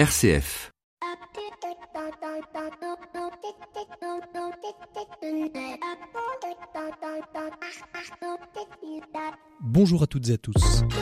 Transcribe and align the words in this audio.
RCF. 0.00 0.72
Bonjour 9.60 10.02
à 10.02 10.06
toutes 10.06 10.30
et 10.30 10.32
à 10.32 10.38
tous. 10.38 10.54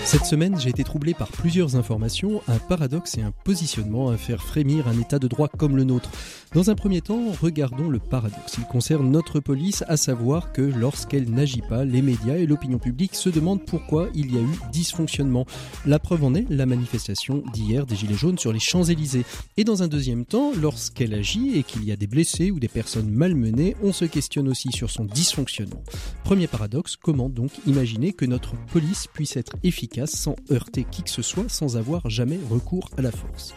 Cette 0.05 0.25
semaine, 0.25 0.59
j'ai 0.59 0.71
été 0.71 0.83
troublé 0.83 1.15
par 1.15 1.29
plusieurs 1.29 1.77
informations, 1.77 2.43
un 2.49 2.59
paradoxe 2.59 3.17
et 3.19 3.23
un 3.23 3.31
positionnement 3.31 4.11
à 4.11 4.17
faire 4.17 4.43
frémir 4.43 4.89
un 4.89 4.99
état 4.99 5.21
de 5.21 5.29
droit 5.29 5.47
comme 5.47 5.77
le 5.77 5.85
nôtre. 5.85 6.11
Dans 6.55 6.71
un 6.71 6.75
premier 6.75 7.03
temps, 7.03 7.31
regardons 7.43 7.91
le 7.91 7.99
paradoxe. 7.99 8.57
Il 8.57 8.65
concerne 8.65 9.11
notre 9.11 9.39
police, 9.39 9.85
à 9.87 9.99
savoir 9.99 10.51
que 10.53 10.63
lorsqu'elle 10.63 11.31
n'agit 11.31 11.61
pas, 11.61 11.85
les 11.85 12.01
médias 12.01 12.37
et 12.37 12.47
l'opinion 12.47 12.79
publique 12.79 13.15
se 13.17 13.29
demandent 13.29 13.63
pourquoi 13.67 14.09
il 14.15 14.33
y 14.33 14.39
a 14.39 14.41
eu 14.41 14.59
dysfonctionnement. 14.73 15.45
La 15.85 15.99
preuve 15.99 16.25
en 16.25 16.35
est 16.35 16.47
la 16.49 16.65
manifestation 16.65 17.43
d'hier 17.53 17.85
des 17.85 17.97
Gilets 17.97 18.15
jaunes 18.15 18.39
sur 18.39 18.51
les 18.51 18.61
Champs-Élysées. 18.61 19.27
Et 19.59 19.65
dans 19.65 19.83
un 19.83 19.89
deuxième 19.89 20.25
temps, 20.25 20.53
lorsqu'elle 20.59 21.13
agit 21.13 21.59
et 21.59 21.65
qu'il 21.65 21.85
y 21.85 21.93
a 21.93 21.97
des 21.97 22.07
blessés 22.07 22.51
ou 22.51 22.59
des 22.59 22.69
personnes 22.69 23.11
malmenées, 23.11 23.77
on 23.83 23.93
se 23.93 24.07
questionne 24.07 24.49
aussi 24.49 24.73
sur 24.73 24.89
son 24.89 25.05
dysfonctionnement. 25.05 25.83
Premier 26.25 26.47
paradoxe, 26.47 26.97
comment 26.97 27.29
donc 27.29 27.51
imaginer 27.67 28.15
que 28.15 28.25
notre 28.25 28.55
police 28.73 29.07
puisse 29.07 29.37
être 29.37 29.57
efficace 29.65 30.13
sans 30.13 30.35
heurter 30.51 30.87
qui 30.91 31.03
que 31.03 31.11
ce 31.11 31.21
soit, 31.21 31.51
sans 31.51 31.77
avoir 31.77 32.09
jamais 32.09 32.41
recours 32.51 32.89
à 32.97 33.03
la 33.03 33.13
force? 33.13 33.53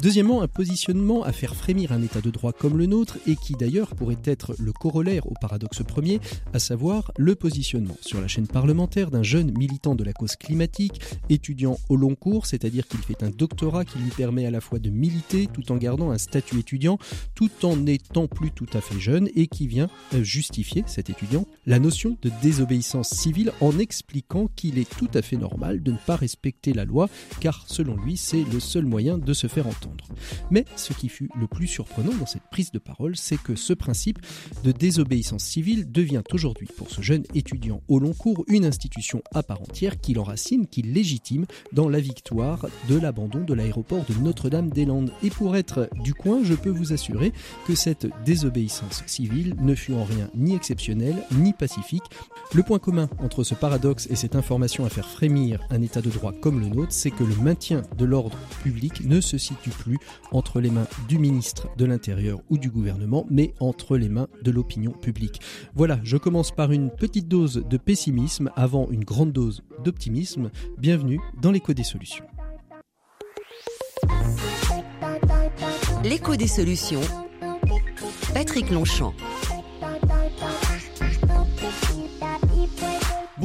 Deuxièmement, 0.00 0.42
un 0.42 0.48
positionnement 0.48 1.24
à 1.24 1.32
faire 1.32 1.56
frémir 1.56 1.90
un 1.90 2.02
état 2.02 2.20
de 2.20 2.30
droit 2.36 2.52
comme 2.52 2.78
le 2.78 2.86
nôtre 2.86 3.18
et 3.26 3.36
qui 3.36 3.54
d'ailleurs 3.54 3.94
pourrait 3.94 4.16
être 4.24 4.54
le 4.58 4.72
corollaire 4.72 5.26
au 5.26 5.34
paradoxe 5.40 5.82
premier, 5.82 6.20
à 6.52 6.58
savoir 6.58 7.12
le 7.16 7.34
positionnement 7.34 7.96
sur 8.00 8.20
la 8.20 8.28
chaîne 8.28 8.46
parlementaire 8.46 9.10
d'un 9.10 9.22
jeune 9.22 9.52
militant 9.56 9.94
de 9.94 10.04
la 10.04 10.12
cause 10.12 10.36
climatique, 10.36 11.00
étudiant 11.28 11.78
au 11.88 11.96
long 11.96 12.14
cours, 12.14 12.46
c'est-à-dire 12.46 12.86
qu'il 12.86 13.00
fait 13.00 13.22
un 13.22 13.30
doctorat 13.30 13.84
qui 13.84 13.98
lui 13.98 14.10
permet 14.10 14.46
à 14.46 14.50
la 14.50 14.60
fois 14.60 14.78
de 14.78 14.90
militer 14.90 15.48
tout 15.52 15.72
en 15.72 15.76
gardant 15.76 16.10
un 16.10 16.18
statut 16.18 16.58
étudiant, 16.58 16.98
tout 17.34 17.50
en 17.64 17.76
n'étant 17.76 18.26
plus 18.26 18.50
tout 18.50 18.68
à 18.72 18.80
fait 18.80 19.00
jeune 19.00 19.28
et 19.34 19.46
qui 19.46 19.66
vient 19.66 19.88
euh, 20.14 20.22
justifier, 20.22 20.84
cet 20.86 21.10
étudiant, 21.10 21.46
la 21.66 21.78
notion 21.78 22.16
de 22.22 22.30
désobéissance 22.42 23.10
civile 23.10 23.52
en 23.60 23.78
expliquant 23.78 24.48
qu'il 24.56 24.78
est 24.78 24.88
tout 24.88 25.10
à 25.14 25.22
fait 25.22 25.36
normal 25.36 25.82
de 25.82 25.92
ne 25.92 25.96
pas 25.96 26.16
respecter 26.16 26.72
la 26.72 26.84
loi, 26.84 27.08
car 27.40 27.64
selon 27.66 27.96
lui, 27.96 28.16
c'est 28.16 28.44
le 28.52 28.60
seul 28.60 28.84
moyen 28.84 29.18
de 29.18 29.32
se 29.32 29.46
faire 29.46 29.66
entendre. 29.66 30.06
Mais 30.50 30.64
ce 30.76 30.92
qui 30.92 31.08
fut 31.08 31.30
le 31.38 31.46
plus 31.46 31.66
surprenant 31.66 32.12
cette 32.26 32.48
prise 32.50 32.70
de 32.72 32.78
parole, 32.78 33.16
c'est 33.16 33.40
que 33.40 33.54
ce 33.54 33.72
principe 33.72 34.18
de 34.64 34.72
désobéissance 34.72 35.44
civile 35.44 35.90
devient 35.90 36.22
aujourd'hui 36.32 36.68
pour 36.76 36.90
ce 36.90 37.00
jeune 37.02 37.24
étudiant 37.34 37.82
au 37.88 37.98
long 37.98 38.12
cours 38.12 38.44
une 38.48 38.64
institution 38.64 39.22
à 39.34 39.42
part 39.42 39.62
entière 39.62 40.00
qui 40.00 40.14
l'enracine, 40.14 40.66
qui 40.66 40.82
légitime 40.82 41.46
dans 41.72 41.88
la 41.88 42.00
victoire 42.00 42.66
de 42.88 42.98
l'abandon 42.98 43.40
de 43.40 43.54
l'aéroport 43.54 44.04
de 44.08 44.14
Notre-Dame-des-Landes. 44.20 45.12
Et 45.22 45.30
pour 45.30 45.56
être 45.56 45.88
du 46.02 46.14
coin, 46.14 46.40
je 46.42 46.54
peux 46.54 46.70
vous 46.70 46.92
assurer 46.92 47.32
que 47.66 47.74
cette 47.74 48.06
désobéissance 48.24 49.02
civile 49.06 49.54
ne 49.60 49.74
fut 49.74 49.94
en 49.94 50.04
rien 50.04 50.30
ni 50.34 50.54
exceptionnelle 50.54 51.16
ni 51.32 51.52
pacifique. 51.52 52.04
Le 52.54 52.62
point 52.62 52.78
commun 52.78 53.08
entre 53.18 53.44
ce 53.44 53.54
paradoxe 53.54 54.06
et 54.10 54.16
cette 54.16 54.36
information 54.36 54.84
à 54.84 54.88
faire 54.88 55.08
frémir 55.08 55.60
un 55.70 55.82
état 55.82 56.00
de 56.00 56.10
droit 56.10 56.32
comme 56.32 56.60
le 56.60 56.68
nôtre, 56.68 56.92
c'est 56.92 57.10
que 57.10 57.24
le 57.24 57.36
maintien 57.36 57.82
de 57.96 58.04
l'ordre 58.04 58.38
public 58.62 59.04
ne 59.04 59.20
se 59.20 59.38
situe 59.38 59.70
plus 59.70 59.98
entre 60.32 60.60
les 60.60 60.70
mains 60.70 60.86
du 61.08 61.18
ministre 61.18 61.68
de 61.76 61.84
l'Intérieur 61.84 62.15
ou 62.50 62.58
du 62.58 62.70
gouvernement, 62.70 63.26
mais 63.30 63.54
entre 63.60 63.96
les 63.96 64.08
mains 64.08 64.28
de 64.42 64.50
l'opinion 64.50 64.92
publique. 64.92 65.40
Voilà, 65.74 65.98
je 66.02 66.16
commence 66.16 66.50
par 66.50 66.72
une 66.72 66.90
petite 66.90 67.28
dose 67.28 67.64
de 67.68 67.76
pessimisme 67.76 68.50
avant 68.56 68.88
une 68.90 69.04
grande 69.04 69.32
dose 69.32 69.62
d'optimisme. 69.84 70.50
Bienvenue 70.78 71.20
dans 71.40 71.50
l'écho 71.50 71.72
des 71.72 71.84
solutions. 71.84 72.24
L'écho 76.04 76.36
des 76.36 76.46
solutions. 76.46 77.00
Patrick 78.32 78.70
Longchamp. 78.70 79.14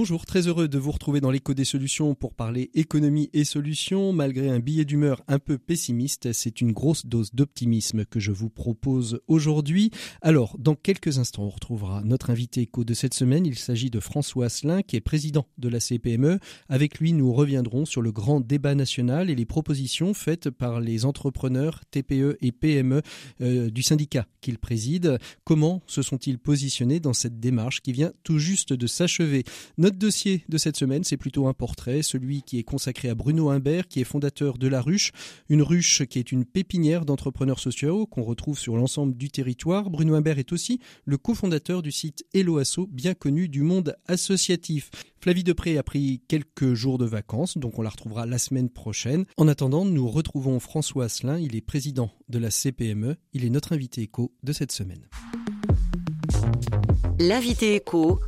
Bonjour, 0.01 0.25
très 0.25 0.47
heureux 0.47 0.67
de 0.67 0.79
vous 0.79 0.89
retrouver 0.89 1.22
dans 1.22 1.29
l'écho 1.29 1.53
des 1.53 1.63
solutions 1.63 2.16
pour 2.16 2.34
parler 2.34 2.72
économie 2.73 3.29
et 3.34 3.44
solutions. 3.44 4.13
Malgré 4.13 4.50
un 4.50 4.57
billet 4.57 4.84
d'humeur 4.84 5.22
un 5.28 5.38
peu 5.38 5.59
pessimiste, 5.59 6.34
c'est 6.34 6.59
une 6.59 6.72
grosse 6.72 7.06
dose 7.06 7.35
d'optimisme 7.35 8.06
que 8.06 8.19
je 8.19 8.31
vous 8.31 8.50
propose 8.50 9.22
aujourd'hui. 9.28 9.91
Alors, 10.23 10.57
dans 10.57 10.73
quelques 10.73 11.19
instants, 11.19 11.44
on 11.44 11.50
retrouvera 11.50 12.01
notre 12.03 12.31
invité 12.31 12.61
écho 12.61 12.84
de 12.84 12.95
cette 12.95 13.13
semaine. 13.13 13.45
Il 13.45 13.59
s'agit 13.59 13.91
de 13.91 14.00
François 14.00 14.45
Asselin, 14.45 14.81
qui 14.81 14.95
est 14.95 15.01
président 15.01 15.45
de 15.59 15.69
la 15.69 15.79
CPME. 15.79 16.40
Avec 16.67 16.97
lui, 16.97 17.13
nous 17.13 17.31
reviendrons 17.31 17.85
sur 17.85 18.01
le 18.01 18.11
grand 18.11 18.41
débat 18.41 18.73
national 18.73 19.29
et 19.29 19.35
les 19.35 19.45
propositions 19.45 20.16
faites 20.16 20.50
par 20.50 20.79
les 20.79 21.06
entrepreneurs 21.06 21.81
TPE 21.91 22.38
et 22.41 22.51
PME 22.51 23.03
euh, 23.41 23.69
du 23.69 23.84
syndicat 23.84 24.25
qu'il 24.41 24.57
préside. 24.57 25.19
Comment 25.44 25.84
se 25.85 26.01
sont-ils 26.01 26.40
positionnés 26.40 27.00
dans 27.00 27.13
cette 27.13 27.40
démarche 27.40 27.81
qui 27.81 27.91
vient 27.91 28.13
tout 28.23 28.40
juste 28.40 28.73
de 28.73 28.88
s'achever? 28.88 29.44
Dossier 29.97 30.44
de 30.50 30.57
cette 30.57 30.78
semaine, 30.78 31.03
c'est 31.03 31.18
plutôt 31.18 31.47
un 31.47 31.53
portrait, 31.53 32.02
celui 32.02 32.41
qui 32.44 32.59
est 32.59 32.63
consacré 32.63 33.09
à 33.09 33.16
Bruno 33.16 33.50
Imbert, 33.50 33.88
qui 33.88 34.00
est 34.00 34.06
fondateur 34.06 34.57
de 34.57 34.68
La 34.68 34.81
Ruche, 34.81 35.12
une 35.50 35.62
ruche 35.62 36.06
qui 36.06 36.19
est 36.19 36.31
une 36.31 36.46
pépinière 36.46 37.06
d'entrepreneurs 37.06 37.59
sociaux 37.59 38.06
qu'on 38.06 38.24
retrouve 38.24 38.59
sur 38.59 38.75
l'ensemble 38.75 39.16
du 39.16 39.29
territoire. 39.29 39.90
Bruno 39.90 40.16
Imbert 40.16 40.40
est 40.40 40.52
aussi 40.52 40.79
le 41.06 41.18
cofondateur 41.18 41.81
du 41.81 41.91
site 41.91 42.25
Eloasso, 42.34 42.88
bien 42.91 43.13
connu 43.13 43.50
du 43.50 43.62
monde 43.62 43.96
associatif. 44.07 44.90
Flavie 45.19 45.44
Depré 45.44 45.78
a 45.78 45.84
pris 45.84 46.22
quelques 46.28 46.73
jours 46.73 46.97
de 46.97 47.06
vacances, 47.06 47.58
donc 47.58 47.78
on 47.78 47.81
la 47.81 47.90
retrouvera 47.90 48.25
la 48.25 48.38
semaine 48.38 48.69
prochaine. 48.69 49.25
En 49.38 49.47
attendant, 49.47 49.85
nous 49.85 50.08
retrouvons 50.08 50.59
François 50.59 51.06
Asselin, 51.06 51.38
il 51.38 51.56
est 51.56 51.62
président 51.62 52.09
de 52.29 52.40
la 52.40 52.50
CPME, 52.50 53.16
il 53.34 53.46
est 53.46 53.50
notre 53.50 53.73
invité 53.73 54.02
éco 54.02 54.34
de 54.44 54.53
cette 54.53 54.72
semaine. 54.72 55.08
L'invité 57.19 57.75
éco 57.75 58.19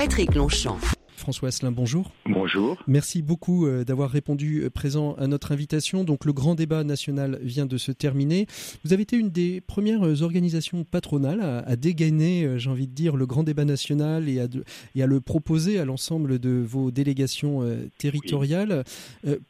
Patrick 0.00 0.34
Longchamp. 0.34 0.99
François 1.20 1.48
Asselin, 1.48 1.70
bonjour. 1.70 2.10
Bonjour. 2.26 2.82
Merci 2.86 3.22
beaucoup 3.22 3.66
euh, 3.66 3.84
d'avoir 3.84 4.10
répondu 4.10 4.62
euh, 4.62 4.70
présent 4.70 5.14
à 5.14 5.26
notre 5.26 5.52
invitation. 5.52 6.02
Donc 6.02 6.24
le 6.24 6.32
grand 6.32 6.54
débat 6.54 6.82
national 6.82 7.38
vient 7.42 7.66
de 7.66 7.76
se 7.76 7.92
terminer. 7.92 8.46
Vous 8.84 8.92
avez 8.92 9.02
été 9.02 9.16
une 9.16 9.30
des 9.30 9.60
premières 9.60 10.02
euh, 10.02 10.22
organisations 10.22 10.84
patronales 10.84 11.40
à, 11.40 11.76
dégainer, 11.76 12.58
j'ai 12.58 12.70
envie 12.70 12.86
de 12.86 12.94
dire, 12.94 13.16
le 13.16 13.26
grand 13.26 13.42
débat 13.42 13.64
national 13.64 14.28
et 14.28 14.40
à, 14.40 15.06
le 15.06 15.20
proposer 15.20 15.78
à 15.78 15.84
l'ensemble 15.84 16.38
de 16.38 16.50
vos 16.50 16.90
délégations 16.90 17.62
territoriales. 17.98 18.84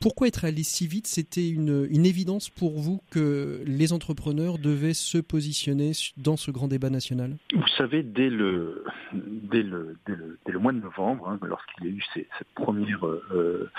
Pourquoi 0.01 0.29
être 0.29 0.45
allé 0.45 0.63
si 0.63 0.87
vite? 0.87 1.07
C'était 1.07 1.49
une, 1.49 1.89
évidence 2.05 2.49
pour 2.49 2.79
vous 2.79 3.01
que 3.11 3.63
les 3.67 3.93
entrepreneurs 3.93 4.59
devaient 4.59 4.95
se 4.95 5.19
positionner 5.19 5.93
dans 6.17 6.37
ce 6.37 6.51
grand 6.51 6.69
débat 6.69 6.91
national? 6.91 7.37
Vous 7.55 7.69
savez, 7.77 8.03
dès 8.03 8.31
le, 8.31 8.85
dès 9.13 9.63
le, 9.63 9.99
dès 10.07 10.53
le, 10.53 10.59
mois 10.59 10.73
de 10.73 10.81
novembre, 10.81 11.29
hein, 11.29 11.39
lorsqu'il 11.61 11.87
y 11.87 11.89
a 11.89 11.97
eu 11.97 12.03
cette 12.39 12.49
première 12.55 13.07
euh, 13.07 13.71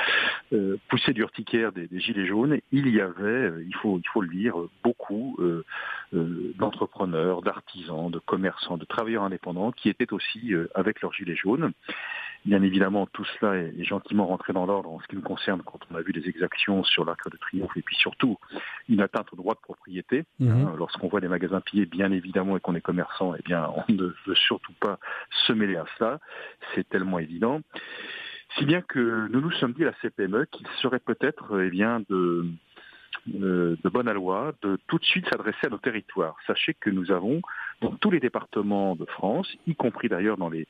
euh, 0.53 0.77
poussée 0.89 1.13
d'urticaire 1.13 1.71
des, 1.71 1.87
des, 1.87 1.99
Gilets 1.99 2.25
jaunes, 2.25 2.59
il 2.71 2.87
y 2.89 3.01
avait, 3.01 3.23
euh, 3.23 3.65
il 3.65 3.75
faut 3.75 4.21
le 4.21 4.27
dire, 4.27 4.55
beaucoup 4.83 5.37
d'entrepreneurs, 6.11 7.41
d'artisans, 7.41 8.11
de 8.11 8.19
commerçants, 8.19 8.77
de 8.77 8.85
travailleurs 8.85 9.23
indépendants 9.23 9.71
qui 9.71 9.89
étaient 9.89 10.11
aussi 10.13 10.53
avec 10.75 11.01
leurs 11.01 11.13
Gilets 11.13 11.35
jaunes. 11.35 11.71
Bien 12.46 12.63
évidemment, 12.63 13.06
tout 13.06 13.25
cela 13.40 13.56
est, 13.56 13.84
gentiment 13.84 14.25
rentré 14.25 14.52
dans 14.52 14.66
l'ordre 14.66 14.90
en 14.90 15.00
ce 15.00 15.07
qui 15.07 15.16
nous 15.16 15.22
concerne 15.22 15.62
quand 15.63 15.79
on 15.91 15.96
a 15.96 16.02
vu 16.02 16.12
des 16.12 16.28
exactions 16.28 16.84
sur 16.84 17.06
l'Arc 17.06 17.29
de 17.29 17.38
Triomphe 17.38 17.75
et 17.75 17.84
puis 17.84 17.96
surtout 17.96 18.38
une 18.90 19.02
atteinte 19.02 19.31
au 19.31 19.35
droit 19.35 19.53
de 19.53 19.59
propriété. 19.59 20.24
Mhm. 20.40 20.50
Hein, 20.50 20.74
lorsqu'on 20.78 21.07
voit 21.07 21.22
des 21.22 21.28
magasins 21.28 21.62
pillés, 21.62 21.85
bien 21.85 22.12
évidemment, 22.12 22.57
et 22.57 22.59
qu'on 22.59 22.75
est 22.75 22.81
commerçant, 22.81 23.35
eh 23.38 23.44
bien, 23.44 23.69
on 23.88 23.91
ne 23.91 24.13
veut 24.25 24.35
surtout 24.35 24.74
pas 24.79 24.97
se 25.46 25.53
mêler 25.53 25.75
à 25.75 25.85
cela. 25.97 26.19
C'est 26.74 26.88
tellement 26.90 27.19
évident. 27.19 27.62
Si 28.58 28.66
bien 28.66 28.81
que 28.81 29.28
nous 29.29 29.40
nous 29.40 29.52
sommes 29.52 29.73
dit 29.73 29.84
à 29.84 29.88
la 29.88 29.94
CPME 30.02 30.46
qu'il 30.52 30.68
serait 30.81 31.00
peut-être 31.00 31.62
eh 31.62 31.69
bien 31.69 32.02
de 32.09 32.46
euh, 33.41 33.75
de 33.84 33.90
bonne 33.90 34.11
loi 34.11 34.53
de 34.61 34.78
tout 34.87 34.97
de 34.97 35.05
suite 35.05 35.28
s'adresser 35.29 35.67
à 35.67 35.69
nos 35.69 35.78
territoires. 35.78 36.35
Sachez 36.47 36.73
que 36.73 36.90
nous 36.90 37.11
avons 37.11 37.41
dans 37.81 37.91
tous 37.91 38.11
les 38.11 38.19
départements 38.19 38.96
de 38.96 39.05
France, 39.05 39.51
y 39.67 39.75
compris 39.75 40.09
d'ailleurs 40.09 40.37
dans 40.37 40.49
les, 40.49 40.67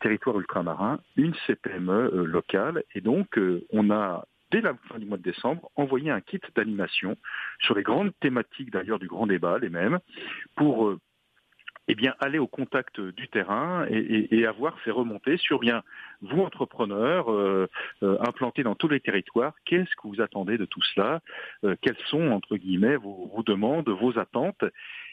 territoires 0.00 0.38
ultramarins, 0.38 1.00
une 1.16 1.34
CPME 1.46 1.92
euh, 1.92 2.24
locale. 2.24 2.82
Et 2.94 3.00
donc, 3.00 3.38
euh, 3.38 3.64
on 3.72 3.90
a 3.90 4.26
dès 4.50 4.60
la 4.60 4.74
fin 4.88 4.98
du 4.98 5.06
mois 5.06 5.18
de 5.18 5.22
décembre, 5.22 5.70
envoyé 5.74 6.10
un 6.10 6.20
kit 6.20 6.40
d'animation 6.54 7.16
sur 7.60 7.74
les 7.74 7.82
grandes 7.82 8.12
thématiques 8.20 8.70
d'ailleurs 8.70 8.98
du 8.98 9.08
grand 9.08 9.26
débat, 9.26 9.58
les 9.58 9.70
mêmes, 9.70 9.98
pour 10.54 10.96
eh 11.88 11.94
bien, 11.94 12.14
aller 12.20 12.38
au 12.38 12.46
contact 12.46 13.00
du 13.00 13.28
terrain 13.28 13.86
et, 13.88 14.46
avoir 14.46 14.78
fait 14.80 14.90
remonter 14.90 15.36
sur 15.36 15.58
bien 15.60 15.82
vous 16.22 16.40
entrepreneurs 16.40 17.30
euh, 17.30 17.68
euh, 18.02 18.16
implantés 18.26 18.62
dans 18.62 18.74
tous 18.74 18.88
les 18.88 19.00
territoires, 19.00 19.54
qu'est-ce 19.64 19.94
que 19.96 20.08
vous 20.08 20.20
attendez 20.20 20.58
de 20.58 20.64
tout 20.64 20.82
cela? 20.94 21.20
Euh, 21.64 21.76
Quelles 21.80 21.98
sont 22.06 22.30
entre 22.30 22.56
guillemets 22.56 22.96
vos, 22.96 23.30
vos, 23.34 23.42
demandes, 23.42 23.88
vos 23.88 24.18
attentes? 24.18 24.64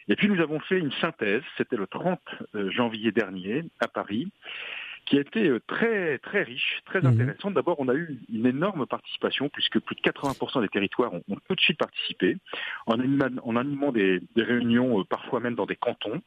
Et 0.08 0.16
puis 0.16 0.28
nous 0.28 0.42
avons 0.42 0.60
fait 0.60 0.80
une 0.80 0.92
synthèse. 0.94 1.44
C'était 1.58 1.78
le 1.78 1.88
30 1.88 2.20
janvier 2.70 3.12
dernier 3.12 3.64
à 3.80 3.88
Paris. 3.88 4.32
Qui 5.06 5.18
a 5.18 5.22
été 5.22 5.48
euh, 5.48 5.62
très 5.68 6.18
très 6.20 6.44
riche, 6.44 6.82
très 6.86 7.02
mhm. 7.02 7.08
intéressante. 7.08 7.54
D'abord, 7.54 7.80
on 7.80 7.88
a 7.88 7.94
eu 7.94 8.20
une 8.32 8.46
énorme 8.46 8.86
participation 8.86 9.50
puisque 9.50 9.80
plus 9.80 9.96
de 9.96 10.02
80% 10.02 10.62
des 10.62 10.70
territoires 10.70 11.14
ont, 11.14 11.24
tout 11.48 11.56
de 11.56 11.62
suite 11.62 11.78
participé 11.78 12.38
en, 12.88 13.00
animant, 13.00 13.92
des, 13.92 14.22
réunions, 14.36 15.00
euh, 15.00 15.04
parfois 15.04 15.40
même 15.40 15.56
dans 15.56 15.66
des 15.66 15.76
cantons. 15.76 16.22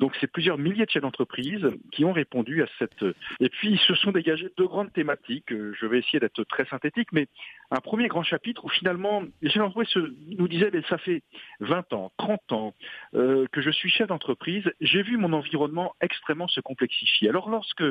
Donc, 0.00 0.16
c'est 0.20 0.30
plusieurs 0.30 0.58
milliers 0.58 0.86
de 0.86 0.90
chefs 0.90 1.02
d'entreprise 1.02 1.68
qui 1.92 2.04
ont 2.04 2.12
répondu 2.12 2.62
à 2.62 2.66
cette. 2.78 3.04
Et 3.40 3.48
puis, 3.48 3.70
ils 3.70 3.78
se 3.80 3.94
sont 3.94 4.12
dégagés 4.12 4.50
deux 4.56 4.66
grandes 4.66 4.92
thématiques. 4.92 5.50
Je 5.50 5.86
vais 5.86 5.98
essayer 5.98 6.20
d'être 6.20 6.44
très 6.44 6.64
synthétique, 6.66 7.08
mais 7.12 7.28
un 7.70 7.80
premier 7.80 8.08
grand 8.08 8.22
chapitre 8.22 8.64
où 8.64 8.68
finalement 8.68 9.22
les 9.42 9.50
chefs 9.50 9.62
d'entreprise 9.62 9.94
nous 10.38 10.48
disaient 10.48 10.70
mais 10.72 10.82
ça 10.88 10.98
fait 10.98 11.22
20 11.60 11.92
ans, 11.92 12.12
30 12.18 12.52
ans 12.52 12.74
euh, 13.14 13.46
que 13.52 13.60
je 13.60 13.70
suis 13.70 13.90
chef 13.90 14.08
d'entreprise, 14.08 14.64
j'ai 14.80 15.02
vu 15.02 15.16
mon 15.16 15.32
environnement 15.32 15.94
extrêmement 16.00 16.48
se 16.48 16.60
complexifier. 16.60 17.28
Alors 17.28 17.50
lorsque 17.50 17.84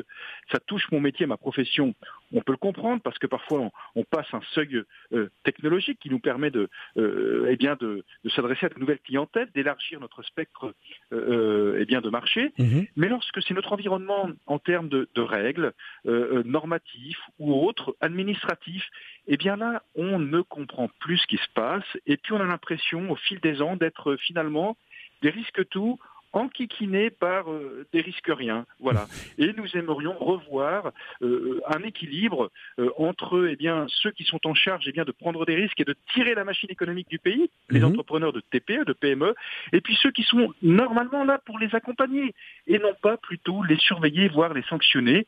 ça 0.51 0.59
touche 0.59 0.89
mon 0.91 0.99
métier, 0.99 1.25
ma 1.25 1.37
profession, 1.37 1.93
on 2.33 2.41
peut 2.41 2.53
le 2.53 2.57
comprendre 2.57 3.01
parce 3.01 3.17
que 3.17 3.27
parfois 3.27 3.69
on, 3.95 4.03
passe 4.03 4.27
un 4.33 4.41
seuil 4.53 4.83
euh, 5.13 5.29
technologique 5.43 5.99
qui 5.99 6.09
nous 6.09 6.19
permet 6.19 6.49
de, 6.49 6.69
euh, 6.97 7.47
eh 7.49 7.55
bien 7.55 7.75
de, 7.79 8.03
s'adresser 8.35 8.65
à 8.65 8.69
de 8.69 8.79
nouvelles 8.79 8.99
clientèles, 8.99 9.49
d'élargir 9.53 9.99
notre 9.99 10.23
spectre 10.23 10.73
eh 11.11 11.85
bien 11.85 12.01
de 12.01 12.09
marché. 12.09 12.51
Mhm. 12.57 12.87
Mais 12.95 13.09
lorsque 13.09 13.41
c'est 13.43 13.53
notre 13.53 13.73
environnement 13.73 14.29
en 14.45 14.59
termes 14.59 14.89
de, 14.89 15.09
de 15.13 15.21
règles 15.21 15.73
normatifs 16.05 17.21
ou 17.39 17.53
autres, 17.53 17.95
administratifs, 18.01 18.87
eh 19.27 19.37
bien 19.37 19.55
là, 19.55 19.83
on 19.95 20.19
ne 20.19 20.41
comprend 20.41 20.89
plus 20.99 21.17
ce 21.17 21.27
qui 21.27 21.37
se 21.37 21.49
passe 21.53 21.85
et 22.05 22.17
puis 22.17 22.33
on 22.33 22.39
a 22.39 22.45
l'impression 22.45 23.09
au 23.11 23.15
fil 23.15 23.39
des 23.39 23.61
ans 23.61 23.75
d'être 23.75 24.15
finalement 24.17 24.77
des 25.21 25.29
risques 25.29 25.67
tout 25.69 25.99
enquiquinés 26.37 27.09
par 27.09 27.51
euh, 27.51 27.85
des 27.91 28.01
risques 28.01 28.29
rien. 28.29 28.65
Voilà. 28.79 29.07
Et 29.37 29.53
nous 29.53 29.67
aimerions 29.75 30.17
revoir 30.17 30.91
euh, 31.21 31.61
un 31.67 31.83
équilibre 31.83 32.51
euh, 32.79 32.89
entre 32.97 33.47
eh 33.49 33.55
bien, 33.55 33.85
ceux 33.89 34.11
qui 34.11 34.23
sont 34.23 34.39
en 34.45 34.53
charge 34.53 34.85
eh 34.87 34.91
bien, 34.91 35.03
de 35.03 35.11
prendre 35.11 35.45
des 35.45 35.55
risques 35.55 35.79
et 35.79 35.85
de 35.85 35.95
tirer 36.13 36.35
la 36.35 36.43
machine 36.43 36.69
économique 36.69 37.09
du 37.09 37.19
pays, 37.19 37.49
les 37.69 37.79
mhm. 37.79 37.87
entrepreneurs 37.87 38.33
de 38.33 38.41
TPE, 38.41 38.85
de 38.85 38.93
PME, 38.93 39.35
et 39.73 39.81
puis 39.81 39.97
ceux 40.01 40.11
qui 40.11 40.23
sont 40.23 40.53
normalement 40.61 41.23
là 41.23 41.39
pour 41.45 41.59
les 41.59 41.73
accompagner 41.75 42.33
et 42.67 42.79
non 42.79 42.93
pas 43.01 43.17
plutôt 43.17 43.63
les 43.63 43.77
surveiller, 43.77 44.27
voire 44.29 44.53
les 44.53 44.63
sanctionner. 44.63 45.25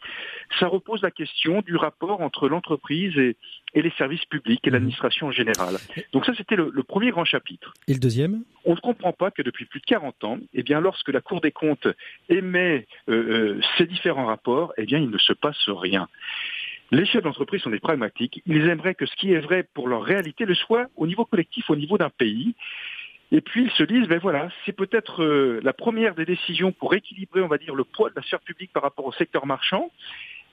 Ça 0.60 0.68
repose 0.68 1.02
la 1.02 1.12
question 1.12 1.62
du 1.62 1.76
rapport 1.76 2.22
entre 2.22 2.48
l'entreprise 2.48 3.18
et, 3.18 3.36
et 3.74 3.82
les 3.82 3.92
services 3.92 4.26
publics 4.26 4.62
et 4.66 4.70
mhm. 4.70 4.74
l'administration 4.74 5.28
en 5.28 5.32
général. 5.32 5.76
Donc 6.14 6.26
ça, 6.26 6.34
c'était 6.36 6.56
le, 6.56 6.72
premier 6.84 7.12
grand 7.12 7.26
chapitre. 7.26 7.74
Et 7.88 7.94
le 7.94 8.00
deuxième? 8.00 8.44
On 8.66 8.76
ne 8.76 8.80
comprend 8.80 9.14
pas 9.14 9.32
que 9.32 9.42
depuis 9.42 9.66
plus 9.66 9.80
de 9.80 9.86
40 9.86 10.24
ans, 10.24 10.38
eh 10.54 10.64
bien, 10.64 10.80
lorsque 10.80 11.10
la 11.10 11.22
Cour 11.22 11.42
des 11.42 11.52
comptes 11.52 11.88
émet 12.30 12.88
euh, 13.10 13.14
euh, 13.14 13.62
ces 13.78 13.86
différents 13.86 14.26
rapports, 14.26 14.74
eh 14.78 14.86
bien, 14.86 15.00
il 15.00 15.10
ne 15.10 15.18
se 15.18 15.34
passe 15.34 15.68
rien. 15.68 16.08
Les 16.92 17.06
chefs 17.06 17.24
d'entreprise 17.24 17.62
sont 17.62 17.70
des 17.70 17.80
pragmatiques. 17.80 18.42
Ils 18.48 18.68
aimeraient 18.68 18.96
que 18.96 19.06
ce 19.06 19.16
qui 19.16 19.32
est 19.32 19.40
vrai 19.40 19.68
pour 19.76 19.88
leur 19.88 20.02
réalité 20.02 20.46
le 20.46 20.56
soit 20.56 20.88
au 20.96 21.06
niveau 21.06 21.26
collectif, 21.26 21.70
au 21.70 21.76
niveau 21.76 21.98
d'un 22.00 22.10
pays. 22.10 22.56
Et 23.32 23.42
puis 23.42 23.66
ils 23.66 23.72
se 23.72 23.84
disent, 23.84 24.08
ben 24.08 24.18
voilà, 24.18 24.50
c'est 24.66 24.72
peut-être 24.72 25.24
euh, 25.24 25.60
la 25.64 25.74
première 25.74 26.16
des 26.16 26.26
décisions 26.26 26.72
pour 26.72 26.96
équilibrer, 26.96 27.42
on 27.42 27.48
va 27.48 27.60
dire, 27.60 27.76
le 27.76 27.84
poids 27.84 28.10
de 28.10 28.16
la 28.16 28.24
sphère 28.24 28.40
publique 28.40 28.74
par 28.74 28.82
rapport 28.82 29.06
au 29.06 29.12
secteur 29.12 29.46
marchand 29.46 29.92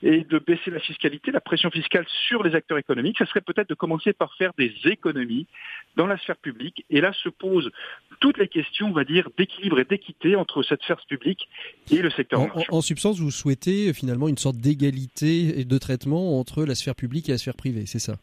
et 0.03 0.23
de 0.23 0.39
baisser 0.39 0.71
la 0.71 0.79
fiscalité, 0.79 1.31
la 1.31 1.41
pression 1.41 1.69
fiscale 1.69 2.05
sur 2.27 2.43
les 2.43 2.55
acteurs 2.55 2.77
économiques, 2.77 3.17
ça 3.17 3.25
serait 3.25 3.41
peut-être 3.41 3.69
de 3.69 3.75
commencer 3.75 4.13
par 4.13 4.33
faire 4.35 4.51
des 4.57 4.71
économies 4.85 5.47
dans 5.95 6.05
la 6.05 6.17
sphère 6.17 6.37
publique. 6.37 6.85
Et 6.89 7.01
là 7.01 7.13
se 7.13 7.29
posent 7.29 7.71
toutes 8.19 8.37
les 8.37 8.47
questions, 8.47 8.87
on 8.87 8.93
va 8.93 9.03
dire, 9.03 9.29
d'équilibre 9.37 9.79
et 9.79 9.85
d'équité 9.85 10.35
entre 10.35 10.63
cette 10.63 10.81
sphère 10.83 11.03
publique 11.07 11.47
et 11.91 12.01
le 12.01 12.09
secteur 12.11 12.41
en, 12.41 12.49
en, 12.69 12.81
substance, 12.81 13.19
vous 13.19 13.31
souhaitez 13.31 13.93
finalement 13.93 14.27
une 14.27 14.37
sorte 14.37 14.57
d'égalité 14.57 15.59
et 15.59 15.65
de 15.65 15.77
traitement 15.77 16.39
entre 16.39 16.63
la 16.65 16.75
sphère 16.75 16.95
publique 16.95 17.29
et 17.29 17.31
la 17.31 17.37
sphère 17.37 17.55
privée, 17.55 17.85
c'est 17.85 17.99
ça? 17.99 18.17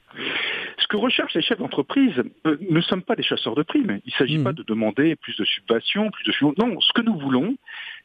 Ce 0.85 0.89
que 0.89 0.97
recherchent 0.99 1.35
les 1.35 1.41
chefs 1.41 1.59
d'entreprise, 1.59 2.23
euh, 2.47 2.59
ne 2.61 2.81
sommes 2.83 3.03
pas 3.03 3.17
des 3.17 3.23
chasseurs 3.23 3.55
de 3.55 3.63
primes. 3.63 4.01
Il 4.05 4.13
ne 4.13 4.19
s'agit 4.19 4.37
mmh. 4.37 4.45
pas 4.45 4.53
de 4.53 4.63
demander 4.63 5.17
plus 5.17 5.35
de 5.35 5.45
subventions, 5.45 6.11
plus 6.11 6.25
de 6.25 6.63
Non, 6.63 6.79
ce 6.79 6.93
que 6.93 7.01
nous 7.01 7.19
voulons, 7.19 7.57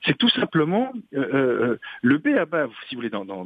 c'est 0.05 0.17
tout 0.17 0.29
simplement 0.29 0.93
euh, 1.13 1.27
euh, 1.33 1.79
le 2.01 2.17
B 2.19 2.27
à 2.37 2.45
bas, 2.45 2.67
si 2.87 2.95
vous 2.95 2.99
voulez, 2.99 3.09
dans, 3.09 3.25
dans, 3.25 3.45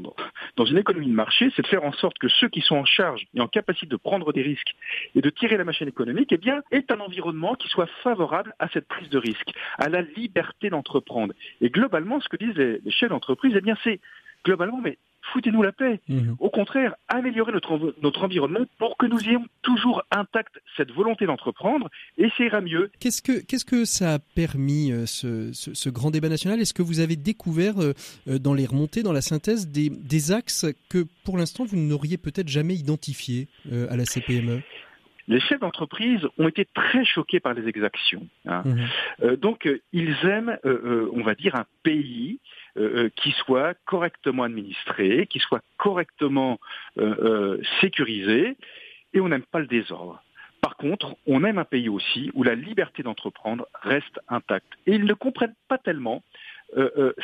dans 0.56 0.66
une 0.66 0.78
économie 0.78 1.08
de 1.08 1.14
marché, 1.14 1.52
c'est 1.56 1.64
de 1.64 1.68
faire 1.68 1.84
en 1.84 1.94
sorte 1.94 2.20
que 2.20 2.28
ceux 2.28 2.48
qui 2.48 2.62
sont 2.62 2.76
en 2.76 2.86
charge 2.86 3.26
et 3.34 3.42
en 3.42 3.48
capacité 3.48 3.88
de 3.88 3.96
prendre 3.96 4.32
des 4.34 4.44
risques 4.44 4.76
et 5.16 5.22
de 5.22 5.30
tirer 5.32 5.58
la 5.58 5.64
machine 5.64 5.88
économique, 5.88 6.32
eh 6.32 6.38
bien, 6.38 6.62
est 6.70 6.92
un 6.92 7.00
environnement 7.00 7.56
qui 7.56 7.68
soit 7.70 7.90
favorable 8.04 8.54
à 8.60 8.68
cette 8.70 8.88
prise 8.88 9.10
de 9.10 9.18
risque, 9.18 9.52
à 9.80 9.90
la 9.90 10.04
liberté 10.04 10.70
d'entreprendre. 10.70 11.34
Et 11.60 11.72
globalement, 11.72 12.20
ce 12.22 12.30
que 12.30 12.38
disent 12.38 12.56
les, 12.56 12.80
les 12.86 12.92
chefs 12.92 13.10
d'entreprise, 13.10 13.54
eh 13.56 13.62
bien, 13.62 13.76
c'est 13.84 14.00
globalement, 14.46 14.80
mais 14.80 15.00
foutez-nous 15.32 15.62
la 15.62 15.72
paix. 15.72 16.02
Mhm. 16.10 16.36
Au 16.40 16.50
contraire, 16.50 16.96
améliorer 17.08 17.52
notre, 17.52 17.96
notre 18.02 18.24
environnement 18.24 18.66
pour 18.78 18.98
que 18.98 19.06
nous 19.06 19.20
ayons 19.28 19.46
toujours 19.62 20.04
intacte 20.12 20.60
cette 20.76 20.92
volonté 20.92 21.26
d'entreprendre 21.26 21.90
et 22.18 22.30
ça 22.38 22.44
ira 22.44 22.62
mieux. 22.62 22.92
Qu'est-ce 23.00 23.22
que, 23.22 23.44
qu'est-ce 23.44 23.66
que 23.66 23.86
ça 23.86 24.16
a 24.16 24.20
permis, 24.20 24.92
euh, 24.92 25.06
ce, 25.06 25.52
ce, 25.54 25.90
grand 25.90 26.12
débat 26.12 26.30
national? 26.30 26.60
Est-ce 26.60 26.74
que 26.74 26.82
vous 26.82 27.00
avez 27.00 27.16
découvert 27.16 27.82
euh, 27.82 27.94
euh, 28.28 28.40
dans 28.40 28.54
les 28.54 28.66
remontées, 28.66 29.04
dans 29.04 29.14
la 29.14 29.22
synthèse, 29.22 29.70
des, 29.70 29.90
des 29.90 30.32
axes 30.32 30.66
que 30.90 31.06
pour 31.24 31.38
l'instant 31.38 31.66
vous 31.66 31.78
n'auriez 31.78 32.18
peut-être 32.18 32.48
jamais 32.48 32.76
identifiés 32.76 33.48
à 33.90 33.96
la 33.96 34.06
CPME 34.06 34.62
les 35.30 35.40
chefs 35.40 35.62
d'entreprise 35.62 36.20
ont 36.38 36.50
été 36.50 36.68
très 36.74 37.06
choqués 37.06 37.40
par 37.40 37.54
les 37.54 37.66
exactions. 37.70 38.28
Hein. 38.46 38.64
Mhm. 38.66 39.36
donc, 39.38 39.70
ils 39.94 40.18
aiment, 40.26 40.58
on 40.66 41.24
va 41.24 41.34
dire, 41.34 41.56
un 41.56 41.66
pays 41.82 42.40
euh, 42.78 43.06
euh, 43.06 43.10
qui 43.16 43.32
soit 43.32 43.76
correctement 43.86 44.44
administré, 44.44 45.28
qui 45.28 45.40
soit 45.40 45.62
correctement 45.78 46.60
euh, 46.98 47.62
sécurisé, 47.82 48.58
et 49.14 49.22
on 49.22 49.30
n'aime 49.30 49.44
pas 49.44 49.60
le 49.60 49.68
désordre. 49.68 50.24
Par 50.62 50.76
contre, 50.78 51.16
on 51.28 51.44
aime 51.44 51.60
un 51.60 51.66
pays 51.66 51.90
aussi 51.90 52.32
où 52.34 52.44
la 52.44 52.56
liberté 52.56 53.04
d'entreprendre 53.04 53.68
reste 53.82 54.20
intacte. 54.28 54.74
Et 54.88 54.96
ils 54.96 55.06
ne 55.06 55.14
comprennent 55.14 55.56
pas 55.68 55.78
tellement 55.78 56.24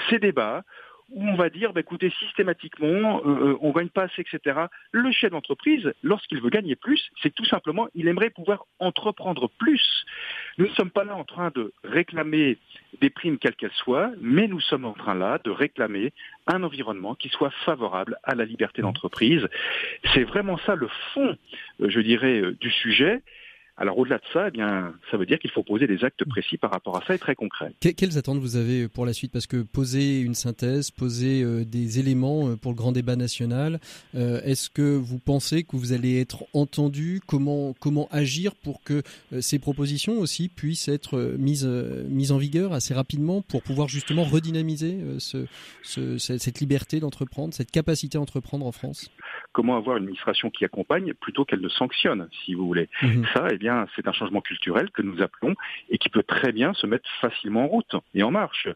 ces 0.10 0.20
débats 0.20 0.64
où 1.12 1.24
on 1.24 1.36
va 1.36 1.50
dire, 1.50 1.74
bah, 1.74 1.82
écoutez, 1.82 2.12
systématiquement, 2.20 3.22
euh, 3.26 3.52
euh, 3.52 3.58
on 3.62 3.70
ne 3.70 3.74
gagne 3.74 3.90
pas 3.90 4.04
assez, 4.04 4.22
etc. 4.22 4.60
Le 4.92 5.12
chef 5.12 5.32
d'entreprise, 5.32 5.92
lorsqu'il 6.04 6.42
veut 6.42 6.50
gagner 6.50 6.76
plus, 6.76 7.10
c'est 7.22 7.34
tout 7.34 7.46
simplement, 7.46 7.88
il 7.96 8.08
aimerait 8.08 8.30
pouvoir 8.30 8.66
entreprendre 8.80 9.50
plus. 9.58 10.06
Nous 10.58 10.66
ne 10.66 10.72
sommes 10.72 10.92
pas 10.92 11.04
là 11.04 11.16
en 11.16 11.24
train 11.24 11.52
de 11.56 11.74
réclamer 11.84 12.58
des 13.02 13.10
primes 13.10 13.38
quelles 13.38 13.56
qu'elles 13.56 13.72
soient, 13.72 14.12
mais 14.22 14.48
nous 14.48 14.60
sommes 14.62 14.86
en 14.86 14.94
train 14.94 15.16
là 15.16 15.40
de 15.44 15.52
réclamer 15.52 16.14
un 16.48 16.64
environnement 16.64 17.16
qui 17.16 17.30
soit 17.30 17.52
favorable 17.66 18.18
à 18.24 18.36
la 18.36 18.46
liberté 18.46 18.82
d'entreprise. 18.82 19.48
C'est 20.14 20.24
vraiment 20.24 20.58
ça 20.66 20.76
le 20.76 20.90
fond, 21.14 21.38
euh, 21.82 21.90
je 21.90 22.00
dirais, 22.00 22.42
du 22.60 22.72
sujet. 22.72 23.22
Alors 23.80 23.98
au-delà 23.98 24.18
de 24.18 24.24
ça, 24.34 24.50
eh 24.50 24.52
bien, 24.52 24.94
ça 25.10 25.16
veut 25.16 25.26
dire 25.26 25.40
qu'il 25.40 25.52
faut 25.52 25.64
poser 25.64 25.88
des 25.88 26.04
actes 26.04 26.26
précis 26.26 26.58
par 26.58 26.70
rapport 26.70 26.98
à 26.98 27.06
ça 27.08 27.16
et 27.16 27.18
très 27.18 27.34
concrets. 27.34 27.72
quelles 27.80 28.18
attentes 28.18 28.40
vous 28.40 28.58
avez 28.58 28.90
pour 28.90 29.06
la 29.06 29.14
suite? 29.14 29.32
Parce 29.32 29.48
que 29.48 29.62
poser 29.62 30.20
une 30.20 30.36
synthèse, 30.36 30.92
poser 30.92 31.42
euh, 31.44 31.64
des 31.64 31.98
éléments 31.98 32.50
euh, 32.50 32.56
pour 32.58 32.74
le 32.74 32.76
grand 32.76 32.92
débat 32.92 33.16
national, 33.16 33.80
euh, 34.16 34.42
est-ce 34.44 34.70
que 34.70 34.82
vous 34.82 35.18
pensez 35.18 35.64
que 35.64 35.78
vous 35.78 35.94
allez 35.94 36.20
être 36.20 36.44
entendu? 36.54 37.22
Comment, 37.26 37.74
comment 37.80 38.10
agir 38.12 38.54
pour 38.54 38.84
que 38.84 39.02
ces 39.40 39.60
propositions 39.60 40.20
aussi 40.20 40.50
puissent 40.50 40.90
être 40.90 41.36
mises, 41.38 41.66
mises 41.66 42.34
en 42.34 42.38
vigueur 42.38 42.74
assez 42.74 42.94
rapidement 42.94 43.42
pour 43.42 43.64
pouvoir 43.64 43.88
justement 43.88 44.26
redynamiser 44.26 45.00
ce, 45.20 45.48
cette 46.18 46.60
liberté 46.60 47.00
d'entreprendre, 47.00 47.54
cette 47.54 47.72
capacité 47.72 48.18
à 48.18 48.22
entreprendre 48.22 48.66
en 48.66 48.74
France? 48.74 49.10
Comment 49.52 49.78
avoir 49.78 49.98
une 49.98 50.04
administration 50.04 50.50
qui 50.50 50.66
accompagne 50.66 51.14
plutôt 51.14 51.46
qu'elle 51.46 51.62
ne 51.62 51.70
sanctionne, 51.70 52.30
si 52.46 52.54
vous 52.54 52.66
voulez. 52.66 52.88
Mhm. 53.02 53.26
Ça, 53.34 53.48
eh 53.52 53.58
bien, 53.58 53.88
c'est 53.96 54.08
un 54.08 54.12
changement 54.12 54.42
culturel 54.42 54.92
que 54.92 55.02
nous 55.02 55.22
appelons 55.22 55.56
et 55.90 55.98
qui 55.98 56.10
peut 56.10 56.24
très 56.24 56.52
bien 56.52 56.74
se 56.74 56.86
mettre 56.86 57.10
facilement 57.20 57.64
en 57.64 57.68
route 57.68 57.96
et 58.14 58.24
en 58.24 58.32
marche. 58.32 58.68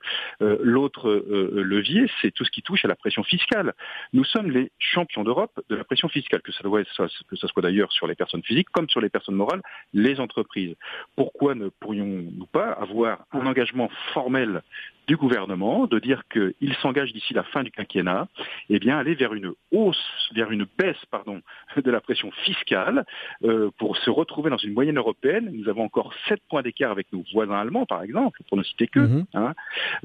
Euh, 0.42 0.58
l'autre 0.62 1.10
euh, 1.10 1.64
levier, 1.64 2.10
c'est 2.22 2.32
tout 2.32 2.44
ce 2.44 2.52
qui 2.52 2.62
touche 2.62 2.86
à 2.86 2.88
la 2.88 2.96
pression 2.96 3.24
fiscale. 3.24 3.74
Nous 4.14 4.24
sommes 4.24 4.50
les 4.50 4.72
champions 4.80 5.24
d'Europe 5.24 5.60
de 5.70 5.76
la 5.76 5.84
pression 5.84 6.10
fiscale, 6.10 6.42
que 6.42 6.52
ça, 6.52 6.64
doit 6.64 6.84
que 6.84 7.36
ça 7.36 7.48
soit 7.48 7.62
d'ailleurs 7.62 7.92
sur 7.92 8.08
les 8.08 8.16
personnes 8.16 8.44
physiques 8.44 8.70
comme 8.72 8.90
sur 8.90 9.02
les 9.02 9.10
personnes 9.10 9.36
morales, 9.36 9.62
les 9.94 10.20
entreprises. 10.20 10.76
Pourquoi 11.16 11.56
ne 11.56 11.70
pourrions-nous 11.70 12.48
pas 12.48 12.72
avoir 12.72 13.26
un 13.32 13.46
engagement 13.46 13.90
formel 14.14 14.62
du 15.08 15.18
gouvernement 15.18 15.88
de 15.88 16.00
dire 16.00 16.24
qu'il 16.32 16.74
s'engage 16.82 17.12
d'ici 17.14 17.34
la 17.34 17.44
fin 17.44 17.64
du 17.64 17.72
quinquennat, 17.72 18.28
eh 18.70 18.80
bien 18.80 18.98
aller 18.98 19.16
vers 19.16 19.34
une 19.34 19.54
hausse, 19.72 20.30
vers 20.34 20.52
une 20.52 20.66
baisse, 20.78 21.04
pardon, 21.12 21.42
de 21.76 21.92
la 21.92 22.02
pression 22.02 22.32
fiscale 22.46 23.06
euh, 23.44 23.70
pour 23.78 23.98
se 23.98 24.10
retrouver 24.10 24.50
dans 24.50 24.58
une 24.58 24.74
moyenne 24.74 24.98
européenne. 24.98 25.50
Nous 25.54 25.70
avons 25.70 25.84
encore 25.84 26.14
7 26.28 26.42
points 26.50 26.62
d'écart 26.62 26.92
avec 26.92 27.12
nos 27.12 27.24
voisins 27.34 27.60
allemands, 27.60 27.86
par 27.86 28.04
exemple, 28.04 28.42
pour 28.48 28.58
ne 28.58 28.64
citer 28.64 28.88
que, 28.88 29.24
hein, 29.34 29.54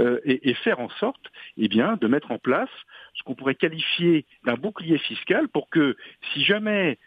euh, 0.00 0.20
et, 0.24 0.50
et, 0.50 0.54
faire 0.54 0.80
en 0.80 0.88
sorte, 0.90 1.30
eh 1.56 1.68
bien, 1.68 1.96
de 2.00 2.06
mettre 2.08 2.30
en 2.30 2.38
place 2.38 2.70
ce 3.14 3.22
qu'on 3.22 3.34
pourrait 3.34 3.54
qualifier 3.54 4.24
d'un 4.44 4.54
bouclier 4.54 4.98
fiscal 4.98 5.48
pour 5.48 5.68
que, 5.70 5.96
si 6.32 6.44
jamais 6.44 6.98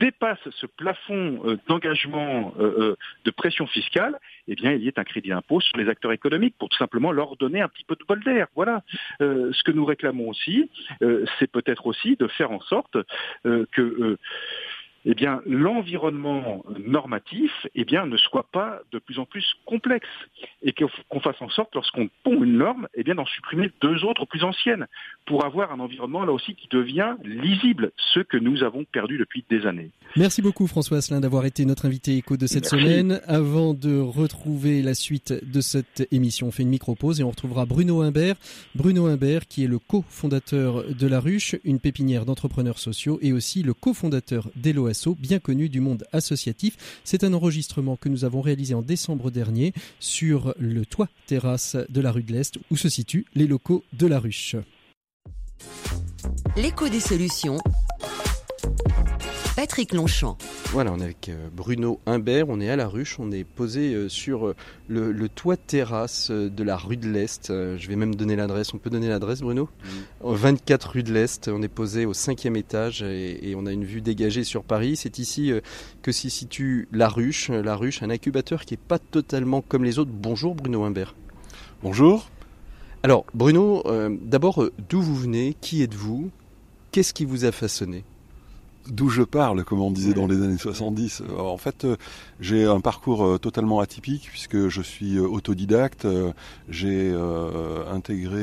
dépasse 0.00 0.38
ce 0.50 0.66
plafond 0.66 1.40
euh, 1.44 1.58
d'engagement 1.68 2.54
de 2.58 3.30
pression 3.30 3.66
fiscale, 3.66 4.18
eh 4.48 4.54
bien, 4.54 4.72
il 4.72 4.82
y 4.82 4.88
ait 4.88 4.98
un 4.98 5.04
crédit 5.04 5.30
d'impôt 5.30 5.60
sur 5.60 5.76
les 5.76 5.88
acteurs 5.88 6.12
économiques 6.12 6.54
pour 6.58 6.68
tout 6.68 6.76
simplement 6.76 7.12
leur 7.12 7.36
donner 7.36 7.60
un 7.60 7.68
petit 7.68 7.84
peu 7.84 7.94
de 7.94 8.04
bol 8.04 8.22
d'air. 8.24 8.46
Voilà. 8.54 8.82
ce 9.20 9.62
que 9.62 9.70
nous 9.70 9.84
réclamons 9.84 10.28
aussi, 10.28 10.70
c'est 11.00 11.50
peut-être 11.50 11.86
aussi 11.86 12.16
de 12.16 12.26
faire 12.28 12.50
en 12.50 12.60
sorte 12.60 12.96
que 13.44 14.18
eh 15.04 15.14
bien, 15.14 15.40
l'environnement 15.46 16.64
normatif 16.86 17.50
eh 17.74 17.84
bien, 17.84 18.06
ne 18.06 18.16
soit 18.16 18.46
pas 18.52 18.80
de 18.92 18.98
plus 18.98 19.18
en 19.18 19.24
plus 19.24 19.44
complexe 19.66 20.06
et 20.62 20.72
qu'on 20.72 21.20
fasse 21.20 21.40
en 21.40 21.48
sorte, 21.48 21.74
lorsqu'on 21.74 22.08
pond 22.22 22.42
une 22.42 22.58
norme, 22.58 22.86
eh 22.94 23.02
bien, 23.02 23.14
d'en 23.14 23.26
supprimer 23.26 23.70
deux 23.80 24.04
autres 24.04 24.26
plus 24.26 24.44
anciennes 24.44 24.86
pour 25.26 25.44
avoir 25.44 25.72
un 25.72 25.80
environnement 25.80 26.24
là 26.24 26.32
aussi 26.32 26.54
qui 26.54 26.68
devient 26.70 27.14
lisible, 27.24 27.92
ce 28.14 28.20
que 28.20 28.36
nous 28.36 28.62
avons 28.62 28.84
perdu 28.84 29.18
depuis 29.18 29.44
des 29.50 29.66
années. 29.66 29.90
Merci 30.16 30.42
beaucoup 30.42 30.66
François 30.66 30.98
Asselin 30.98 31.20
d'avoir 31.20 31.46
été 31.46 31.64
notre 31.64 31.86
invité 31.86 32.16
écho 32.16 32.36
de 32.36 32.46
cette 32.46 32.66
semaine. 32.66 33.20
Avant 33.26 33.74
de 33.74 33.98
retrouver 33.98 34.82
la 34.82 34.94
suite 34.94 35.32
de 35.32 35.60
cette 35.60 36.06
émission, 36.12 36.48
on 36.48 36.50
fait 36.50 36.62
une 36.62 36.68
micro-pause 36.68 37.20
et 37.20 37.24
on 37.24 37.30
retrouvera 37.30 37.66
Bruno 37.66 38.02
Imbert. 38.02 38.36
Bruno 38.74 39.06
Imbert 39.06 39.46
qui 39.46 39.64
est 39.64 39.68
le 39.68 39.78
cofondateur 39.78 40.84
de 40.88 41.06
La 41.06 41.20
Ruche, 41.20 41.56
une 41.64 41.80
pépinière 41.80 42.24
d'entrepreneurs 42.24 42.78
sociaux 42.78 43.18
et 43.22 43.32
aussi 43.32 43.62
le 43.62 43.74
cofondateur 43.74 44.48
d'Eloa 44.56 44.91
bien 45.18 45.38
connu 45.38 45.68
du 45.68 45.80
monde 45.80 46.04
associatif. 46.12 47.00
C'est 47.04 47.24
un 47.24 47.32
enregistrement 47.32 47.96
que 47.96 48.08
nous 48.08 48.24
avons 48.24 48.40
réalisé 48.40 48.74
en 48.74 48.82
décembre 48.82 49.30
dernier 49.30 49.72
sur 50.00 50.54
le 50.58 50.84
toit 50.86 51.08
terrasse 51.26 51.76
de 51.88 52.00
la 52.00 52.12
rue 52.12 52.22
de 52.22 52.32
l'Est 52.32 52.58
où 52.70 52.76
se 52.76 52.88
situent 52.88 53.26
les 53.34 53.46
locaux 53.46 53.84
de 53.92 54.06
la 54.06 54.18
ruche. 54.18 54.56
L'écho 56.56 56.88
des 56.88 57.00
solutions. 57.00 57.58
Patrick 59.54 59.92
Longchamp. 59.92 60.38
Voilà, 60.70 60.92
on 60.92 60.98
est 60.98 61.04
avec 61.04 61.28
euh, 61.28 61.48
Bruno 61.54 62.00
Imbert, 62.06 62.48
on 62.48 62.58
est 62.58 62.70
à 62.70 62.76
la 62.76 62.88
ruche, 62.88 63.18
on 63.20 63.30
est 63.30 63.44
posé 63.44 63.92
euh, 63.92 64.08
sur 64.08 64.46
euh, 64.46 64.54
le, 64.88 65.28
toit 65.28 65.58
terrasse 65.58 66.30
de 66.30 66.64
la 66.64 66.76
rue 66.78 66.96
de 66.96 67.06
l'Est. 67.06 67.48
Je 67.48 67.88
vais 67.88 67.96
même 67.96 68.14
donner 68.14 68.34
l'adresse, 68.34 68.72
on 68.72 68.78
peut 68.78 68.88
donner 68.88 69.08
l'adresse 69.08 69.40
Bruno? 69.40 69.68
24 70.22 70.90
rue 70.90 71.02
de 71.02 71.12
l'Est, 71.12 71.48
on 71.48 71.62
est 71.62 71.68
posé 71.68 72.06
au 72.06 72.14
cinquième 72.14 72.56
étage 72.56 73.02
et, 73.02 73.54
on 73.54 73.66
a 73.66 73.72
une 73.72 73.84
vue 73.84 74.00
dégagée 74.00 74.44
sur 74.44 74.64
Paris. 74.64 74.96
C'est 74.96 75.18
ici 75.18 75.52
que 76.00 76.12
s'y 76.12 76.30
situe 76.30 76.88
la 76.90 77.08
ruche, 77.08 77.50
la 77.50 77.76
ruche, 77.76 78.02
un 78.02 78.10
incubateur 78.10 78.64
qui 78.64 78.74
n'est 78.74 78.80
pas 78.88 78.98
totalement 78.98 79.60
comme 79.60 79.84
les 79.84 79.98
autres. 79.98 80.12
Bonjour 80.12 80.54
Bruno 80.54 80.84
Imbert. 80.84 81.14
Bonjour. 81.82 82.30
Alors 83.02 83.26
Bruno, 83.34 83.82
d'abord 84.22 84.70
d'où 84.88 85.02
vous 85.02 85.16
venez, 85.16 85.54
qui 85.60 85.82
êtes-vous, 85.82 86.30
qu'est-ce 86.90 87.12
qui 87.12 87.26
vous 87.26 87.44
a 87.44 87.52
façonné? 87.52 88.04
D'où 88.88 89.08
je 89.08 89.22
parle, 89.22 89.64
comme 89.64 89.80
on 89.80 89.90
disait 89.90 90.14
dans 90.14 90.26
les 90.26 90.42
années 90.42 90.58
70. 90.58 91.22
Euh, 91.22 91.38
en 91.38 91.56
fait, 91.56 91.84
euh, 91.84 91.96
j'ai 92.40 92.64
un 92.64 92.80
parcours 92.80 93.24
euh, 93.24 93.38
totalement 93.38 93.80
atypique 93.80 94.28
puisque 94.30 94.68
je 94.68 94.82
suis 94.82 95.18
autodidacte. 95.18 96.06
J'ai 96.68 97.14
intégré 97.90 98.42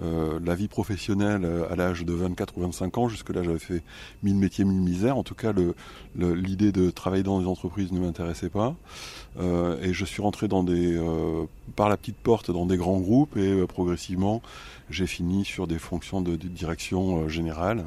la 0.00 0.54
vie 0.54 0.68
professionnelle 0.68 1.46
à 1.70 1.76
l'âge 1.76 2.04
de 2.04 2.12
24 2.12 2.56
ou 2.56 2.62
25 2.62 2.98
ans. 2.98 3.08
Jusque-là, 3.08 3.42
j'avais 3.42 3.58
fait 3.58 3.82
mille 4.22 4.36
métiers, 4.36 4.64
mille 4.64 4.80
misères. 4.80 5.16
En 5.16 5.22
tout 5.22 5.34
cas, 5.34 5.52
l'idée 6.16 6.72
de 6.72 6.90
travailler 6.90 7.22
dans 7.22 7.40
des 7.40 7.46
entreprises 7.46 7.92
ne 7.92 8.00
m'intéressait 8.00 8.48
pas. 8.48 8.74
et 9.40 9.92
je 9.92 10.04
suis 10.04 10.22
rentré 10.22 10.48
dans 10.48 10.62
des, 10.62 11.00
par 11.76 11.88
la 11.88 11.96
petite 11.96 12.16
porte 12.16 12.50
dans 12.50 12.66
des 12.66 12.76
grands 12.76 13.00
groupes 13.00 13.36
et 13.36 13.66
progressivement, 13.66 14.42
j'ai 14.90 15.06
fini 15.06 15.44
sur 15.44 15.66
des 15.66 15.78
fonctions 15.78 16.20
de 16.20 16.36
direction 16.36 17.28
générale 17.28 17.84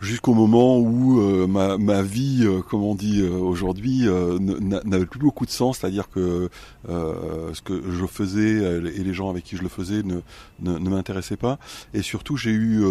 jusqu'au 0.00 0.34
moment 0.34 0.78
où 0.78 1.20
euh, 1.20 1.46
ma, 1.46 1.76
ma, 1.76 2.02
vie, 2.02 2.42
euh, 2.42 2.62
comme 2.62 2.82
on 2.82 2.94
dit 2.94 3.20
euh, 3.20 3.30
aujourd'hui, 3.30 4.06
n'avait 4.38 5.06
plus 5.06 5.18
beaucoup 5.18 5.46
de 5.46 5.50
sens, 5.50 5.78
c'est-à-dire 5.78 6.08
que 6.10 6.48
ce 6.86 7.62
que 7.62 7.90
je 7.90 8.06
faisais 8.06 8.78
et 8.78 9.04
les 9.04 9.12
gens 9.12 9.30
avec 9.30 9.44
qui 9.44 9.56
je 9.56 9.62
le 9.62 9.68
faisais 9.68 10.02
ne, 10.02 10.20
ne, 10.60 10.78
ne 10.78 10.90
m'intéressaient 10.90 11.36
pas. 11.36 11.58
Et 11.94 12.02
surtout, 12.02 12.36
j'ai 12.36 12.50
eu, 12.50 12.82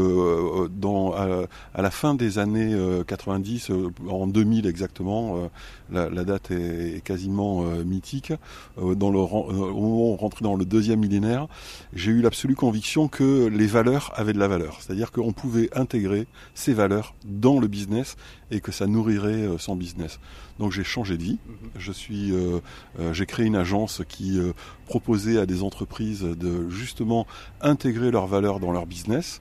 dans, 0.71 1.13
à, 1.13 1.81
la 1.81 1.91
fin 1.91 2.13
des 2.13 2.39
années 2.39 2.75
90, 3.07 3.71
en 4.09 4.27
2000 4.27 4.67
exactement, 4.67 5.49
la, 5.91 6.09
la, 6.09 6.23
date 6.23 6.51
est, 6.51 7.03
quasiment 7.03 7.63
mythique, 7.85 8.33
dans 8.77 9.09
le, 9.09 9.19
au 9.19 9.81
moment 9.81 10.09
où 10.09 10.13
on 10.13 10.15
rentrait 10.15 10.43
dans 10.43 10.55
le 10.55 10.65
deuxième 10.65 10.99
millénaire, 10.99 11.47
j'ai 11.93 12.11
eu 12.11 12.21
l'absolue 12.21 12.55
conviction 12.55 13.07
que 13.07 13.47
les 13.47 13.67
valeurs 13.67 14.11
avaient 14.15 14.33
de 14.33 14.39
la 14.39 14.47
valeur, 14.47 14.79
c'est-à-dire 14.81 15.11
qu'on 15.11 15.33
pouvait 15.33 15.69
intégrer 15.77 16.27
ces 16.53 16.73
valeurs 16.73 17.13
dans 17.25 17.59
le 17.59 17.67
business 17.67 18.15
et 18.51 18.61
que 18.61 18.71
ça 18.71 18.87
nourrirait 18.87 19.47
euh, 19.47 19.57
son 19.57 19.75
business. 19.75 20.19
Donc 20.59 20.71
j'ai 20.71 20.83
changé 20.83 21.17
de 21.17 21.23
vie. 21.23 21.39
Mhm. 21.47 21.69
Je 21.77 21.91
suis, 21.91 22.31
euh, 22.31 22.59
euh, 22.99 23.13
j'ai 23.13 23.25
créé 23.25 23.45
une 23.45 23.55
agence 23.55 24.01
qui 24.07 24.39
proposait 24.85 25.37
à 25.37 25.45
des 25.45 25.63
entreprises 25.63 26.23
de 26.23 26.69
justement 26.69 27.27
intégrer 27.61 28.11
leurs 28.11 28.27
valeurs 28.27 28.59
dans 28.59 28.71
leur 28.71 28.85
business. 28.85 29.39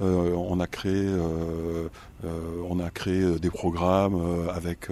On 0.00 0.60
a 0.60 0.66
créé, 0.66 1.08
on 2.68 2.80
a 2.80 2.90
créé 2.90 3.38
des 3.38 3.50
programmes 3.50 4.48
avec 4.54 4.88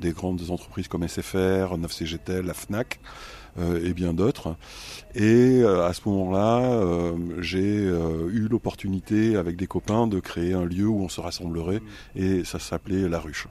des 0.00 0.12
grandes 0.12 0.50
entreprises 0.50 0.88
comme 0.88 1.06
SFR, 1.06 1.76
9CGTL, 1.76 2.42
la 2.42 2.54
Fnac. 2.54 3.00
et 3.58 3.92
bien 3.94 4.12
d'autres. 4.14 4.56
Et 5.14 5.62
à 5.64 5.92
ce 5.92 6.08
moment-là, 6.08 6.80
j'ai 7.40 7.84
eu 7.84 8.48
l'opportunité 8.50 9.36
avec 9.36 9.56
des 9.56 9.66
copains 9.66 10.06
de 10.06 10.20
créer 10.20 10.54
un 10.54 10.64
lieu 10.64 10.86
où 10.86 11.02
on 11.02 11.08
se 11.08 11.20
rassemblerait 11.20 11.80
mmh. 11.80 12.22
et 12.22 12.44
ça 12.44 12.58
s'appelait 12.58 13.08
La 13.08 13.20
Ruche. 13.20 13.48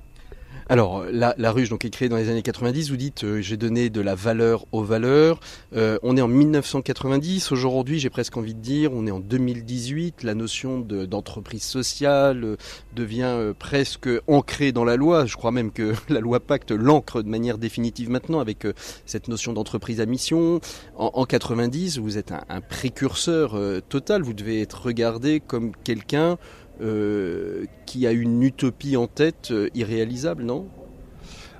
Alors, 0.69 1.03
la, 1.11 1.35
la, 1.37 1.51
ruche 1.51 1.69
donc, 1.69 1.83
est 1.83 1.89
créée 1.89 2.07
dans 2.07 2.15
les 2.15 2.29
années 2.29 2.41
90. 2.41 2.89
Vous 2.89 2.97
dites, 2.97 3.25
euh, 3.25 3.41
j'ai 3.41 3.57
donné 3.57 3.89
de 3.89 3.99
la 3.99 4.15
valeur 4.15 4.65
aux 4.71 4.83
valeurs. 4.83 5.39
Euh, 5.75 5.97
on 6.03 6.15
est 6.15 6.21
en 6.21 6.29
1990. 6.29 7.51
Aujourd'hui, 7.51 7.99
j'ai 7.99 8.09
presque 8.09 8.37
envie 8.37 8.53
de 8.53 8.61
dire, 8.61 8.91
on 8.93 9.05
est 9.05 9.11
en 9.11 9.19
2018. 9.19 10.23
La 10.23 10.35
notion 10.35 10.79
d'entreprise 10.79 11.63
sociale 11.63 12.43
euh, 12.43 12.55
devient 12.95 13.53
presque 13.59 14.09
ancrée 14.27 14.71
dans 14.71 14.85
la 14.85 14.95
loi. 14.95 15.25
Je 15.25 15.35
crois 15.35 15.51
même 15.51 15.71
que 15.71 15.93
la 16.09 16.21
loi 16.21 16.39
Pacte 16.39 16.71
l'ancre 16.71 17.21
de 17.21 17.29
manière 17.29 17.57
définitive 17.57 18.09
maintenant 18.09 18.39
avec 18.39 18.65
cette 19.05 19.27
notion 19.27 19.53
d'entreprise 19.53 19.99
à 19.99 20.05
mission. 20.05 20.61
En, 20.95 21.11
en, 21.13 21.25
90, 21.25 21.99
vous 21.99 22.17
êtes 22.17 22.31
un, 22.31 22.43
un 22.49 22.61
précurseur 22.61 23.57
total. 23.89 24.21
Vous 24.23 24.33
devez 24.33 24.61
être 24.61 24.81
regardé 24.81 25.39
comme 25.39 25.71
quelqu'un 25.83 26.37
euh, 26.81 27.65
qui 27.85 28.07
a 28.07 28.11
une 28.11 28.41
utopie 28.41 28.97
en 28.97 29.05
tête 29.05 29.49
euh, 29.51 29.69
irréalisable, 29.75 30.43
non? 30.43 30.65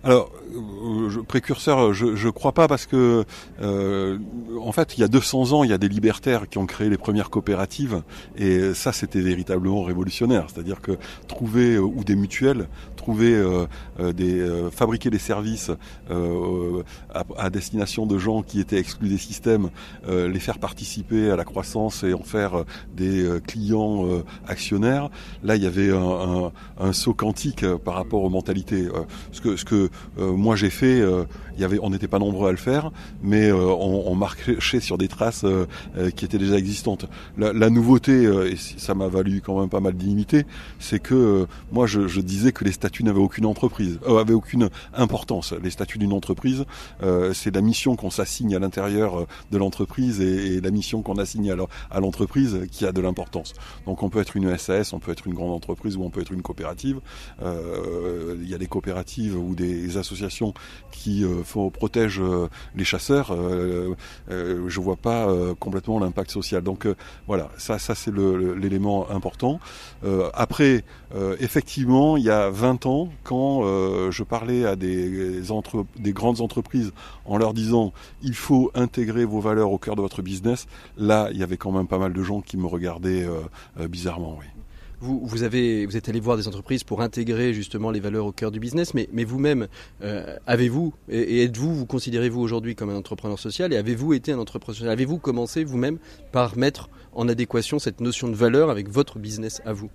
Alors, 0.04 0.32
euh, 0.56 1.22
précurseur, 1.28 1.94
je 1.94 2.06
ne 2.08 2.32
crois 2.32 2.52
pas 2.52 2.68
parce 2.68 2.88
que, 2.88 3.24
en 3.62 4.72
fait, 4.72 4.98
il 4.98 5.02
y 5.02 5.04
a 5.04 5.08
200 5.08 5.54
ans, 5.54 5.64
il 5.64 5.70
y 5.70 5.74
a 5.74 5.78
des 5.78 5.88
libertaires 5.88 6.50
qui 6.50 6.58
ont 6.58 6.66
créé 6.66 6.90
les 6.90 6.98
premières 6.98 7.30
coopératives 7.30 8.02
et 8.36 8.74
ça, 8.74 8.92
c'était 8.92 9.22
véritablement 9.22 9.84
révolutionnaire. 9.84 10.48
C'est-à-dire 10.54 10.82
que 10.82 10.98
trouver 11.28 11.78
ou 11.78 12.04
des 12.04 12.16
mutuelles, 12.16 12.68
trouver 13.04 13.44
des, 14.00 14.70
fabriquer 14.72 15.10
des 15.10 15.20
services 15.20 15.72
à, 16.10 17.50
destination 17.50 18.06
de 18.06 18.18
gens 18.18 18.42
qui 18.42 18.60
étaient 18.60 18.80
exclus 18.80 19.10
des 19.10 19.18
systèmes, 19.18 19.70
les 20.08 20.40
faire 20.40 20.60
participer 20.60 21.30
à 21.30 21.36
la 21.36 21.44
croissance 21.44 22.04
et 22.04 22.14
en 22.14 22.24
faire 22.24 22.64
des 22.96 23.28
clients 23.46 24.08
actionnaires. 24.48 25.10
Là, 25.44 25.58
il 25.58 25.64
y 25.64 25.68
avait 25.68 25.92
un, 25.92 26.52
un, 26.80 26.94
saut 26.94 27.14
quantique 27.14 27.66
par 27.84 27.96
rapport 27.96 28.24
aux 28.24 28.30
mentalités. 28.30 28.88
ce 29.32 29.42
que, 29.42 29.58
ce 29.58 29.66
que 29.66 29.90
euh, 30.20 30.32
moi 30.34 30.56
j'ai 30.56 30.70
fait, 30.70 31.02
euh, 31.56 31.62
y 31.62 31.64
avait, 31.64 31.80
on 31.82 31.90
n'était 31.90 32.08
pas 32.08 32.20
nombreux 32.20 32.50
à 32.50 32.52
le 32.52 32.58
faire, 32.58 32.92
mais 33.22 33.50
euh, 33.50 33.56
on, 33.56 34.04
on, 34.08 34.16
marchait 34.16 34.80
sur 34.80 34.98
des 34.98 35.08
traces 35.08 35.46
qui 36.16 36.26
étaient 36.26 36.38
déjà 36.38 36.58
existantes. 36.58 37.08
La, 37.38 37.52
la 37.52 37.70
nouveauté, 37.70 38.24
et 38.24 38.56
ça 38.56 38.94
m'a 38.94 39.08
valu 39.08 39.42
quand 39.42 39.60
même 39.60 39.70
pas 39.70 39.80
mal 39.80 39.94
d'inimité, 39.94 40.46
c'est 40.80 41.00
que 41.00 41.48
moi 41.72 41.88
je, 41.88 42.08
je, 42.08 42.22
disais 42.22 42.52
que 42.52 42.64
les 42.64 42.72
statuts 42.72 43.04
n'avaient 43.04 43.20
aucune 43.20 43.46
entreprise, 43.46 44.00
avaient 44.08 44.34
aucune 44.34 44.70
importance. 44.94 45.54
Les 45.62 45.72
statuts 45.72 45.98
d'une 45.98 46.14
entreprise, 46.14 46.66
c'est 47.34 47.54
la 47.54 47.62
mission 47.62 47.96
qu'on 47.96 48.12
s'assigne 48.12 48.56
à 48.56 48.60
l'intérieur 48.60 49.26
de 49.52 49.58
l'entreprise 49.58 50.22
et, 50.22 50.56
et, 50.56 50.62
la 50.62 50.72
mission 50.72 51.02
qu'on 51.02 51.18
assigne 51.18 51.54
à 51.92 52.00
l'entreprise 52.00 52.62
qui 52.72 52.86
a 52.86 52.92
de 52.92 53.02
l'importance. 53.02 53.54
Donc 53.86 54.04
on 54.04 54.10
peut 54.10 54.20
être 54.20 54.38
une 54.38 54.58
SAS, 54.58 54.94
on 54.94 55.00
peut 55.00 55.12
être 55.12 55.28
une 55.28 55.34
grande 55.34 55.52
entreprise 55.52 55.98
ou 55.98 56.04
on 56.04 56.10
peut 56.10 56.22
être 56.22 56.32
une 56.32 56.44
coopérative. 56.44 57.02
Il 57.42 58.50
y 58.50 58.54
a 58.54 58.58
des 58.58 58.68
coopératives 58.68 59.38
ou 59.38 59.56
des 59.56 59.98
associations 59.98 60.54
qui 60.92 61.24
euh, 61.24 61.43
protègent 61.44 62.22
euh, 62.22 62.50
les 62.76 62.84
chasseurs, 62.84 63.32
euh, 63.32 63.96
je 64.30 64.80
vois 64.80 64.96
pas 64.96 65.28
complètement 65.60 66.00
l'impact 66.00 66.32
social. 66.32 66.62
Donc 66.62 66.88
voilà, 67.28 67.50
ça, 67.58 67.80
ça 67.80 67.96
c'est 67.96 68.14
l'élément 68.14 69.10
important. 69.10 69.60
après, 70.34 70.84
effectivement, 71.40 72.18
il 72.18 72.24
y 72.24 72.30
a 72.30 72.50
20 72.50 72.86
ans, 72.86 73.10
quand 73.24 73.64
je 74.12 74.24
parlais 74.24 74.66
à 74.66 74.76
des, 74.76 75.52
entre, 75.52 75.86
des 75.98 76.14
grandes 76.14 76.42
entreprises 76.42 76.92
en 77.26 77.38
leur 77.38 77.54
disant 77.54 77.94
il 78.22 78.36
faut 78.36 78.72
intégrer 78.76 79.26
vos 79.26 79.40
valeurs 79.40 79.72
au 79.72 79.78
cœur 79.78 79.96
de 79.96 80.02
votre 80.02 80.22
business, 80.22 80.68
là, 80.98 81.30
il 81.32 81.38
y 81.38 81.44
avait 81.44 81.58
quand 81.58 81.72
même 81.72 81.88
pas 81.88 82.00
mal 82.00 82.14
de 82.14 82.24
gens 82.24 82.42
qui 82.42 82.58
me 82.58 82.68
regardaient 82.68 83.28
bizarrement. 83.88 84.38
Oui. 84.40 84.53
Vous, 85.04 85.20
vous, 85.22 85.44
êtes 85.44 86.10
allé 86.10 86.20
voir 86.22 86.38
des 86.38 86.48
entreprises 86.48 86.84
pour 86.86 87.02
intégrer 87.02 87.54
justement 87.54 87.92
les 87.92 88.00
valeurs 88.00 88.26
au 88.26 88.32
cœur 88.32 88.52
du 88.52 88.60
business, 88.60 88.94
mais, 88.94 89.24
vous-même, 89.26 89.68
euh, 90.02 90.38
avez-vous 90.48 90.94
et, 91.10 91.44
êtes-vous, 91.44 91.76
vous 91.76 91.86
considérez-vous 91.86 92.40
aujourd'hui 92.40 92.76
comme 92.76 92.90
un 92.90 92.96
entrepreneur 92.96 93.38
social 93.38 93.74
et 93.74 93.78
avez-vous 93.78 94.14
été 94.14 94.32
un 94.32 94.40
entrepreneur 94.40 94.76
social? 94.76 94.92
Avez-vous 94.92 95.18
commencé 95.18 95.66
vous-même 95.66 95.98
par 96.32 96.58
mettre 96.58 96.90
en 97.14 97.28
adéquation 97.28 97.80
cette 97.80 98.00
notion 98.00 98.30
de 98.30 98.36
valeur 98.36 98.70
avec 98.70 98.90
votre 98.90 99.20
business 99.20 99.62
à 99.66 99.74
vous? 99.74 99.90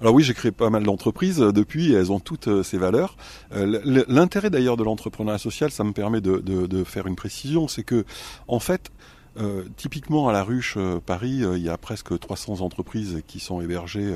Alors 0.00 0.14
oui, 0.14 0.22
j'ai 0.22 0.34
créé 0.34 0.50
pas 0.50 0.70
mal 0.70 0.82
d'entreprises 0.82 1.40
euh, 1.40 1.52
depuis, 1.52 1.92
elles 1.92 2.10
ont 2.10 2.20
toutes 2.20 2.48
euh, 2.48 2.62
ces 2.62 2.78
valeurs. 2.78 3.16
L'intérêt 3.52 4.50
d'ailleurs 4.50 4.76
de 4.76 4.84
l'entrepreneuriat 4.84 5.38
social, 5.38 5.70
ça 5.70 5.84
me 5.84 5.92
permet 5.92 6.20
de, 6.20 6.38
de, 6.38 6.66
de 6.66 6.84
faire 6.84 7.06
une 7.06 7.14
précision, 7.14 7.68
c'est 7.68 7.84
que 7.84 8.04
en 8.48 8.58
fait, 8.58 8.90
euh, 9.36 9.64
typiquement 9.76 10.28
à 10.28 10.32
la 10.32 10.44
ruche 10.44 10.74
euh, 10.76 11.00
Paris, 11.04 11.42
euh, 11.42 11.58
il 11.58 11.64
y 11.64 11.68
a 11.68 11.76
presque 11.76 12.16
300 12.18 12.60
entreprises 12.60 13.22
qui 13.26 13.40
sont 13.40 13.60
hébergées 13.60 14.14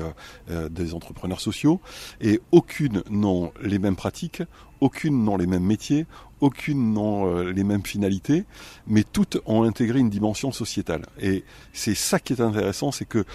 des 0.69 0.93
entrepreneurs 0.93 1.41
sociaux 1.41 1.79
et 2.21 2.41
aucune 2.51 3.03
n'ont 3.09 3.51
les 3.61 3.79
mêmes 3.79 3.95
pratiques, 3.95 4.43
aucune 4.81 5.23
n'ont 5.23 5.37
les 5.37 5.47
mêmes 5.47 5.63
métiers, 5.63 6.05
aucune 6.41 6.93
n'ont 6.93 7.41
les 7.41 7.63
mêmes 7.63 7.85
finalités, 7.85 8.45
mais 8.87 9.03
toutes 9.03 9.39
ont 9.45 9.63
intégré 9.63 9.99
une 9.99 10.09
dimension 10.09 10.51
sociétale. 10.51 11.05
Et 11.21 11.43
c'est 11.73 11.95
ça 11.95 12.19
qui 12.19 12.33
est 12.33 12.41
intéressant, 12.41 12.91
c'est 12.91 13.05
que 13.05 13.25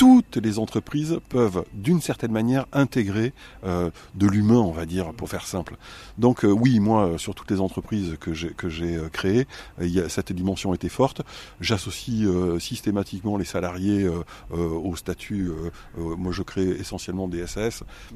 toutes 0.00 0.38
les 0.38 0.58
entreprises 0.58 1.20
peuvent 1.28 1.62
d'une 1.74 2.00
certaine 2.00 2.32
manière 2.32 2.64
intégrer 2.72 3.34
euh, 3.64 3.90
de 4.14 4.26
l'humain, 4.26 4.54
on 4.56 4.70
va 4.70 4.86
dire, 4.86 5.12
pour 5.12 5.28
faire 5.28 5.46
simple. 5.46 5.76
Donc 6.16 6.42
euh, 6.42 6.48
oui, 6.48 6.80
moi, 6.80 7.18
sur 7.18 7.34
toutes 7.34 7.50
les 7.50 7.60
entreprises 7.60 8.16
que 8.18 8.32
j'ai 8.32 8.96
euh, 8.96 9.10
créées, 9.10 9.46
cette 10.08 10.32
dimension 10.32 10.72
était 10.72 10.88
forte. 10.88 11.20
J'associe 11.60 12.26
systématiquement 12.60 13.36
les 13.36 13.44
salariés 13.44 14.08
au 14.50 14.96
statut. 14.96 15.50
moi, 15.98 16.32
je 16.32 16.42
crée 16.42 16.68
essentiellement 16.68 17.28
des 17.28 17.44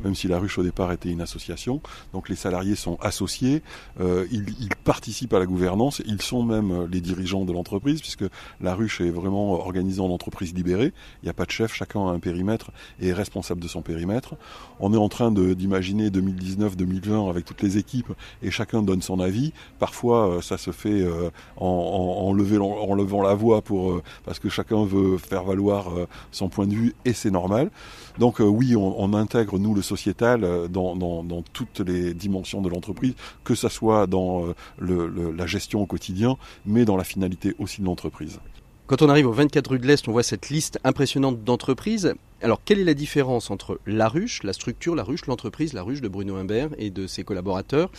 même 0.02 0.14
si 0.14 0.28
la 0.28 0.38
ruche 0.38 0.58
au 0.58 0.62
départ 0.62 0.90
était 0.92 1.10
une 1.10 1.20
association. 1.20 1.82
Donc 2.14 2.30
les 2.30 2.36
salariés 2.36 2.76
sont 2.76 2.96
associés, 3.00 3.62
ils, 4.00 4.54
ils 4.60 4.76
participent 4.84 5.34
à 5.34 5.38
la 5.38 5.46
gouvernance, 5.46 6.00
ils 6.06 6.22
sont 6.22 6.42
même 6.42 6.86
les 6.86 7.00
dirigeants 7.00 7.44
de 7.44 7.52
l'entreprise, 7.52 8.00
puisque 8.00 8.24
la 8.60 8.74
ruche 8.74 9.00
est 9.00 9.10
vraiment 9.10 9.52
organisée 9.52 10.00
en 10.00 10.10
entreprise 10.10 10.54
libérée. 10.54 10.92
Il 11.22 11.26
n'y 11.26 11.30
a 11.30 11.34
pas 11.34 11.44
de 11.44 11.50
chef 11.50 11.73
chacun 11.74 12.00
a 12.06 12.10
un 12.10 12.18
périmètre 12.18 12.70
et 13.00 13.08
est 13.08 13.12
responsable 13.12 13.60
de 13.60 13.68
son 13.68 13.82
périmètre. 13.82 14.34
On 14.80 14.92
est 14.94 14.98
en 14.98 15.08
train 15.08 15.30
d'imaginer 15.30 16.08
2019-2020 16.08 17.28
avec 17.28 17.44
toutes 17.44 17.62
les 17.62 17.78
équipes 17.78 18.12
et 18.42 18.50
chacun 18.50 18.82
donne 18.82 19.02
son 19.02 19.20
avis. 19.20 19.52
Parfois, 19.78 20.28
euh, 20.28 20.40
ça 20.40 20.56
se 20.58 20.70
fait 20.70 21.02
euh, 21.02 21.30
en, 21.56 22.32
levant 22.32 23.22
la 23.22 23.34
voix 23.34 23.62
euh, 23.70 24.00
parce 24.24 24.38
que 24.38 24.48
chacun 24.48 24.84
veut 24.84 25.18
faire 25.18 25.44
valoir 25.44 25.90
son 26.30 26.48
point 26.48 26.66
de 26.66 26.74
vue 26.74 26.94
et 27.04 27.12
c'est 27.12 27.30
normal. 27.30 27.70
Donc 28.18 28.36
oui, 28.38 28.76
on, 28.76 29.14
intègre 29.14 29.58
nous 29.58 29.74
le 29.74 29.82
sociétal 29.82 30.68
dans, 30.68 31.42
toutes 31.52 31.80
les 31.80 32.14
dimensions 32.14 32.62
de 32.62 32.68
l'entreprise, 32.68 33.14
que 33.44 33.54
ce 33.54 33.68
soit 33.68 34.06
dans 34.06 34.46
la 34.78 35.46
gestion 35.46 35.82
au 35.82 35.86
quotidien, 35.86 36.36
mais 36.66 36.84
dans 36.84 36.96
la 36.96 37.04
finalité 37.04 37.54
aussi 37.58 37.80
de 37.80 37.86
l'entreprise. 37.86 38.40
Quand 38.86 39.00
on 39.00 39.08
arrive 39.08 39.26
au 39.26 39.32
24 39.32 39.70
rue 39.70 39.78
de 39.78 39.86
l'Est, 39.86 40.06
on 40.08 40.12
voit 40.12 40.22
cette 40.22 40.50
liste 40.50 40.78
impressionnante 40.84 41.42
d'entreprises. 41.42 42.12
Alors, 42.42 42.60
quelle 42.62 42.78
est 42.78 42.84
la 42.84 42.92
différence 42.92 43.50
entre 43.50 43.80
la 43.86 44.10
ruche, 44.10 44.42
la 44.42 44.52
structure, 44.52 44.94
la 44.94 45.04
ruche, 45.04 45.24
l'entreprise, 45.24 45.72
la 45.72 45.82
ruche 45.82 46.02
de 46.02 46.08
Bruno 46.08 46.36
Imbert 46.36 46.68
et 46.76 46.90
de 46.90 47.06
ses 47.06 47.24
collaborateurs, 47.24 47.90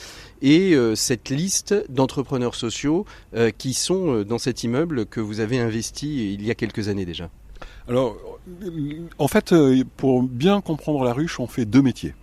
et 0.43 0.75
euh, 0.75 0.93
cette 0.93 1.29
liste 1.31 1.73
d'entrepreneurs 1.89 2.53
sociaux 2.53 3.07
euh, 3.35 3.49
qui 3.49 3.73
sont 3.73 4.13
euh, 4.13 4.25
dans 4.25 4.37
cet 4.37 4.63
immeuble 4.63 5.07
que 5.07 5.19
vous 5.19 5.39
avez 5.39 5.57
investi 5.57 6.35
il 6.35 6.45
y 6.45 6.51
a 6.51 6.55
quelques 6.55 6.87
années 6.87 7.05
déjà? 7.05 7.31
Alors, 7.87 8.15
en 9.17 9.27
fait, 9.27 9.55
pour 9.97 10.21
bien 10.21 10.61
comprendre 10.61 11.03
la 11.03 11.13
ruche, 11.13 11.39
on 11.39 11.47
fait 11.47 11.65
deux 11.65 11.81
métiers. 11.81 12.13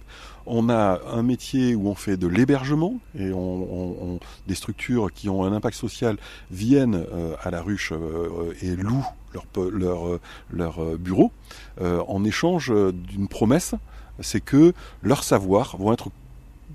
On 0.46 0.68
a 0.68 1.00
un 1.10 1.22
métier 1.22 1.74
où 1.74 1.88
on 1.88 1.94
fait 1.94 2.16
de 2.16 2.26
l'hébergement 2.26 2.94
et 3.18 3.32
on, 3.32 4.18
des 4.46 4.54
structures 4.54 5.12
qui 5.12 5.28
ont 5.28 5.44
un 5.44 5.52
impact 5.52 5.76
social 5.76 6.16
viennent 6.50 7.04
euh, 7.12 7.34
à 7.42 7.50
la 7.50 7.62
ruche 7.62 7.92
euh, 7.92 8.54
et 8.60 8.76
louent 8.76 9.06
leur, 9.32 9.46
leur, 9.70 10.18
leur 10.50 10.98
bureau. 10.98 11.32
Euh, 11.80 12.02
en 12.08 12.24
échange 12.24 12.72
d'une 12.92 13.28
promesse, 13.28 13.74
c'est 14.20 14.40
que 14.40 14.74
leurs 15.02 15.24
savoirs 15.24 15.76
vont 15.78 15.92
être 15.92 16.10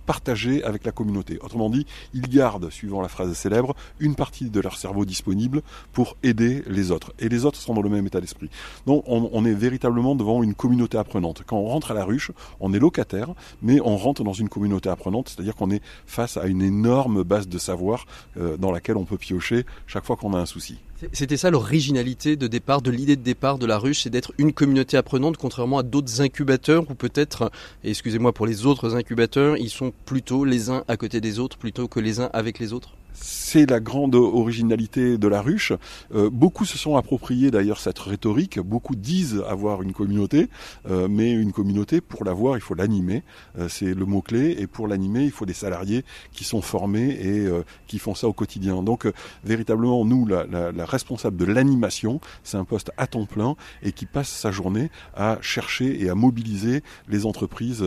partagés 0.07 0.63
avec 0.63 0.83
la 0.85 0.91
communauté. 0.91 1.37
Autrement 1.41 1.69
dit, 1.69 1.85
ils 2.15 2.27
gardent, 2.27 2.71
suivant 2.71 3.01
la 3.01 3.09
phrase 3.09 3.31
célèbre, 3.33 3.75
une 3.99 4.15
partie 4.15 4.49
de 4.49 4.59
leur 4.59 4.77
cerveau 4.77 5.05
disponible 5.05 5.61
pour 5.93 6.17
aider 6.23 6.63
les 6.65 6.89
autres. 6.89 7.13
Et 7.19 7.29
les 7.29 7.45
autres 7.45 7.59
sont 7.59 7.75
dans 7.75 7.83
le 7.83 7.89
même 7.89 8.07
état 8.07 8.21
d'esprit. 8.21 8.49
Donc 8.87 9.03
on, 9.05 9.45
est 9.45 9.53
véritablement 9.53 10.15
devant 10.15 10.41
une 10.41 10.55
communauté 10.55 10.97
apprenante. 10.97 11.43
Quand 11.45 11.57
on 11.57 11.67
rentre 11.67 11.91
à 11.91 11.93
la 11.93 12.05
ruche, 12.05 12.31
on 12.59 12.73
est 12.73 12.79
locataire, 12.79 13.29
mais 13.61 13.79
on 13.81 13.97
rentre 13.97 14.23
dans 14.23 14.33
une 14.33 14.49
communauté 14.49 14.89
apprenante, 14.89 15.29
c'est-à-dire 15.29 15.55
qu'on 15.55 15.69
est 15.69 15.83
face 16.05 16.37
à 16.37 16.47
une 16.47 16.61
énorme 16.61 17.23
base 17.23 17.47
de 17.47 17.57
savoir 17.57 18.05
euh, 18.37 18.57
dans 18.57 18.71
laquelle 18.71 18.97
on 18.97 19.05
peut 19.05 19.17
piocher 19.17 19.65
chaque 19.85 20.05
fois 20.05 20.15
qu'on 20.15 20.33
a 20.33 20.39
un 20.39 20.45
souci. 20.45 20.79
C'était 21.13 21.37
ça 21.37 21.51
l'originalité 21.51 22.35
de 22.35 22.47
départ, 22.47 22.81
de 22.81 22.89
l'idée 22.89 23.15
de 23.15 23.21
départ 23.21 23.59
de 23.59 23.67
la 23.67 23.77
ruche, 23.77 24.01
c'est 24.01 24.09
d'être 24.09 24.33
une 24.39 24.51
communauté 24.51 24.97
apprenante, 24.97 25.37
contrairement 25.37 25.77
à 25.77 25.83
d'autres 25.83 26.21
incubateurs 26.21 26.89
où 26.89 26.95
peut-être, 26.95 27.51
excusez-moi 27.83 28.33
pour 28.33 28.47
les 28.47 28.65
autres 28.65 28.95
incubateurs, 28.95 29.57
ils 29.57 29.69
sont 29.69 29.93
plutôt 30.05 30.43
les 30.43 30.71
uns 30.71 30.83
à 30.87 30.97
côté 30.97 31.21
des 31.21 31.37
autres 31.37 31.57
plutôt 31.57 31.87
que 31.87 31.99
les 31.99 32.19
uns 32.19 32.31
avec 32.33 32.57
les 32.57 32.73
autres 32.73 32.93
c'est 33.19 33.69
la 33.69 33.79
grande 33.79 34.15
originalité 34.15 35.17
de 35.17 35.27
la 35.27 35.41
ruche. 35.41 35.73
Euh, 36.13 36.29
beaucoup 36.29 36.65
se 36.65 36.77
sont 36.77 36.97
appropriés 36.97 37.49
d'ailleurs 37.49 37.79
cette 37.79 37.97
rhétorique. 37.97 38.59
Beaucoup 38.59 38.95
disent 38.95 39.43
avoir 39.47 39.81
une 39.81 39.93
communauté, 39.93 40.49
euh, 40.89 41.07
mais 41.09 41.31
une 41.31 41.51
communauté, 41.51 42.01
pour 42.01 42.25
l'avoir, 42.25 42.57
il 42.57 42.61
faut 42.61 42.75
l'animer. 42.75 43.23
Euh, 43.57 43.69
c'est 43.69 43.93
le 43.93 44.05
mot-clé. 44.05 44.57
Et 44.59 44.67
pour 44.67 44.87
l'animer, 44.87 45.23
il 45.23 45.31
faut 45.31 45.45
des 45.45 45.53
salariés 45.53 46.03
qui 46.33 46.43
sont 46.43 46.61
formés 46.61 47.09
et 47.09 47.47
qui 47.87 47.99
font 47.99 48.15
ça 48.15 48.27
au 48.27 48.33
quotidien. 48.33 48.83
Donc, 48.83 49.07
véritablement, 49.43 50.03
nous, 50.05 50.25
la, 50.25 50.85
responsable 50.85 51.37
de 51.37 51.45
l'animation, 51.45 52.19
c'est 52.43 52.57
un 52.57 52.65
poste 52.65 52.91
à 52.97 53.07
temps 53.07 53.25
plein 53.25 53.55
et 53.81 53.91
qui 53.91 54.05
passe 54.05 54.29
sa 54.29 54.51
journée 54.51 54.89
à 55.15 55.37
chercher 55.41 56.03
et 56.03 56.09
à 56.09 56.15
mobiliser 56.15 56.83
les 57.07 57.25
entreprises 57.25 57.83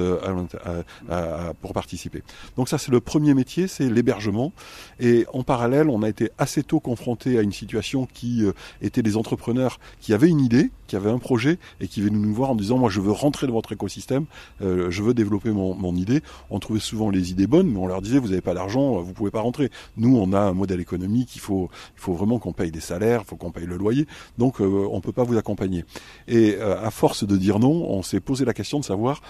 pour 1.61 1.73
participer. 1.73 2.23
Donc 2.57 2.69
ça, 2.69 2.79
c'est 2.79 2.93
le 2.93 3.01
premier 3.01 3.35
métier, 3.35 3.69
c'est 3.69 3.89
l'hébergement. 3.89 4.53
Et 4.99 5.20
en 5.33 5.43
parallèle, 5.43 5.89
on 5.89 6.03
a 6.03 6.09
été 6.09 6.31
assez 6.39 6.63
tôt 6.63 6.81
confronté 6.81 7.39
à 7.39 7.43
une 7.43 7.53
situation 7.53 8.07
qui 8.13 8.45
euh, 8.45 8.53
était 8.83 9.03
des 9.03 9.17
entrepreneurs 9.17 9.79
qui 10.01 10.13
avaient 10.15 10.29
une 10.29 10.41
idée, 10.41 10.71
qui 10.87 10.97
avaient 10.97 11.11
un 11.11 11.19
projet 11.19 11.59
et 11.81 11.89
qui 11.89 12.01
venaient 12.01 12.19
nous 12.19 12.35
voir 12.35 12.51
en 12.51 12.55
disant 12.55 12.79
moi 12.79 12.91
je 12.91 13.01
veux 13.01 13.13
rentrer 13.13 13.47
dans 13.47 13.53
votre 13.53 13.73
écosystème, 13.73 14.27
euh, 14.63 14.91
je 14.91 15.03
veux 15.03 15.15
développer 15.15 15.51
mon, 15.51 15.95
idée. 15.95 16.23
On 16.51 16.61
trouvait 16.61 16.81
souvent 16.81 17.11
les 17.11 17.33
idées 17.33 17.47
bonnes, 17.47 17.69
mais 17.69 17.79
on 17.79 17.87
leur 17.87 18.01
disait 18.01 18.19
vous 18.19 18.29
n'avez 18.29 18.41
pas 18.41 18.55
d'argent, 18.55 19.01
vous 19.01 19.13
pouvez 19.13 19.31
pas 19.31 19.41
rentrer. 19.41 19.71
Nous, 19.97 20.17
on 20.17 20.33
a 20.33 20.41
un 20.41 20.53
modèle 20.53 20.81
économique, 20.81 21.35
il 21.35 21.41
faut, 21.41 21.69
il 21.97 22.01
faut 22.01 22.15
vraiment 22.15 22.39
qu'on 22.39 22.53
paye 22.53 22.71
des 22.71 22.81
salaires, 22.81 23.23
il 23.25 23.29
faut 23.29 23.37
qu'on 23.37 23.51
paye 23.51 23.67
le 23.67 23.77
loyer, 23.77 24.07
donc 24.39 24.61
euh, 24.61 24.87
on 24.91 25.01
peut 25.01 25.13
pas 25.13 25.25
vous 25.25 25.37
accompagner. 25.37 25.85
Et 26.29 26.57
à 26.61 26.91
force 26.91 27.25
de 27.25 27.37
dire 27.37 27.59
non, 27.59 27.91
on 27.91 28.03
s'est 28.03 28.21
posé 28.21 28.45
la 28.45 28.55
question 28.55 28.79
de 28.79 28.85
savoir 28.85 29.21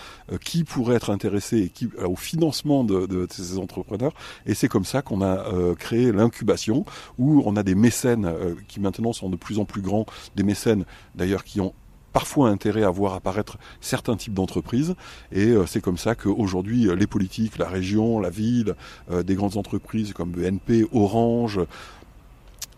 qui 0.43 0.65
pourrait 0.65 0.97
être 0.97 1.11
intéressé 1.11 1.73
et 1.81 2.05
au 2.05 2.17
financement 2.17 2.85
de, 2.85 3.27
ces 3.31 3.59
entrepreneurs. 3.59 4.13
Et 4.47 4.55
c'est 4.55 4.69
comme 4.69 4.85
ça 4.85 5.03
qu'on 5.03 5.23
a 5.23 5.45
créer 5.81 6.13
l'incubation, 6.13 6.85
où 7.19 7.43
on 7.45 7.57
a 7.57 7.65
des 7.65 7.75
mécènes 7.75 8.27
euh, 8.27 8.55
qui 8.69 8.79
maintenant 8.79 9.13
sont 9.13 9.29
de 9.29 9.37
plus 9.37 9.59
en 9.59 9.65
plus 9.65 9.83
grands, 9.83 10.07
des 10.37 10.45
mécènes 10.45 10.85
d'ailleurs 11.17 11.43
qui 11.43 11.61
ont 11.61 11.75
parfois 12.13 12.49
intérêt 12.49 12.83
à 12.83 12.91
voir 12.91 13.15
apparaître 13.15 13.59
certains 13.81 14.17
types 14.17 14.35
d'entreprises. 14.35 14.95
Et 15.33 15.47
euh, 15.47 15.67
c'est 15.67 15.81
comme 15.81 15.99
ça 15.99 16.15
qu'aujourd'hui, 16.15 16.89
les 16.97 17.07
politiques, 17.07 17.59
la 17.59 17.69
région, 17.69 18.21
la 18.21 18.31
ville, 18.31 18.75
euh, 19.11 19.23
des 19.23 19.35
grandes 19.35 19.57
entreprises 19.57 20.13
comme 20.13 20.31
BNP, 20.31 20.87
Orange, 20.93 21.61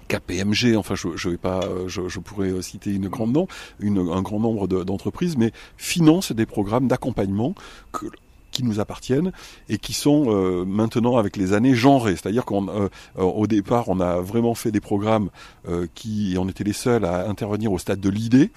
KPMG, 0.08 0.76
enfin 0.76 0.94
je, 0.94 1.08
je 1.16 1.30
vais 1.30 1.38
pas, 1.38 1.62
je, 1.86 2.18
pourrais 2.18 2.60
citer 2.60 2.92
une 2.92 3.08
grande 3.08 3.32
nom, 3.32 3.46
une, 3.80 3.98
un 3.98 4.20
grand 4.20 4.40
nombre 4.40 4.68
d'entreprises, 4.84 5.38
mais 5.38 5.52
financent 5.78 6.32
des 6.32 6.44
programmes 6.44 6.86
d'accompagnement 6.86 7.54
qui 8.52 8.62
nous 8.62 8.78
appartiennent 8.78 9.32
et 9.68 9.78
qui 9.78 9.92
sont 9.94 10.26
euh, 10.28 10.64
maintenant 10.64 11.16
avec 11.16 11.36
les 11.36 11.52
années 11.54 11.74
genrés. 11.74 12.12
C'est-à-dire 12.12 12.44
qu'au 12.44 12.68
euh, 12.68 12.88
euh, 13.18 13.46
départ, 13.46 13.88
on 13.88 13.98
a 13.98 14.20
vraiment 14.20 14.54
fait 14.54 14.70
des 14.70 14.80
programmes 14.80 15.30
qui, 15.94 16.36
on 16.38 16.48
était 16.48 16.64
les 16.64 16.72
seuls 16.72 17.04
à 17.04 17.28
intervenir 17.28 17.72
au 17.72 17.78
stade 17.78 18.00
de 18.00 18.10
l'idée, 18.10 18.50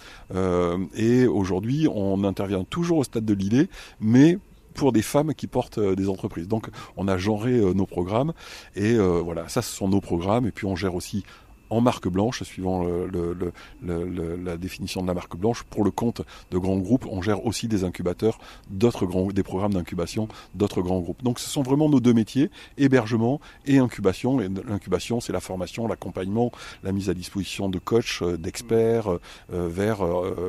et 0.95 1.27
aujourd'hui, 1.27 1.87
on 1.93 2.23
intervient 2.23 2.63
toujours 2.63 2.97
au 2.97 3.03
stade 3.03 3.25
de 3.25 3.33
l'idée, 3.33 3.69
mais 4.01 4.37
pour 4.73 4.91
des 4.91 5.01
femmes 5.01 5.33
qui 5.33 5.47
portent 5.47 5.79
des 5.79 6.09
entreprises. 6.09 6.47
Donc 6.47 6.67
on 6.97 7.07
a 7.07 7.17
genré 7.17 7.51
nos 7.73 7.85
programmes 7.85 8.33
et 8.75 8.97
voilà, 8.97 9.47
ça 9.47 9.61
ce 9.61 9.73
sont 9.73 9.87
nos 9.87 10.01
programmes 10.01 10.45
et 10.45 10.51
puis 10.51 10.65
on 10.65 10.75
gère 10.75 10.95
aussi 10.95 11.23
en 11.69 11.81
marque 11.81 12.07
blanche, 12.07 12.43
suivant 12.43 12.83
le, 12.83 13.53
la 13.81 14.57
définition 14.57 15.01
de 15.01 15.07
la 15.07 15.13
marque 15.13 15.35
blanche. 15.35 15.63
Pour 15.63 15.83
le 15.83 15.91
compte 15.91 16.21
de 16.51 16.57
grands 16.57 16.77
groupes, 16.77 17.05
on 17.09 17.21
gère 17.21 17.45
aussi 17.45 17.67
des 17.67 17.83
incubateurs, 17.83 18.39
d'autres 18.69 19.05
grands, 19.05 19.27
des 19.27 19.43
programmes 19.43 19.73
d'incubation 19.73 20.27
d'autres 20.53 20.81
grands 20.81 20.99
groupes. 20.99 21.23
Donc 21.23 21.39
ce 21.39 21.49
sont 21.49 21.61
vraiment 21.61 21.89
nos 21.89 21.99
deux 21.99 22.13
métiers, 22.13 22.49
hébergement 22.77 23.39
et 23.65 23.77
incubation. 23.77 24.41
Et 24.41 24.49
l'incubation, 24.67 25.19
c'est 25.19 25.33
la 25.33 25.39
formation, 25.39 25.87
l'accompagnement, 25.87 26.51
la 26.83 26.91
mise 26.91 27.09
à 27.09 27.13
disposition 27.13 27.69
de 27.69 27.79
coachs, 27.79 28.19
euh, 28.21 28.37
d'experts, 28.37 29.11
euh, 29.11 29.21
euh, 29.53 29.67
vers 29.67 30.05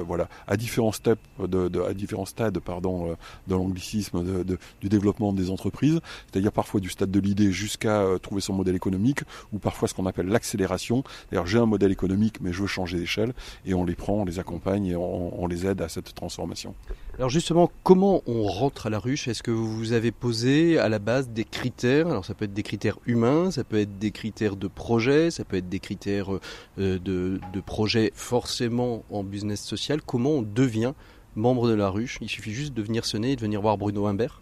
voilà 0.07 0.29
à 0.47 0.57
différents 0.57 0.93
steps, 0.93 1.21
de, 1.41 1.83
à 1.83 1.95
différents 1.95 2.27
stades, 2.27 2.59
pardon, 2.59 3.17
de 3.49 3.55
l'anglicisme, 3.55 4.45
de, 4.45 4.59
du 4.81 4.89
développement 4.89 5.33
des 5.33 5.51
entreprises. 5.51 6.01
C'est-à-dire 6.31 6.53
parfois 6.53 6.81
du 6.81 6.91
stade 6.91 7.11
de 7.11 7.21
l'idée 7.21 7.53
jusqu'à 7.53 8.05
trouver 8.23 8.41
son 8.41 8.53
modèle 8.53 8.77
économique, 8.77 9.21
ou 9.53 9.59
parfois 9.59 9.89
ce 9.89 9.95
qu'on 9.95 10.07
appelle 10.07 10.27
l'accélération 10.27 11.03
D'ailleurs, 11.31 11.47
j'ai 11.47 11.59
un 11.59 11.67
modèle 11.67 11.93
économique, 11.93 12.41
mais 12.41 12.53
je 12.53 12.61
veux 12.61 12.67
changer 12.67 12.99
d'échelle, 12.99 13.35
et 13.65 13.75
on 13.75 13.85
les 13.85 13.95
prend, 13.95 14.15
on 14.15 14.25
les 14.25 14.39
accompagne 14.39 14.87
et 14.87 14.97
on, 14.97 15.47
les 15.47 15.67
aide 15.67 15.81
à 15.81 15.89
cette 15.89 16.15
transformation. 16.15 16.75
Alors 17.19 17.31
justement, 17.31 17.71
comment 17.85 18.23
on 18.27 18.43
rentre 18.45 18.87
à 18.87 18.91
la 18.91 18.99
ruche? 18.99 19.29
Est-ce 19.29 19.43
que 19.43 19.53
vous 19.53 19.93
avez 19.93 20.11
posé 20.11 20.79
à 20.79 20.89
la 20.89 20.99
base 20.99 21.29
des 21.29 21.45
critères? 21.45 22.09
Alors 22.09 22.25
ça 22.25 22.35
peut 22.35 22.47
être 22.47 22.53
des 22.53 22.65
critères 22.65 22.99
humains, 23.07 23.51
ça 23.51 23.63
peut 23.63 23.79
être 23.79 23.99
des 23.99 24.11
critères 24.11 24.57
de 24.57 24.67
projet, 24.67 25.31
ça 25.31 25.45
peut 25.45 25.57
être 25.57 25.69
des 25.69 25.79
critères 25.79 26.31
euh, 26.79 26.99
de, 26.99 27.41
de 27.53 27.61
projet 27.61 28.13
forcément 28.15 29.05
en 29.11 29.23
business 29.23 29.63
social. 29.63 30.03
Comment 30.03 30.31
on 30.31 30.43
devient 30.43 30.95
membre 31.37 31.69
de 31.69 31.75
la 31.75 31.89
ruche? 31.89 32.19
Il 32.21 32.29
suffit 32.29 32.53
juste 32.53 32.75
de 32.75 32.83
venir 32.83 33.05
sonner 33.05 33.33
et 33.33 33.37
de 33.37 33.41
venir 33.41 33.61
voir 33.61 33.79
Bruno 33.79 34.07
Humbert? 34.07 34.41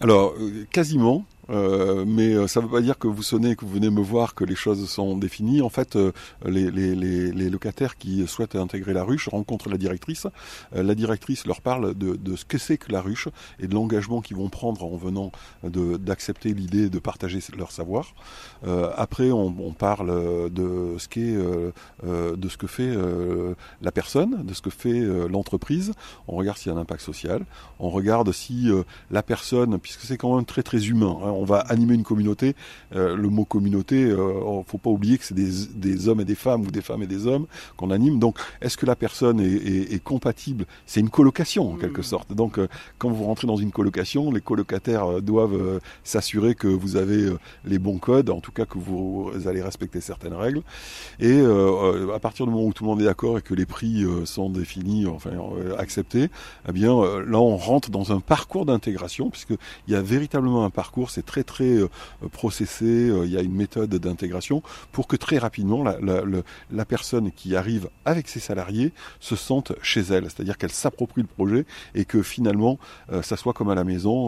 Alors, 0.00 0.34
euh, 0.38 0.66
quasiment. 0.70 1.24
Euh, 1.50 2.04
mais 2.06 2.34
euh, 2.34 2.46
ça 2.46 2.60
ne 2.60 2.66
veut 2.66 2.72
pas 2.72 2.80
dire 2.80 2.98
que 2.98 3.08
vous 3.08 3.22
sonnez, 3.22 3.56
que 3.56 3.64
vous 3.64 3.72
venez 3.72 3.90
me 3.90 4.02
voir, 4.02 4.34
que 4.34 4.44
les 4.44 4.54
choses 4.54 4.88
sont 4.88 5.16
définies. 5.16 5.62
En 5.62 5.68
fait, 5.68 5.96
euh, 5.96 6.12
les, 6.44 6.70
les, 6.70 6.94
les, 6.94 7.50
locataires 7.50 7.96
qui 7.96 8.26
souhaitent 8.26 8.56
intégrer 8.56 8.92
la 8.92 9.04
ruche 9.04 9.28
rencontrent 9.28 9.70
la 9.70 9.78
directrice. 9.78 10.26
la 10.72 10.94
directrice 10.94 11.46
leur 11.46 11.62
parle 11.62 11.94
de, 11.94 12.16
de 12.16 12.36
ce 12.36 12.44
que 12.44 12.58
c'est 12.58 12.76
que 12.76 12.92
la 12.92 13.00
ruche 13.00 13.28
et 13.58 13.66
de 13.66 13.74
l'engagement 13.74 14.20
qu'ils 14.20 14.36
vont 14.36 14.50
prendre 14.50 14.84
en 14.84 14.96
venant 14.96 15.32
d'accepter 15.62 16.52
l'idée 16.52 16.90
de 16.90 16.98
partager 16.98 17.38
leur 17.56 17.72
savoir. 17.72 18.14
après, 18.96 19.30
on, 19.30 19.46
on, 19.46 19.72
parle 19.72 20.50
de 20.50 20.96
ce 20.98 21.08
qu'est, 21.08 21.36
de 22.04 22.48
ce 22.48 22.56
que 22.58 22.66
fait 22.66 22.94
la 23.80 23.92
personne, 23.92 24.44
de 24.44 24.52
ce 24.52 24.60
que 24.60 24.70
fait 24.70 25.00
l'entreprise. 25.28 25.92
On 26.26 26.36
regarde 26.36 26.58
s'il 26.58 26.70
y 26.70 26.74
a 26.74 26.78
un 26.78 26.80
impact 26.80 27.00
social. 27.00 27.44
On 27.78 27.88
regarde 27.88 28.30
si 28.32 28.68
la 29.10 29.22
personne, 29.22 29.78
puisque 29.78 30.02
c'est 30.02 30.18
quand 30.18 30.36
même 30.36 30.44
très 30.44 30.62
très 30.62 30.86
humain. 30.88 31.16
Hein, 31.22 31.37
on 31.38 31.44
va 31.44 31.58
animer 31.58 31.94
une 31.94 32.02
communauté. 32.02 32.54
Euh, 32.94 33.16
le 33.16 33.28
mot 33.28 33.44
communauté, 33.44 34.00
il 34.00 34.10
euh, 34.10 34.62
faut 34.66 34.78
pas 34.78 34.90
oublier 34.90 35.18
que 35.18 35.24
c'est 35.24 35.34
des, 35.34 36.08
hommes 36.08 36.20
et 36.20 36.24
des 36.24 36.34
femmes 36.34 36.62
ou 36.62 36.70
des 36.70 36.80
femmes 36.80 37.02
et 37.02 37.06
des 37.06 37.26
hommes 37.26 37.46
qu'on 37.76 37.90
anime. 37.90 38.18
Donc, 38.18 38.38
est-ce 38.60 38.76
que 38.76 38.86
la 38.86 38.96
personne 38.96 39.40
est, 39.40 40.02
compatible? 40.02 40.66
C'est 40.86 41.00
une 41.00 41.10
colocation 41.10 41.72
en 41.72 41.76
quelque 41.76 42.00
mmh. 42.00 42.04
sorte. 42.04 42.32
Donc, 42.32 42.58
euh, 42.58 42.68
quand 42.98 43.10
vous 43.10 43.24
rentrez 43.24 43.46
dans 43.46 43.56
une 43.56 43.72
colocation, 43.72 44.30
les 44.30 44.40
colocataires 44.40 45.22
doivent 45.22 45.80
s'assurer 46.04 46.54
que 46.54 46.68
vous 46.68 46.96
avez 46.96 47.32
les 47.64 47.78
bons 47.78 47.98
codes, 47.98 48.30
en 48.30 48.40
tout 48.40 48.52
cas 48.52 48.64
que 48.64 48.78
vous 48.78 49.30
allez 49.46 49.62
respecter 49.62 50.00
certaines 50.00 50.34
règles. 50.34 50.62
Et 51.20 51.40
à 51.40 52.18
partir 52.18 52.46
du 52.46 52.52
moment 52.52 52.64
où 52.64 52.72
tout 52.72 52.84
le 52.84 52.90
monde 52.90 53.00
est 53.00 53.04
d'accord 53.04 53.38
et 53.38 53.42
que 53.42 53.54
les 53.54 53.66
prix 53.66 54.04
sont 54.24 54.50
définis, 54.50 55.06
enfin 55.06 55.30
acceptés, 55.78 56.30
eh 56.68 56.72
bien 56.72 56.92
là 57.26 57.38
on 57.38 57.56
rentre 57.56 57.90
dans 57.90 58.12
un 58.12 58.20
parcours 58.20 58.66
d'intégration 58.66 59.30
puisqu'il 59.30 59.92
y 59.92 59.94
a 59.94 60.02
véritablement 60.02 60.64
un 60.64 60.70
parcours 60.70 61.10
c'est 61.10 61.24
très 61.28 61.44
très 61.44 61.76
euh, 61.76 61.88
processé, 62.32 62.86
euh, 62.86 63.26
il 63.26 63.32
y 63.32 63.36
a 63.36 63.42
une 63.42 63.54
méthode 63.54 63.94
d'intégration 63.94 64.62
pour 64.92 65.06
que 65.06 65.14
très 65.14 65.36
rapidement 65.36 65.84
la, 65.84 66.84
personne 66.86 67.30
qui 67.32 67.54
arrive 67.54 67.90
avec 68.06 68.28
ses 68.28 68.40
salariés 68.40 68.92
se 69.20 69.36
sente 69.36 69.72
chez 69.82 70.00
elle, 70.00 70.24
c'est-à-dire 70.24 70.56
qu'elle 70.56 70.72
s'approprie 70.72 71.20
le 71.20 71.28
projet 71.28 71.66
et 71.94 72.06
que 72.06 72.22
finalement 72.22 72.78
euh, 73.12 73.20
ça 73.20 73.36
soit 73.36 73.52
comme 73.52 73.68
à 73.68 73.74
la 73.74 73.84
maison 73.84 74.18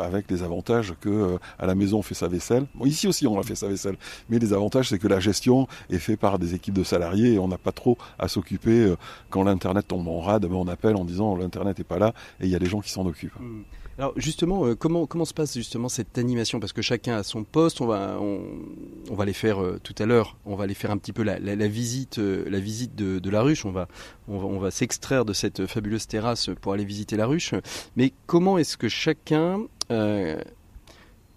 avec 0.00 0.30
les 0.30 0.42
avantages 0.42 0.94
que 1.02 1.38
à 1.58 1.66
la 1.66 1.74
maison 1.74 1.98
on 1.98 2.02
fait 2.02 2.14
sa 2.14 2.28
vaisselle. 2.28 2.64
ici 2.84 3.06
aussi 3.06 3.26
on 3.26 3.38
a 3.38 3.42
fait 3.42 3.54
sa 3.54 3.68
vaisselle, 3.68 3.98
mais 4.30 4.38
les 4.38 4.54
avantages 4.54 4.88
c'est 4.88 4.98
que 4.98 5.08
la 5.08 5.20
gestion 5.20 5.68
est 5.90 5.98
faite 5.98 6.18
par 6.18 6.38
des 6.38 6.54
équipes 6.54 6.74
de 6.74 6.84
salariés 6.84 7.34
et 7.34 7.38
on 7.38 7.48
n'a 7.48 7.58
pas 7.58 7.72
trop 7.72 7.98
à 8.18 8.26
s'occuper 8.28 8.94
quand 9.28 9.42
l'internet 9.42 9.86
tombe 9.86 10.08
en 10.08 10.20
rade, 10.20 10.46
ben, 10.46 10.54
on 10.54 10.68
appelle 10.68 10.96
en 10.96 11.04
disant 11.04 11.36
l'internet 11.36 11.76
n'est 11.76 11.84
pas 11.84 11.98
là 11.98 12.14
et 12.40 12.46
il 12.46 12.50
y 12.50 12.56
a 12.56 12.58
des 12.58 12.70
gens 12.72 12.80
qui 12.80 12.90
s'en 12.90 13.04
occupent. 13.04 13.38
Mmh. 13.38 13.64
Alors 13.98 14.12
justement, 14.14 14.64
euh, 14.64 14.76
comment 14.76 15.24
se 15.24 15.34
passe 15.34 15.54
justement 15.54 15.88
cette 15.88 16.18
animation? 16.18 16.60
Parce 16.60 16.72
que 16.72 16.82
chacun 16.82 17.16
a 17.16 17.24
son 17.24 17.42
poste. 17.42 17.80
On 17.80 17.86
va 17.86 18.20
on, 18.20 19.14
va 19.14 19.24
les 19.24 19.32
faire 19.32 19.60
euh, 19.60 19.80
tout 19.82 19.94
à 19.98 20.06
l'heure. 20.06 20.36
On 20.46 20.54
va 20.54 20.64
aller 20.64 20.74
faire 20.74 20.92
un 20.92 20.98
petit 20.98 21.12
peu 21.12 21.24
la, 21.24 21.38
visite 21.66 22.20
euh, 22.20 22.48
la 22.48 22.60
visite 22.60 22.94
de, 22.94 23.28
la 23.28 23.42
ruche. 23.42 23.66
On 23.66 23.72
va 23.72 23.88
on 24.28 24.58
va, 24.60 24.70
s'extraire 24.70 25.24
de 25.24 25.32
cette 25.32 25.66
fabuleuse 25.66 26.06
terrasse 26.06 26.48
pour 26.60 26.74
aller 26.74 26.84
visiter 26.84 27.16
la 27.16 27.26
ruche. 27.26 27.54
Mais 27.96 28.12
comment 28.26 28.56
est-ce 28.56 28.76
que 28.76 28.88
chacun 28.88 29.66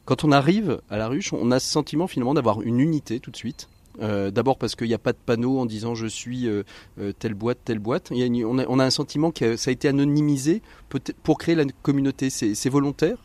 quand 0.06 0.24
on 0.26 0.32
arrive 0.32 0.82
à 0.89 0.97
la 0.97 1.08
ruche, 1.08 1.32
on 1.34 1.52
a 1.52 1.60
ce 1.60 1.71
sentiment 1.71 2.06
finalement 2.06 2.34
d'avoir 2.34 2.62
une 2.62 2.80
unité 2.80 3.19
tout 3.19 3.32
de 3.32 3.38
suite? 3.38 3.69
Euh, 4.00 4.32
d'abord 4.32 4.58
parce 4.58 4.76
qu'il 4.76 4.88
n'y 4.88 4.94
a 4.94 5.00
pas 5.00 5.14
de 5.14 5.18
panneau 5.18 5.60
en 5.60 5.66
disant 5.66 5.96
je 5.96 6.08
suis 6.08 6.48
euh, 6.48 6.64
euh, 7.00 7.12
telle 7.18 7.34
boîte, 7.34 7.60
telle 7.66 7.80
boîte. 7.80 8.12
on, 8.12 8.60
a, 8.60 8.66
on, 8.68 8.80
a, 8.80 8.86
un 8.86 8.90
sentiment 8.90 9.32
que 9.32 9.56
ça 9.56 9.70
a 9.70 9.72
été 9.72 9.88
anonymisé 9.88 10.62
pour 11.24 11.38
créer 11.38 11.56
la 11.56 11.66
communauté. 11.82 12.30
C'est 12.30 12.70
volontaire 12.70 13.18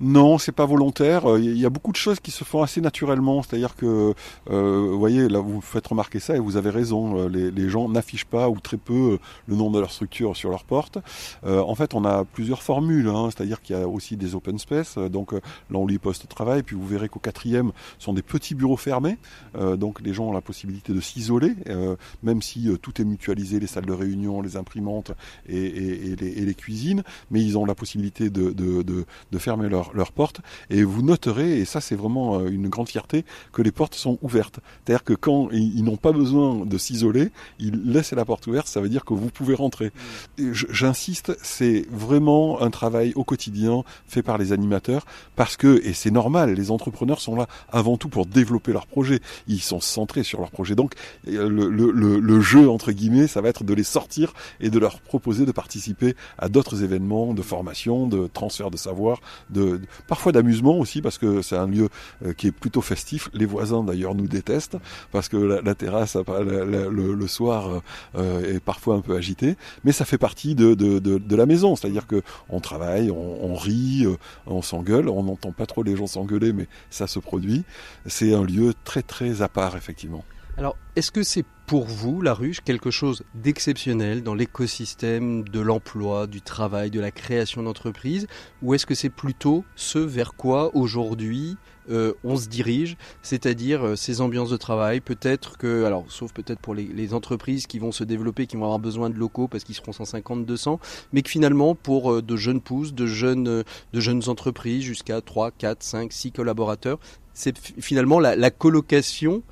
non, 0.00 0.38
c'est 0.38 0.52
pas 0.52 0.64
volontaire. 0.64 1.24
Il 1.38 1.48
euh, 1.48 1.54
y 1.54 1.66
a 1.66 1.70
beaucoup 1.70 1.92
de 1.92 1.96
choses 1.96 2.20
qui 2.20 2.30
se 2.30 2.42
font 2.42 2.62
assez 2.62 2.80
naturellement. 2.80 3.42
C'est-à-dire 3.42 3.76
que, 3.76 4.14
euh, 4.50 4.86
vous 4.90 4.98
voyez, 4.98 5.28
là, 5.28 5.40
vous 5.40 5.60
faites 5.60 5.86
remarquer 5.86 6.20
ça 6.20 6.36
et 6.36 6.38
vous 6.38 6.56
avez 6.56 6.70
raison. 6.70 7.26
Euh, 7.26 7.28
les, 7.28 7.68
gens 7.68 7.88
n'affichent 7.88 8.24
pas 8.24 8.48
ou 8.48 8.58
très 8.58 8.78
peu 8.78 9.18
le 9.46 9.56
nom 9.56 9.70
de 9.70 9.78
leur 9.78 9.92
structure 9.92 10.36
sur 10.36 10.50
leur 10.50 10.64
porte. 10.64 10.98
en 11.44 11.74
fait, 11.74 11.94
on 11.94 12.04
a 12.04 12.24
plusieurs 12.24 12.62
formules. 12.62 13.08
Hein, 13.08 13.28
C'est-à-dire 13.30 13.60
qu'il 13.60 13.76
y 13.76 13.78
a 13.80 13.86
aussi 13.86 14.16
des 14.16 14.34
open 14.34 14.58
space. 14.58 14.96
Donc 14.96 15.32
là, 15.32 15.40
on 15.74 15.86
lit 15.86 15.98
poste 15.98 16.26
travail. 16.28 16.62
Puis 16.62 16.76
vous 16.76 16.86
verrez 16.86 17.08
qu'au 17.08 17.20
quatrième, 17.20 17.72
ce 17.98 18.06
sont 18.06 18.14
des 18.14 18.22
petits 18.22 18.54
bureaux 18.54 18.78
fermés. 18.78 19.18
donc 19.76 20.00
les 20.00 20.14
gens 20.14 20.28
ont 20.28 20.32
la 20.32 20.40
possibilité 20.40 20.92
de 20.92 21.00
s'isoler, 21.00 21.54
même 22.22 22.42
si 22.42 22.68
tout 22.80 23.00
est 23.00 23.04
mutualisé, 23.04 23.60
les 23.60 23.66
salles 23.66 23.86
de 23.86 23.92
réunion, 23.92 24.40
les 24.40 24.56
imprimantes 24.56 25.12
et, 25.48 26.16
les, 26.16 26.54
cuisines. 26.54 27.02
Mais 27.30 27.42
ils 27.42 27.58
ont 27.58 27.66
la 27.66 27.74
possibilité 27.74 28.30
de 28.30 29.04
fermer 29.38 29.68
leur 29.68 29.89
leurs 29.94 30.12
portes 30.12 30.40
et 30.68 30.82
vous 30.82 31.02
noterez, 31.02 31.58
et 31.58 31.64
ça 31.64 31.80
c'est 31.80 31.94
vraiment 31.94 32.38
euh, 32.38 32.48
une 32.48 32.68
grande 32.68 32.88
fierté, 32.88 33.24
que 33.52 33.62
les 33.62 33.72
portes 33.72 33.94
sont 33.94 34.18
ouvertes. 34.22 34.60
C'est-à-dire 34.84 35.04
que 35.04 35.14
quand 35.14 35.50
ils, 35.50 35.82
n'ont 35.84 35.96
pas 35.96 36.12
besoin 36.12 36.64
de 36.66 36.78
s'isoler, 36.78 37.30
ils 37.58 37.82
laissent 37.84 38.12
la 38.12 38.24
porte 38.24 38.46
ouverte, 38.46 38.66
ça 38.66 38.80
veut 38.80 38.88
dire 38.88 39.04
que 39.04 39.14
vous 39.14 39.30
pouvez 39.30 39.54
rentrer. 39.54 39.92
J'insiste, 40.38 41.36
c'est 41.42 41.86
vraiment 41.90 42.60
un 42.62 42.70
travail 42.70 43.12
au 43.16 43.24
quotidien 43.24 43.84
fait 44.06 44.22
par 44.22 44.38
les 44.38 44.52
animateurs 44.52 45.04
parce 45.36 45.56
que, 45.56 45.80
et 45.84 45.92
c'est 45.92 46.10
normal, 46.10 46.54
les 46.54 46.70
entrepreneurs 46.70 47.20
sont 47.20 47.36
là 47.36 47.46
avant 47.70 47.96
tout 47.96 48.08
pour 48.08 48.26
développer 48.26 48.72
leur 48.72 48.86
projet. 48.86 49.20
Ils 49.46 49.60
sont 49.60 49.80
centrés 49.80 50.22
sur 50.22 50.40
leur 50.40 50.50
projet. 50.50 50.74
Donc 50.74 50.94
euh, 51.28 51.48
le, 51.48 51.68
le, 51.68 51.90
le 51.90 52.40
jeu, 52.40 52.68
entre 52.68 52.92
guillemets, 52.92 53.26
ça 53.26 53.40
va 53.40 53.48
être 53.48 53.64
de 53.64 53.74
les 53.74 53.84
sortir 53.84 54.32
et 54.60 54.70
de 54.70 54.78
leur 54.78 55.00
proposer 55.00 55.46
de 55.46 55.52
participer 55.52 56.14
à 56.38 56.48
d'autres 56.48 56.82
événements 56.82 57.34
de 57.34 57.42
formation, 57.42 58.06
de 58.06 58.26
transfert 58.26 58.70
de 58.70 58.76
savoir, 58.76 59.20
de, 59.50 59.79
parfois 60.06 60.32
d'amusement 60.32 60.78
aussi 60.78 61.02
parce 61.02 61.18
que 61.18 61.42
c'est 61.42 61.56
un 61.56 61.66
lieu 61.66 61.88
euh, 62.24 62.32
qui 62.32 62.48
est 62.48 62.52
plutôt 62.52 62.80
festif. 62.80 63.28
Les 63.32 63.46
voisins 63.46 63.82
d'ailleurs 63.82 64.14
nous 64.14 64.28
détestent 64.28 64.76
parce 65.12 65.28
que 65.28 65.36
la, 65.36 65.74
terrasse 65.74 66.16
le, 66.16 67.26
soir 67.26 67.68
euh, 67.68 67.80
euh, 68.16 68.56
est 68.56 68.60
parfois 68.60 68.96
un 68.96 69.00
peu 69.00 69.16
agitée, 69.16 69.56
mais 69.84 69.92
ça 69.92 70.04
fait 70.04 70.18
partie 70.18 70.54
de, 70.54 70.74
de, 70.74 71.36
la 71.36 71.46
maison, 71.46 71.76
c'est-à-dire 71.76 72.06
que 72.06 72.22
on 72.48 72.60
travaille, 72.60 73.10
on, 73.10 73.54
rit, 73.54 74.06
on 74.46 74.62
s'engueule, 74.62 75.08
on 75.08 75.22
n'entend 75.22 75.52
pas 75.52 75.66
trop 75.66 75.82
les 75.82 75.96
gens 75.96 76.06
s'engueuler, 76.06 76.52
mais 76.52 76.66
ça 76.90 77.06
se 77.06 77.18
produit. 77.18 77.64
C'est 78.06 78.34
un 78.34 78.44
lieu 78.44 78.74
très 78.84 79.02
très 79.02 79.42
à 79.42 79.48
part 79.48 79.76
effectivement. 79.76 80.24
Alors, 80.60 80.76
est-ce 80.94 81.10
que 81.10 81.22
c'est 81.22 81.46
pour 81.64 81.86
vous, 81.86 82.20
la 82.20 82.34
ruche, 82.34 82.60
quelque 82.60 82.90
chose 82.90 83.22
d'exceptionnel 83.34 84.22
dans 84.22 84.34
l'écosystème 84.34 85.48
de 85.48 85.58
l'emploi, 85.58 86.26
du 86.26 86.42
travail, 86.42 86.90
de 86.90 87.00
la 87.00 87.10
création 87.10 87.62
d'entreprises 87.62 88.26
Ou 88.60 88.74
est-ce 88.74 88.84
que 88.84 88.94
c'est 88.94 89.08
plutôt 89.08 89.64
ce 89.74 89.98
vers 89.98 90.34
quoi 90.34 90.76
aujourd'hui 90.76 91.56
euh, 91.90 92.12
on 92.22 92.36
se 92.36 92.46
dirige, 92.46 92.96
c'est-à-dire 93.22 93.84
euh, 93.84 93.96
ces 93.96 94.20
ambiances 94.20 94.50
de 94.50 94.56
travail. 94.56 95.00
Peut-être 95.00 95.56
que, 95.56 95.84
alors, 95.84 96.04
sauf 96.08 96.32
peut-être 96.32 96.60
pour 96.60 96.74
les, 96.74 97.14
entreprises 97.14 97.66
qui 97.66 97.78
vont 97.80 97.90
se 97.90 98.04
développer, 98.04 98.46
qui 98.46 98.56
vont 98.56 98.64
avoir 98.64 98.78
besoin 98.78 99.10
de 99.10 99.16
locaux 99.16 99.48
parce 99.48 99.64
qu'ils 99.64 99.74
seront 99.74 99.92
150, 99.92 100.46
200, 100.46 100.78
mais 101.12 101.22
que 101.22 101.30
finalement, 101.30 101.74
pour 101.74 102.12
euh, 102.12 102.22
de 102.22 102.36
jeunes 102.36 102.60
pousses, 102.60 102.94
de 102.94 103.06
jeunes, 103.06 103.44
de 103.44 104.00
jeunes 104.00 104.28
entreprises 104.28 104.84
jusqu'à 104.84 105.20
3, 105.20 105.50
4, 105.50 105.82
5, 105.82 106.12
6 106.12 106.32
collaborateurs, 106.32 107.00
c'est 107.34 107.56
finalement 107.58 108.18
la, 108.20 108.50
colocation 108.50 109.42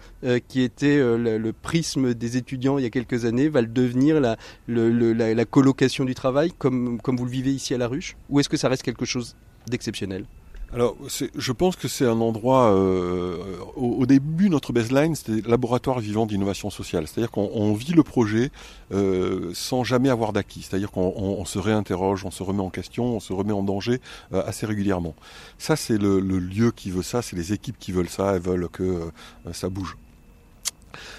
qui 0.49 0.63
était 0.63 0.99
le, 0.99 1.53
prisme 1.53 2.15
des 2.15 2.37
étudiants 2.37 2.79
il 2.79 2.83
y 2.83 2.87
a 2.87 2.91
quelques 2.91 3.25
années 3.25 3.49
va 3.49 3.61
le 3.61 3.67
devenir 3.67 4.21
la, 4.21 4.37
la, 4.69 5.45
colocation 5.45 6.05
du 6.05 6.15
travail 6.15 6.53
comme, 6.59 7.01
comme 7.01 7.17
vous 7.17 7.25
le 7.25 7.31
vivez 7.31 7.53
ici 7.53 7.75
à 7.75 7.79
la 7.79 7.89
ruche? 7.89 8.17
Ou 8.29 8.41
est-ce 8.41 8.49
que 8.49 8.57
ça 8.57 8.69
reste 8.69 8.83
quelque 8.83 9.05
chose 9.05 9.37
d'exceptionnel? 9.69 10.25
Alors, 10.75 10.97
je 11.35 11.53
pense 11.53 11.77
que 11.77 11.89
c'est 11.89 12.05
un 12.05 12.21
endroit. 12.21 12.75
Euh, 12.75 13.57
au, 13.75 14.05
début, 14.05 14.51
notre 14.51 14.75
baseline, 14.75 15.15
c'était 15.15 15.49
laboratoire 15.49 15.99
vivant 15.99 16.27
d'innovation 16.27 16.69
sociale. 16.69 17.07
C'est-à-dire 17.07 17.31
qu'on 17.31 17.73
vit 17.73 17.95
le 17.95 18.03
projet 18.03 18.51
euh, 18.93 19.51
sans 19.55 19.83
jamais 19.83 20.11
avoir 20.11 20.35
d'acquis. 20.35 20.61
C'est-à-dire 20.63 20.91
qu'on 20.91 21.45
se 21.47 21.59
réinterroge, 21.59 22.27
on 22.27 22.31
se 22.31 22.43
remet 22.43 22.61
en 22.61 22.69
question, 22.69 23.17
on 23.17 23.21
se 23.21 23.33
remet 23.33 23.55
en 23.55 23.63
danger 23.63 24.03
euh, 24.35 24.43
assez 24.45 24.67
régulièrement. 24.67 25.15
Ça, 25.57 25.75
c'est 25.75 25.97
le, 25.97 26.21
lieu 26.21 26.71
qui 26.71 26.91
veut 26.91 27.03
ça, 27.03 27.23
c'est 27.23 27.37
les 27.37 27.55
équipes 27.55 27.79
qui 27.79 27.91
veulent 27.91 28.09
ça, 28.09 28.35
elles 28.35 28.43
veulent 28.43 28.69
que 28.69 29.11
ça 29.53 29.71
bouge. 29.71 29.97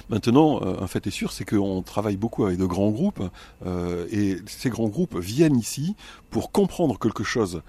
Maintenant, 0.10 0.62
un 0.64 0.88
fait 0.88 1.06
est 1.08 1.12
sûr, 1.12 1.32
c'est 1.32 1.46
qu'on 1.46 1.82
travaille 1.82 2.18
beaucoup 2.18 2.46
avec 2.46 2.58
de 2.58 2.66
grands 2.66 2.90
groupes, 2.90 3.22
et 4.12 4.38
ces 4.48 4.70
grands 4.70 4.88
groupes 4.88 5.18
viennent 5.18 5.58
ici 5.58 5.96
pour 6.30 6.52
comprendre 6.52 6.98
quelque 6.98 7.24
chose 7.24 7.62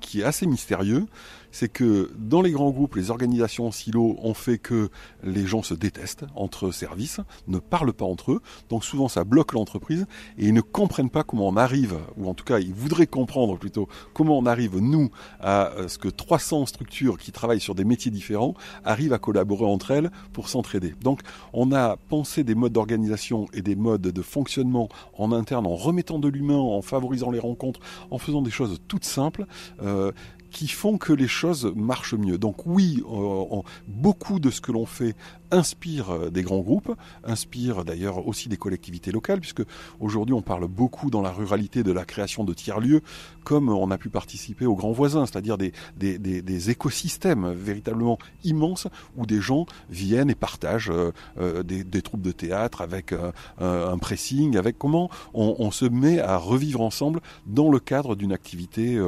qui 0.00 0.20
est 0.20 0.24
assez 0.24 0.46
mystérieux, 0.46 1.06
c'est 1.54 1.68
que 1.68 2.10
dans 2.18 2.42
les 2.42 2.50
grands 2.50 2.70
groupes, 2.70 2.96
les 2.96 3.12
organisations 3.12 3.68
en 3.68 3.70
silo 3.70 4.16
ont 4.20 4.34
fait 4.34 4.58
que 4.58 4.88
les 5.22 5.46
gens 5.46 5.62
se 5.62 5.72
détestent 5.72 6.24
entre 6.34 6.72
services, 6.72 7.20
ne 7.46 7.60
parlent 7.60 7.92
pas 7.92 8.04
entre 8.04 8.32
eux, 8.32 8.42
donc 8.70 8.84
souvent 8.84 9.06
ça 9.06 9.22
bloque 9.22 9.52
l'entreprise 9.52 10.06
et 10.36 10.46
ils 10.46 10.52
ne 10.52 10.60
comprennent 10.60 11.10
pas 11.10 11.22
comment 11.22 11.46
on 11.46 11.56
arrive, 11.56 11.94
ou 12.16 12.28
en 12.28 12.34
tout 12.34 12.44
cas 12.44 12.58
ils 12.58 12.74
voudraient 12.74 13.06
comprendre 13.06 13.56
plutôt 13.56 13.88
comment 14.14 14.36
on 14.36 14.46
arrive 14.46 14.78
nous 14.78 15.12
à 15.38 15.68
euh, 15.74 15.86
ce 15.86 15.96
que 15.96 16.08
300 16.08 16.66
structures 16.66 17.18
qui 17.18 17.30
travaillent 17.30 17.60
sur 17.60 17.76
des 17.76 17.84
métiers 17.84 18.10
différents 18.10 18.54
arrivent 18.84 19.12
à 19.12 19.20
collaborer 19.20 19.64
entre 19.64 19.92
elles 19.92 20.10
pour 20.32 20.48
s'entraider. 20.48 20.92
Donc 21.02 21.20
on 21.52 21.70
a 21.70 21.96
pensé 22.08 22.42
des 22.42 22.56
modes 22.56 22.72
d'organisation 22.72 23.46
et 23.52 23.62
des 23.62 23.76
modes 23.76 24.02
de 24.02 24.22
fonctionnement 24.22 24.88
en 25.16 25.30
interne 25.30 25.68
en 25.68 25.76
remettant 25.76 26.18
de 26.18 26.26
l'humain, 26.26 26.58
en 26.58 26.82
favorisant 26.82 27.30
les 27.30 27.38
rencontres, 27.38 27.78
en 28.10 28.18
faisant 28.18 28.42
des 28.42 28.50
choses 28.50 28.80
toutes 28.88 29.04
simples. 29.04 29.46
Euh, 29.84 30.10
qui 30.54 30.68
font 30.68 30.98
que 30.98 31.12
les 31.12 31.26
choses 31.26 31.72
marchent 31.74 32.14
mieux. 32.14 32.38
Donc 32.38 32.64
oui, 32.64 33.02
euh, 33.10 33.60
beaucoup 33.88 34.38
de 34.38 34.50
ce 34.50 34.60
que 34.60 34.70
l'on 34.70 34.86
fait 34.86 35.16
inspire 35.50 36.10
euh, 36.10 36.30
des 36.30 36.42
grands 36.42 36.60
groupes, 36.60 36.94
inspire 37.24 37.84
d'ailleurs 37.84 38.26
aussi 38.26 38.48
des 38.48 38.56
collectivités 38.56 39.12
locales, 39.12 39.40
puisque 39.40 39.62
aujourd'hui 40.00 40.34
on 40.34 40.42
parle 40.42 40.66
beaucoup 40.66 41.10
dans 41.10 41.22
la 41.22 41.30
ruralité 41.30 41.82
de 41.82 41.92
la 41.92 42.04
création 42.04 42.44
de 42.44 42.52
tiers-lieux, 42.52 43.02
comme 43.44 43.68
on 43.68 43.90
a 43.90 43.98
pu 43.98 44.08
participer 44.08 44.66
aux 44.66 44.74
grands 44.74 44.92
voisins, 44.92 45.26
c'est-à-dire 45.26 45.58
des, 45.58 45.72
des, 45.96 46.18
des, 46.18 46.70
écosystèmes 46.70 47.52
véritablement 47.52 48.18
immenses 48.42 48.86
où 49.16 49.26
des 49.26 49.40
gens 49.40 49.66
viennent 49.90 50.30
et 50.30 50.34
partagent 50.34 50.90
euh, 50.90 51.12
euh, 51.38 51.62
des, 51.62 52.02
troupes 52.02 52.22
de 52.22 52.32
théâtre 52.32 52.80
avec 52.80 53.14
un 53.60 53.98
pressing, 53.98 54.56
avec 54.56 54.78
comment 54.78 55.10
on, 55.32 55.56
on, 55.58 55.70
se 55.70 55.84
met 55.84 56.18
à 56.18 56.36
revivre 56.36 56.80
ensemble 56.80 57.20
dans 57.46 57.70
le 57.70 57.78
cadre 57.78 58.14
d'une 58.14 58.32
activité 58.32 59.00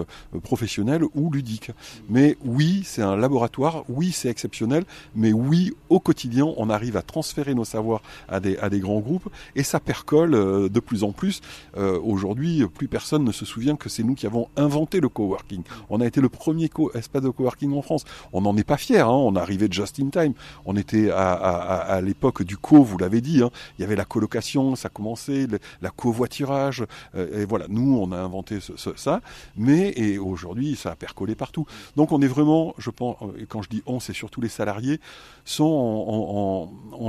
professionnelle 0.42 1.03
ou 1.14 1.31
ludique. 1.31 1.70
Mais 2.09 2.37
oui, 2.44 2.83
c'est 2.85 3.03
un 3.03 3.16
laboratoire, 3.16 3.85
oui, 3.88 4.12
c'est 4.12 4.29
exceptionnel, 4.29 4.85
mais 5.14 5.33
oui, 5.33 5.75
au 5.88 6.01
quotidien, 6.01 6.36
on 6.42 6.70
arrive 6.70 6.96
à 6.96 7.03
transférer 7.03 7.55
nos 7.55 7.64
savoirs 7.64 8.03
à 8.29 8.40
des, 8.40 8.81
grands 8.81 9.01
groupes 9.01 9.29
et 9.55 9.62
ça 9.62 9.81
percole 9.81 10.35
euh, 10.35 10.68
de 10.68 10.81
plus 10.81 11.05
en 11.05 11.12
plus. 11.12 11.40
Euh, 11.77 11.99
aujourd'hui, 12.03 12.66
plus 12.66 12.88
personne 12.88 13.25
ne 13.25 13.33
se 13.33 13.44
souvient 13.44 13.77
que 13.77 13.88
c'est 13.88 14.03
nous 14.03 14.14
qui 14.14 14.27
avons 14.27 14.49
inventé 14.57 15.01
le 15.01 15.09
coworking. 15.09 15.62
On 15.90 16.01
a 16.01 16.07
été 16.07 16.20
le 16.20 16.29
premier 16.29 16.70
espace 16.94 17.22
de 17.22 17.31
coworking 17.31 17.72
en 17.75 17.83
France. 17.83 18.05
On 18.33 18.42
n'en 18.42 18.57
est 18.57 18.64
pas 18.64 18.77
fier. 18.77 19.09
Hein. 19.09 19.12
On 19.12 19.37
arrivait 19.37 19.68
just 19.70 20.01
in 20.01 20.09
time. 20.11 20.35
On 20.64 20.77
était 20.77 21.11
à, 21.11 22.01
l'époque 22.03 22.42
du 22.42 22.57
co, 22.57 22.83
vous 22.83 22.99
l'avez 22.99 23.20
dit. 23.20 23.42
Hein. 23.42 23.51
Il 23.79 23.83
y 23.83 23.85
avait 23.85 23.96
la 23.96 24.05
colocation, 24.05 24.77
ça 24.77 24.88
commençait, 24.88 25.46
la 25.81 25.90
covoiturage. 25.90 26.85
Euh, 27.14 27.42
et 27.42 27.44
voilà, 27.44 27.66
nous, 27.68 27.99
on 27.99 28.12
a 28.12 28.18
inventé 28.18 28.59
ça. 28.96 29.20
Mais 29.57 30.18
aujourd'hui, 30.18 30.77
ça 30.77 30.92
a 30.92 30.96
percolé 30.96 31.35
partout. 31.35 31.66
Donc, 31.96 32.12
on 32.12 32.20
est 32.20 32.29
vraiment, 32.29 32.75
je 32.79 32.90
pense, 32.90 33.16
quand 33.49 33.62
je 33.62 33.68
dis 33.68 33.83
on, 33.87 34.01
c'est 34.01 34.12
surtout 34.12 34.40
les 34.40 34.49
salariés, 34.49 35.01
sont 35.44 35.64
en, 35.64 36.15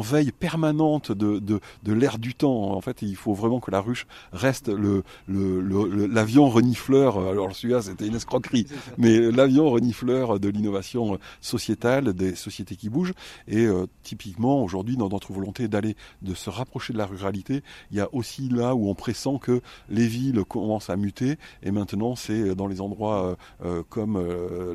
veille 0.08 0.32
permanente 0.32 1.12
de, 1.12 1.39
de, 1.39 1.93
l'air 1.93 2.17
du 2.17 2.34
temps. 2.34 2.72
En 2.74 2.82
fait, 2.82 3.02
il 3.02 3.15
faut 3.15 3.34
vraiment 3.34 3.60
que 3.60 3.72
la 3.72 3.82
ruche 3.82 4.08
reste 4.32 4.70
le, 4.70 5.04
l'avion 5.28 6.50
renifleur. 6.50 7.20
Alors 7.20 7.56
celui-là, 7.56 7.82
c'était 7.82 8.08
une 8.08 8.15
escroquerie, 8.15 8.67
mais 8.98 9.32
l'avion 9.32 9.70
renifleur 9.70 10.39
de 10.39 10.50
l'innovation 10.50 11.20
sociétale, 11.41 12.13
des 12.13 12.36
sociétés 12.36 12.76
qui 12.76 12.89
bougent. 12.89 13.13
Et 13.48 13.65
euh, 13.65 13.86
typiquement, 14.04 14.63
aujourd'hui, 14.63 14.98
dans 14.98 15.10
notre 15.10 15.34
volonté 15.34 15.67
d'aller, 15.67 15.96
de 16.22 16.34
se 16.34 16.50
rapprocher 16.50 16.93
de 16.93 16.98
la 16.98 17.06
ruralité, 17.06 17.63
il 17.91 17.98
y 17.98 18.02
a 18.02 18.13
aussi 18.13 18.50
là 18.50 18.76
où 18.76 18.89
on 18.89 18.96
pressent 18.96 19.38
que 19.41 19.62
les 19.89 20.08
villes 20.08 20.43
commencent 20.46 20.89
à 20.89 20.96
muter. 20.96 21.38
Et 21.63 21.72
maintenant, 21.72 22.15
c'est 22.15 22.56
dans 22.56 22.67
les 22.67 22.82
endroits 22.82 23.26
euh, 23.26 23.36
euh, 23.65 23.84
comme 23.89 24.17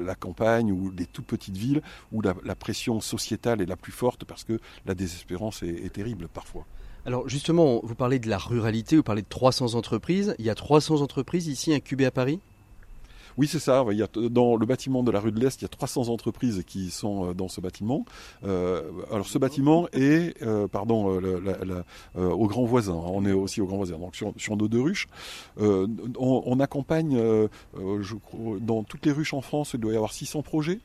la 0.05 0.15
campagne 0.15 0.73
ou 0.73 0.91
les 0.91 1.07
toutes 1.07 1.27
petites 1.27 1.57
villes 1.57 1.83
où 2.13 2.21
la, 2.21 2.35
la 2.45 2.55
pression 2.55 3.01
sociétale 3.01 3.63
est 3.63 3.67
la 3.67 3.77
plus 3.77 3.93
forte 3.93 4.22
parce 4.25 4.45
que 4.45 4.59
la 4.87 4.95
désespérance 4.95 5.63
est, 5.63 5.93
terrible 5.93 6.29
parfois. 6.29 6.65
Alors 7.05 7.29
justement, 7.29 7.81
vous 7.83 7.95
parlez 7.95 8.19
de 8.19 8.29
la 8.29 8.39
ruralité, 8.39 8.97
vous 8.97 9.03
parlez 9.03 9.23
de 9.23 9.29
300 9.29 9.75
entreprises. 9.75 10.35
Il 10.39 10.45
y 10.45 10.51
a 10.51 10.55
300 10.55 11.01
entreprises 11.01 11.49
ici 11.49 11.75
incubées 11.75 12.07
à 12.07 12.11
Paris? 12.11 12.41
Oui, 13.39 13.47
c'est 13.47 13.59
ça. 13.59 13.85
Il 13.91 13.97
y 13.97 14.03
a, 14.03 14.09
dans 14.31 14.57
le 14.57 14.67
bâtiment 14.67 15.03
de 15.03 15.11
la 15.11 15.21
rue 15.21 15.33
de 15.33 15.41
l'Est, 15.41 15.61
il 15.61 15.63
y 15.63 15.65
a 15.65 15.69
300 15.69 16.09
entreprises 16.09 16.63
qui 16.67 16.91
sont 16.91 17.31
euh, 17.31 17.35
dans 17.35 17.49
ce 17.49 17.61
bâtiment. 17.61 18.05
Euh, 18.45 18.83
alors, 19.11 19.27
ce 19.27 19.39
bâtiment 19.39 19.89
est, 19.93 20.41
euh, 20.43 20.69
pardon, 20.69 21.21
au 22.15 22.47
grand 22.47 22.65
voisin. 22.65 22.95
On 22.95 23.25
est 23.25 23.33
aussi 23.33 23.61
au 23.61 23.67
grand 23.67 23.79
voisin. 23.79 23.99
Donc, 23.99 24.17
sur, 24.17 24.33
sur 24.37 24.57
nos 24.57 24.69
deux 24.69 24.81
ruches, 24.81 25.09
on, 25.59 26.61
accompagne, 26.61 27.17
je 27.77 28.15
dans 28.61 28.83
toutes 28.83 29.07
les 29.07 29.13
ruches 29.13 29.35
en 29.35 29.41
France, 29.41 29.73
il 29.75 29.81
doit 29.81 29.93
y 29.93 29.97
avoir 29.97 30.13
600 30.13 30.43
projets. 30.43 30.81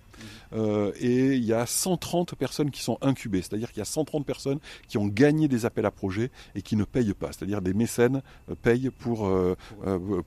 Euh, 0.54 0.92
et 1.00 1.36
il 1.36 1.44
y 1.44 1.54
a 1.54 1.66
130 1.66 2.36
personnes 2.36 2.72
qui 2.72 2.82
sont 2.82 2.98
incubées, 3.02 3.42
c'est-à-dire 3.42 3.70
qu'il 3.70 3.80
y 3.80 3.82
a 3.82 3.86
130 3.86 4.26
personnes 4.26 4.60
qui 4.88 4.98
ont 4.98 5.08
gagné 5.08 5.48
des 5.48 5.66
appels 5.66 5.86
à 5.86 5.92
projets 5.92 6.32
et 6.56 6.62
qui 6.62 6.76
ne 6.76 6.84
payent 6.84 7.14
pas, 7.14 7.28
c'est-à-dire 7.32 7.62
des 7.62 7.74
mécènes 7.74 8.22
euh, 8.50 8.56
payent 8.56 8.90
pour, 8.90 9.28
euh, 9.28 9.56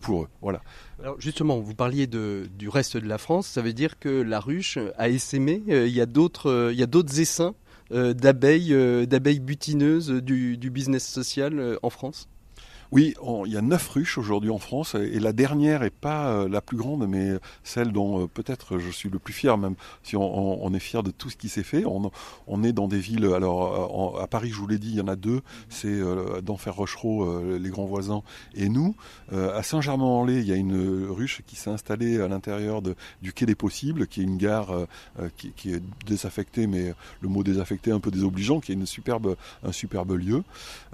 pour 0.01 0.23
eux. 0.23 0.29
Voilà. 0.43 0.63
Alors 1.03 1.21
justement, 1.21 1.59
vous 1.59 1.75
parliez 1.75 2.07
de, 2.07 2.49
du 2.59 2.69
reste 2.69 2.97
de 2.97 3.09
la 3.09 3.19
France, 3.19 3.47
ça 3.47 3.63
veut 3.63 3.73
dire 3.73 3.99
que 3.99 4.09
la 4.09 4.41
ruche 4.41 4.79
a 4.99 5.09
essaimé, 5.09 5.63
il 5.67 5.89
y 5.89 6.01
a 6.01 6.07
d'autres, 6.07 6.71
il 6.73 6.79
y 6.79 6.83
a 6.83 6.87
d'autres 6.87 7.21
essaims 7.21 7.55
d'abeilles, 7.91 9.07
d'abeilles 9.07 9.41
butineuses 9.41 10.11
du, 10.11 10.57
du 10.57 10.71
business 10.71 11.07
social 11.07 11.79
en 11.83 11.91
France? 11.91 12.29
Oui, 12.93 13.15
il 13.47 13.53
y 13.53 13.57
a 13.57 13.63
neuf 13.63 13.89
ruches 13.89 14.19
aujourd'hui 14.19 14.51
en 14.51 14.59
France 14.59 14.97
et 14.97 15.21
la 15.21 15.33
dernière 15.33 15.85
est 15.85 15.91
pas 15.91 16.33
euh, 16.33 16.49
la 16.49 16.61
plus 16.61 16.77
grande, 16.77 17.07
mais 17.09 17.35
celle 17.63 17.93
dont 17.93 18.23
euh, 18.23 18.27
peut-être 18.27 18.79
je 18.79 18.91
suis 18.91 19.09
le 19.09 19.21
plus 19.21 19.33
fier, 19.33 19.57
même 19.57 19.77
si 20.03 20.17
on, 20.17 20.75
est 20.75 20.81
fier 20.81 21.05
de 21.05 21.13
tout 21.13 21.31
ce 21.31 21.37
qui 21.37 21.49
s'est 21.49 21.63
fait. 21.63 21.85
On, 21.87 22.65
est 22.65 22.73
dans 22.73 22.89
des 22.89 22.99
villes. 22.99 23.27
Alors 23.27 24.17
euh, 24.19 24.23
à 24.23 24.27
Paris, 24.27 24.51
je 24.51 24.57
vous 24.57 24.67
l'ai 24.67 24.79
dit, 24.79 24.89
il 24.89 24.97
y 24.97 25.01
en 25.01 25.07
a 25.07 25.15
deux. 25.15 25.41
C'est 25.69 26.01
d'Enfer 26.43 26.75
Rochereau, 26.75 27.57
les 27.59 27.71
grands 27.71 27.85
voisins, 27.85 28.23
et 28.55 28.69
nous. 28.69 28.97
à 29.33 29.63
Saint-Germain-en-Laye, 29.63 30.41
il 30.41 30.49
y 30.49 30.53
a 30.53 30.57
une 30.57 31.07
ruche 31.09 31.43
qui 31.47 31.57
s'est 31.57 31.71
installée 31.71 32.21
à 32.21 32.29
l'intérieur 32.29 32.83
du 32.83 33.33
Quai 33.33 33.47
des 33.47 33.55
Possibles, 33.55 34.07
qui 34.07 34.21
est 34.21 34.25
une 34.25 34.37
gare 34.37 34.75
qui, 35.37 35.73
est 35.73 35.83
désaffectée, 36.07 36.67
mais 36.67 36.93
le 37.21 37.29
mot 37.29 37.43
désaffecté 37.43 37.93
un 37.93 38.01
peu 38.01 38.11
désobligeant, 38.11 38.61
qui 38.61 38.73
est 38.73 38.75
une 38.75 38.87
superbe, 38.87 39.37
un 39.63 39.73
superbe 39.73 40.13
lieu. 40.13 40.43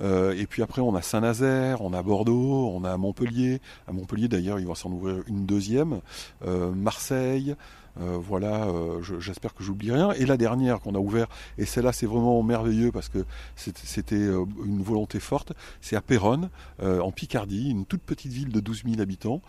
et 0.03 0.47
puis 0.47 0.63
après, 0.63 0.83
on 0.83 0.95
a 0.95 1.03
Saint-Nazaire 1.03 1.86
on 1.87 1.93
a 1.93 2.03
Bordeaux, 2.03 2.71
on 2.75 2.85
a 2.85 2.97
Montpellier. 2.97 3.61
À 3.87 3.93
Montpellier 3.93 4.29
d'ailleurs, 4.29 4.59
il 4.59 4.67
va 4.67 4.75
s'en 4.75 4.91
ouvrir 4.91 5.23
une 5.29 5.47
deuxième. 5.47 6.01
Euh, 6.45 6.73
Marseille, 6.73 7.55
euh, 8.01 8.19
voilà, 8.21 8.67
euh, 8.67 9.01
j'espère 9.21 9.55
que 9.55 9.63
j'oublie 9.63 9.93
rien. 9.93 10.13
Et 10.13 10.27
la 10.27 10.37
dernière 10.37 10.81
qu'on 10.81 10.95
a 10.95 10.99
ouvert, 10.99 11.27
et 11.59 11.65
celle-là 11.65 11.93
c'est 11.93 12.07
vraiment 12.07 12.43
merveilleux 12.43 12.93
parce 12.93 13.09
que 13.09 13.25
c'était 13.57 14.17
euh, 14.17 14.45
une 14.65 14.83
volonté 14.83 15.21
forte, 15.21 15.53
c'est 15.81 15.97
à 15.97 16.01
Péronne, 16.01 16.51
en 16.83 17.11
Picardie, 17.11 17.71
une 17.71 17.87
toute 17.87 18.03
petite 18.03 18.33
ville 18.33 18.51
de 18.51 18.61
12 18.61 18.85
000 18.85 19.01
habitants. 19.01 19.41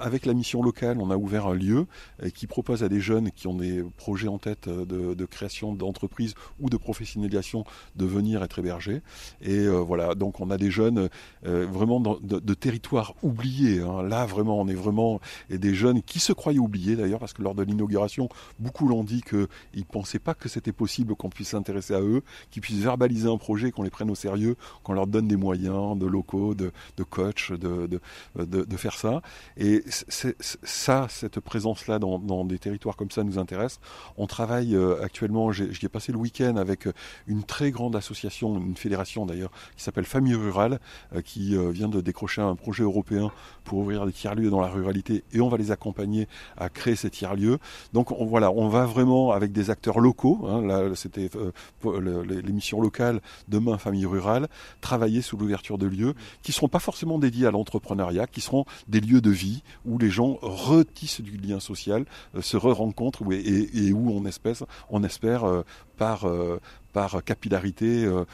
avec 0.00 0.26
la 0.26 0.34
mission 0.34 0.62
locale, 0.62 0.98
on 1.00 1.10
a 1.10 1.16
ouvert 1.16 1.46
un 1.46 1.54
lieu 1.54 1.86
qui 2.34 2.46
propose 2.46 2.82
à 2.82 2.88
des 2.88 3.00
jeunes 3.00 3.30
qui 3.30 3.46
ont 3.46 3.54
des 3.54 3.82
projets 3.96 4.28
en 4.28 4.38
tête 4.38 4.68
de, 4.68 5.24
création 5.24 5.72
d'entreprise 5.72 6.34
ou 6.60 6.68
de 6.68 6.76
professionnalisation 6.76 7.64
de 7.96 8.06
venir 8.06 8.42
être 8.42 8.58
hébergés. 8.58 9.02
Et 9.40 9.66
voilà, 9.68 10.14
donc 10.14 10.40
on 10.40 10.50
a 10.50 10.58
des 10.58 10.70
jeunes 10.70 11.08
vraiment 11.42 12.00
de, 12.00 12.54
territoires 12.54 13.14
oubliés. 13.22 13.80
Hein. 13.80 14.02
Là 14.02 14.26
vraiment, 14.26 14.60
on 14.60 14.68
est 14.68 14.74
vraiment 14.74 15.20
et 15.50 15.58
des 15.58 15.74
jeunes 15.74 16.02
qui 16.02 16.18
se 16.20 16.32
croyaient 16.32 16.58
oubliés 16.58 16.96
d'ailleurs 16.96 17.20
parce 17.20 17.32
que 17.32 17.42
lors 17.42 17.54
de 17.54 17.64
beaucoup 18.58 18.88
l'ont 18.88 19.04
dit 19.04 19.22
qu'ils 19.22 19.46
ne 19.74 19.82
pensaient 19.82 20.18
pas 20.18 20.34
que 20.34 20.48
c'était 20.48 20.72
possible 20.72 21.14
qu'on 21.14 21.30
puisse 21.30 21.48
s'intéresser 21.48 21.94
à 21.94 22.00
eux, 22.00 22.22
qu'ils 22.50 22.62
puissent 22.62 22.80
verbaliser 22.82 23.28
un 23.28 23.36
projet, 23.36 23.70
qu'on 23.70 23.82
les 23.82 23.90
prenne 23.90 24.10
au 24.10 24.14
sérieux, 24.14 24.56
qu'on 24.82 24.92
leur 24.92 25.06
donne 25.06 25.28
des 25.28 25.36
moyens 25.36 25.98
de 25.98 26.06
locaux, 26.06 26.54
de, 26.54 26.72
de 26.96 27.02
coach, 27.02 27.52
de, 27.52 27.86
de, 27.86 28.00
de, 28.36 28.76
faire 28.76 28.94
ça. 28.94 29.22
Et 29.56 29.84
ça, 29.88 31.06
cette 31.08 31.40
présence-là 31.40 31.98
dans, 31.98 32.44
des 32.44 32.58
territoires 32.58 32.96
comme 32.96 33.10
ça 33.10 33.24
nous 33.24 33.38
intéresse. 33.38 33.80
On 34.16 34.26
travaille 34.26 34.74
euh, 34.74 35.02
actuellement, 35.02 35.52
j'y 35.52 35.64
ai, 35.84 35.88
passé 35.88 36.12
le 36.12 36.18
week-end 36.18 36.56
avec 36.56 36.88
une 37.26 37.44
très 37.44 37.70
grande 37.70 37.96
association, 37.96 38.56
une 38.58 38.76
fédération 38.76 39.26
d'ailleurs, 39.26 39.50
qui 39.76 39.82
s'appelle 39.82 40.04
Famille 40.04 40.34
Rurale, 40.34 40.80
euh, 41.14 41.22
qui 41.22 41.56
euh, 41.56 41.70
vient 41.70 41.88
de 41.88 42.00
décrocher 42.00 42.42
un 42.42 42.54
projet 42.54 42.82
européen 42.82 43.30
pour 43.64 43.78
ouvrir 43.78 44.06
des 44.06 44.12
tiers-lieux 44.12 44.50
dans 44.50 44.60
la 44.60 44.68
ruralité 44.68 45.24
et 45.32 45.40
on 45.40 45.48
va 45.48 45.56
les 45.56 45.70
accompagner 45.70 46.28
à 46.56 46.68
créer 46.68 46.96
ces 46.96 47.10
tiers-lieux. 47.10 47.58
Donc 47.92 48.12
on, 48.12 48.26
voilà, 48.26 48.50
on 48.50 48.68
va 48.68 48.86
vraiment 48.86 49.32
avec 49.32 49.52
des 49.52 49.70
acteurs 49.70 50.00
locaux, 50.00 50.46
hein, 50.48 50.62
là 50.62 50.94
c'était 50.94 51.30
euh, 51.36 52.22
l'émission 52.42 52.80
locale 52.80 53.20
Demain 53.48 53.78
Famille 53.78 54.06
Rurale, 54.06 54.48
travailler 54.80 55.22
sous 55.22 55.36
l'ouverture 55.36 55.78
de 55.78 55.86
lieux 55.86 56.14
qui 56.42 56.50
ne 56.50 56.54
seront 56.54 56.68
pas 56.68 56.78
forcément 56.78 57.18
dédiés 57.18 57.46
à 57.46 57.50
l'entrepreneuriat, 57.50 58.26
qui 58.26 58.40
seront 58.40 58.64
des 58.88 59.00
lieux 59.00 59.20
de 59.20 59.30
vie 59.30 59.62
où 59.84 59.98
les 59.98 60.10
gens 60.10 60.38
retissent 60.42 61.20
du 61.20 61.36
lien 61.36 61.60
social, 61.60 62.04
se 62.40 62.56
re-rencontrent 62.56 63.22
et, 63.32 63.92
où 63.92 64.10
on 64.10 64.24
espère, 64.26 64.56
on 64.90 65.02
espère 65.02 65.44
par, 65.98 66.26
par 66.92 67.22
capillarité 67.22 68.04
euh, 68.04 68.24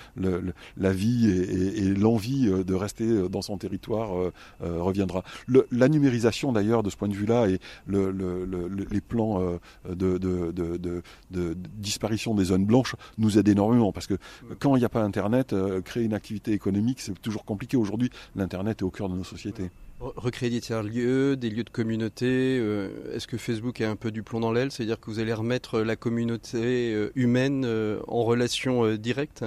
la 0.77 0.93
vie 0.93 1.29
et, 1.29 1.95
l'envie 1.95 2.49
euh, 2.49 2.65
de 2.65 2.75
rester 2.75 3.05
euh, 3.05 3.29
dans 3.29 3.43
son 3.43 3.59
territoire 3.59 4.33
reviendra. 4.61 5.23
la 5.71 5.89
numérisation 5.89 6.53
d'ailleurs 6.53 6.83
de 6.83 6.91
ce 6.91 6.97
point 6.97 7.09
de 7.09 7.15
vue-là 7.15 7.49
et 7.49 7.59
les 7.89 9.01
plans 9.01 9.41
de, 9.89 10.19
de, 10.19 11.57
disparition 11.77 12.35
des 12.35 12.45
zones 12.45 12.65
blanches 12.65 12.97
nous 13.19 13.39
aident 13.39 13.49
énormément 13.49 13.93
parce 13.93 14.07
que 14.07 14.15
quand 14.59 14.77
il 14.77 14.81
n'y 14.81 14.85
a 14.85 14.89
pas 14.89 15.03
Internet, 15.03 15.55
créer 15.85 16.05
une 16.05 16.15
activité 16.15 16.53
économique 16.53 17.01
c'est 17.01 17.21
toujours 17.21 17.45
compliqué. 17.45 17.77
Aujourd'hui, 17.77 18.11
l'Internet 18.37 18.81
est 18.81 18.85
au 18.85 18.91
cœur 18.91 19.09
de 19.09 19.17
nos 19.17 19.25
sociétés. 19.25 19.71
Recréer 20.17 20.51
des 20.51 20.61
tiers-lieux, 20.61 21.37
des 21.37 21.49
lieux 21.49 21.65
de 21.65 21.71
communauté. 21.71 22.59
Euh, 22.61 23.15
est-ce 23.15 23.27
que 23.27 23.39
Facebook 23.39 23.81
a 23.81 23.91
un 23.91 23.97
peu 23.97 24.11
du 24.11 24.23
plomb 24.23 24.41
dans 24.41 24.53
l'aile? 24.53 24.71
C'est-à-dire 24.71 25.01
que 25.01 25.11
vous 25.11 25.19
allez 25.19 25.33
remettre 25.33 25.81
la 25.81 25.97
communauté 25.97 26.93
euh, 26.93 27.11
humaine 27.15 27.65
euh, 27.65 28.01
en 28.07 28.23
relation 28.23 28.97
directe? 28.97 29.45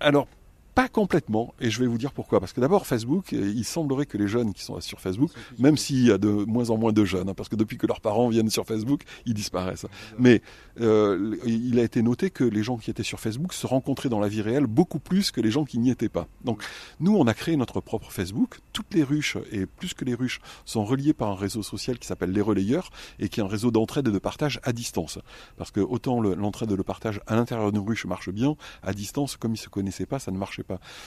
Alors, 0.00 0.26
pas 0.74 0.88
complètement, 0.88 1.54
et 1.60 1.70
je 1.70 1.80
vais 1.80 1.86
vous 1.86 1.98
dire 1.98 2.12
pourquoi. 2.12 2.40
Parce 2.40 2.52
que 2.52 2.60
d'abord, 2.60 2.86
Facebook, 2.86 3.32
il 3.32 3.64
semblerait 3.64 4.06
que 4.06 4.18
les 4.18 4.28
jeunes 4.28 4.52
qui 4.52 4.62
sont 4.62 4.80
sur 4.80 5.00
Facebook, 5.00 5.30
même 5.58 5.76
s'il 5.76 6.06
y 6.06 6.12
a 6.12 6.18
de 6.18 6.28
moins 6.28 6.70
en 6.70 6.76
moins 6.76 6.92
de 6.92 7.04
jeunes, 7.04 7.28
hein, 7.28 7.34
parce 7.34 7.48
que 7.48 7.56
depuis 7.56 7.76
que 7.76 7.86
leurs 7.86 8.00
parents 8.00 8.28
viennent 8.28 8.50
sur 8.50 8.66
Facebook, 8.66 9.02
ils 9.26 9.34
disparaissent. 9.34 9.86
Mais 10.18 10.42
euh, 10.80 11.36
il 11.44 11.78
a 11.78 11.82
été 11.82 12.02
noté 12.02 12.30
que 12.30 12.44
les 12.44 12.62
gens 12.62 12.76
qui 12.76 12.90
étaient 12.90 13.02
sur 13.02 13.20
Facebook 13.20 13.52
se 13.52 13.66
rencontraient 13.66 14.08
dans 14.08 14.20
la 14.20 14.28
vie 14.28 14.42
réelle 14.42 14.66
beaucoup 14.66 14.98
plus 14.98 15.30
que 15.30 15.40
les 15.40 15.50
gens 15.50 15.64
qui 15.64 15.78
n'y 15.78 15.90
étaient 15.90 16.08
pas. 16.08 16.26
Donc 16.44 16.62
nous, 17.00 17.16
on 17.16 17.26
a 17.26 17.34
créé 17.34 17.56
notre 17.56 17.80
propre 17.80 18.10
Facebook. 18.10 18.60
Toutes 18.72 18.94
les 18.94 19.02
ruches, 19.02 19.36
et 19.52 19.66
plus 19.66 19.94
que 19.94 20.04
les 20.04 20.14
ruches, 20.14 20.40
sont 20.64 20.84
reliées 20.84 21.14
par 21.14 21.30
un 21.30 21.34
réseau 21.34 21.62
social 21.62 21.98
qui 21.98 22.06
s'appelle 22.06 22.30
Les 22.30 22.40
Relayeurs, 22.40 22.90
et 23.18 23.28
qui 23.28 23.40
est 23.40 23.42
un 23.42 23.48
réseau 23.48 23.70
d'entraide 23.70 24.08
et 24.08 24.12
de 24.12 24.18
partage 24.18 24.60
à 24.62 24.72
distance. 24.72 25.18
Parce 25.56 25.70
que 25.70 25.80
autant 25.80 26.20
l'entraide 26.20 26.70
et 26.72 26.76
le 26.76 26.82
partage 26.82 27.20
à 27.26 27.36
l'intérieur 27.36 27.72
d'une 27.72 27.86
ruche 27.86 28.06
marche 28.06 28.30
bien, 28.30 28.56
à 28.82 28.92
distance, 28.92 29.36
comme 29.36 29.54
ils 29.54 29.58
se 29.58 29.68
connaissaient 29.68 30.06
pas, 30.06 30.18
ça 30.18 30.30
ne 30.30 30.38
marchait 30.38 30.59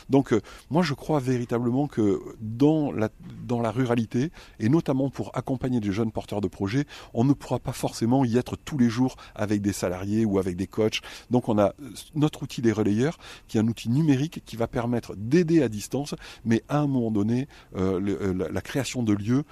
Donc 0.10 0.34
euh, 0.34 0.42
moi 0.70 0.84
je 0.84 0.94
crois 0.94 1.20
véritablement 1.20 1.88
que 1.88 2.22
dans 2.42 2.92
la, 2.92 3.10
ruralité, 3.72 4.32
et 4.60 4.70
notamment 4.70 5.10
pour 5.10 5.32
accompagner 5.36 5.80
des 5.80 5.92
jeunes 5.92 6.12
porteurs 6.12 6.42
de 6.42 6.48
projets, 6.48 6.86
on 7.14 7.24
ne 7.24 7.34
pourra 7.34 7.60
pas 7.60 7.72
forcément 7.72 8.26
y 8.26 8.38
être 8.38 8.56
tous 8.56 8.78
les 8.78 8.90
jours 8.90 9.16
avec 9.36 9.62
des 9.62 9.74
salariés 9.74 10.26
ou 10.26 10.40
avec 10.40 10.56
des 10.56 10.68
coachs. 10.68 11.02
Donc 11.32 11.50
on 11.50 11.58
a 11.58 11.68
euh, 11.68 11.90
notre 12.16 12.44
outil 12.44 12.62
des 12.62 12.72
relayeurs, 12.72 13.18
qui 13.48 13.58
est 13.58 13.62
un 13.62 13.68
outil 13.68 13.90
numérique 13.90 14.44
qui 14.46 14.56
va 14.56 14.68
permettre 14.68 15.16
d'aider 15.16 15.62
à 15.62 15.70
distance, 15.70 16.16
mais 16.46 16.64
à 16.70 16.80
un 16.80 16.88
moment 16.88 17.12
donné, 17.12 17.48
euh, 17.76 18.34
la, 18.50 18.62
création 18.62 19.04
de 19.04 19.14
lieux 19.14 19.44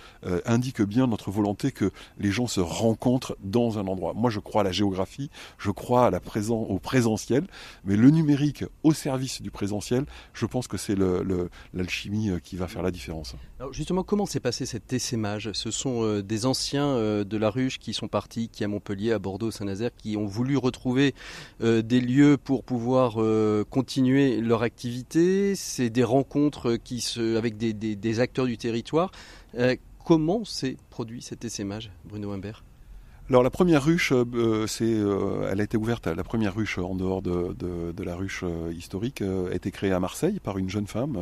indique 0.45 0.81
bien 0.81 1.05
notre 1.05 1.31
volonté 1.31 1.73
que 1.73 1.91
les 2.17 2.31
gens 2.31 2.47
se 2.47 2.61
rencontrent 2.61 3.35
dans 3.43 3.77
un 3.77 3.87
endroit. 3.87 4.13
Moi 4.13 4.29
je 4.29 4.39
crois 4.39 4.61
à 4.61 4.63
la 4.63 4.71
géographie, 4.71 5.29
je 5.57 5.69
crois 5.69 6.07
à 6.07 6.09
la 6.09 6.19
au 6.49 6.79
présentiel, 6.79 7.45
mais 7.83 7.95
le 7.95 8.09
numérique 8.09 8.63
au 8.83 8.93
service 8.93 9.41
du 9.41 9.51
présentiel, 9.51 9.90
je 10.33 10.45
pense 10.45 10.67
que 10.67 10.77
c'est 10.77 10.95
l'alchimie 11.73 12.29
euh, 12.29 12.39
qui 12.39 12.55
va 12.55 12.67
faire 12.67 12.81
la 12.81 12.91
différence. 12.91 13.35
Justement, 13.71 14.03
comment 14.03 14.25
s'est 14.25 14.39
passé 14.39 14.65
cet 14.65 14.93
essaimage? 14.93 15.51
Ce 15.53 15.71
sont 15.71 16.03
euh, 16.03 16.21
des 16.21 16.45
anciens 16.45 16.87
euh, 16.87 17.23
de 17.23 17.37
la 17.37 17.49
ruche 17.49 17.79
qui 17.79 17.93
sont 17.93 18.07
partis, 18.07 18.49
qui 18.49 18.63
à 18.63 18.67
Montpellier, 18.67 19.11
à 19.11 19.19
Bordeaux, 19.19 19.51
Saint-Nazaire, 19.51 19.91
qui 19.95 20.17
ont 20.17 20.25
voulu 20.25 20.57
retrouver 20.57 21.13
des 21.59 22.01
lieux 22.01 22.37
pour 22.37 22.63
pouvoir 22.63 23.17
continuer 23.69 24.41
leur 24.41 24.63
activité. 24.63 25.55
C'est 25.55 25.89
des 25.89 26.03
rencontres 26.03 26.75
qui 26.75 27.01
se, 27.01 27.37
avec 27.37 27.57
des, 27.57 27.73
des 27.73 28.19
acteurs 28.19 28.45
du 28.45 28.57
territoire. 28.57 29.11
comment 30.05 30.43
s'est 30.45 30.77
produit 30.89 31.21
cet 31.21 31.45
essaimage, 31.45 31.91
Bruno 32.05 32.31
Humbert? 32.31 32.63
Alors 33.31 33.43
la 33.43 33.49
première 33.49 33.81
ruche, 33.81 34.11
euh, 34.11 34.67
c'est, 34.67 34.83
euh, 34.83 35.49
elle 35.49 35.61
a 35.61 35.63
été 35.63 35.77
ouverte. 35.77 36.07
La 36.07 36.21
première 36.21 36.53
ruche 36.53 36.77
en 36.77 36.95
dehors 36.95 37.21
de, 37.21 37.55
de, 37.57 38.03
la 38.03 38.17
ruche 38.17 38.43
euh, 38.43 38.73
historique 38.73 39.21
a 39.21 39.55
été 39.55 39.71
créée 39.71 39.93
à 39.93 40.01
Marseille 40.01 40.41
par 40.43 40.57
une 40.57 40.69
jeune 40.69 40.85
femme, 40.85 41.17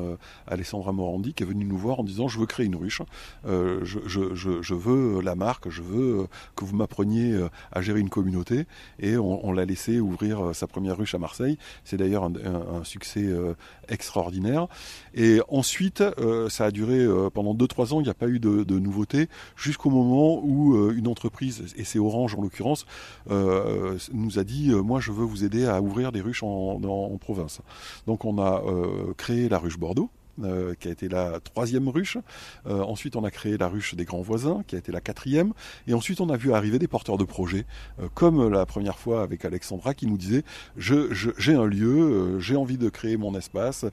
Alessandra 0.48 0.91
Morandi, 0.91 1.36
qui 1.36 1.43
est 1.43 1.45
venue 1.45 1.65
nous 1.65 1.78
voir 1.78 2.00
en 2.00 2.04
disant 2.04 2.28
je 2.28 2.39
veux 2.39 2.48
créer 2.48 2.65
une 2.65 2.76
ruche, 2.76 3.04
je, 3.45 4.00
je, 4.08 4.34
je, 4.34 4.74
veux 4.74 5.22
la 5.22 5.36
marque, 5.36 5.69
je 5.69 5.84
veux 5.84 6.28
que 6.56 6.65
vous 6.65 6.76
m'appreniez 6.76 7.38
à 7.72 7.82
gérer 7.84 8.00
une 8.00 8.10
communauté. 8.10 8.65
Et 9.00 9.15
on, 9.17 9.52
l'a 9.52 9.65
laissé 9.65 10.00
ouvrir 10.00 10.56
sa 10.56 10.65
première 10.65 10.98
ruche 10.98 11.13
à 11.13 11.19
Marseille. 11.19 11.60
C'est 11.84 11.98
d'ailleurs 11.98 12.24
un, 12.24 12.84
succès 12.84 13.28
extraordinaire. 13.88 14.67
Et 15.13 15.41
ensuite, 15.48 16.04
ça 16.50 16.65
a 16.65 16.72
duré 16.72 17.06
pendant 17.34 17.54
2-3 17.54 17.93
ans. 17.93 18.00
Il 18.00 18.06
n'y 18.06 18.10
a 18.10 18.15
pas 18.15 18.30
eu 18.30 18.39
de, 18.39 18.63
de 18.63 18.80
nouveautés 18.80 19.28
jusqu'au 19.56 19.91
moment 19.91 20.41
où 20.43 20.89
une 20.91 21.08
entreprise 21.08 21.74
et 21.78 21.84
c'est 21.84 21.98
Orange 21.99 22.35
en 22.35 22.41
l'occurrence, 22.41 22.85
euh, 23.29 23.97
nous 24.13 24.39
a 24.39 24.43
dit 24.43 24.71
euh, 24.71 24.81
moi 24.81 24.99
je 24.99 25.12
veux 25.12 25.25
vous 25.25 25.43
aider 25.43 25.65
à 25.65 25.81
ouvrir 25.81 26.12
des 26.12 26.21
ruches 26.21 26.43
en, 26.43 26.79
province. 27.19 27.62
Donc 28.07 28.25
on 28.25 28.38
a 28.38 28.63
euh, 28.65 29.13
créé 29.17 29.49
la 29.49 29.59
ruche 29.59 29.77
Bordeaux 29.77 30.09
euh, 30.43 30.73
qui 30.80 30.88
a 30.88 30.91
été 30.91 31.10
la 31.10 31.39
troisième 31.39 31.89
ruche. 31.89 32.17
Euh, 32.67 32.82
ensuite, 32.82 33.15
on 33.15 33.23
a 33.23 33.32
créé 33.32 33.58
la 33.58 33.67
ruche 33.67 33.95
des 33.95 34.06
grands 34.06 34.21
voisins, 34.21 34.63
qui 34.67 34.75
a 34.75 34.80
été 34.80 34.91
la 34.91 35.02
quatrième. 35.02 35.54
Et 35.88 35.93
ensuite, 35.93 36.21
on 36.21 36.30
a 36.30 36.38
vu 36.38 36.54
arriver 36.54 36.80
des 36.80 36.88
porteurs 36.88 37.17
de 37.17 37.23
projets, 37.23 37.65
euh, 37.99 38.08
comme 38.13 38.49
la 38.49 38.65
première 38.65 38.97
fois 38.97 39.21
avec 39.21 39.43
Alexandra, 39.43 39.93
qui 39.93 40.08
nous 40.08 40.17
disait 40.17 40.43
je, 40.78 41.13
j'ai 41.38 41.54
un 41.54 41.65
lieu, 41.65 42.39
j'ai 42.39 42.56
envie 42.56 42.78
de 42.78 42.89
créer 42.89 43.17
mon 43.17 43.36
espace. 43.36 43.86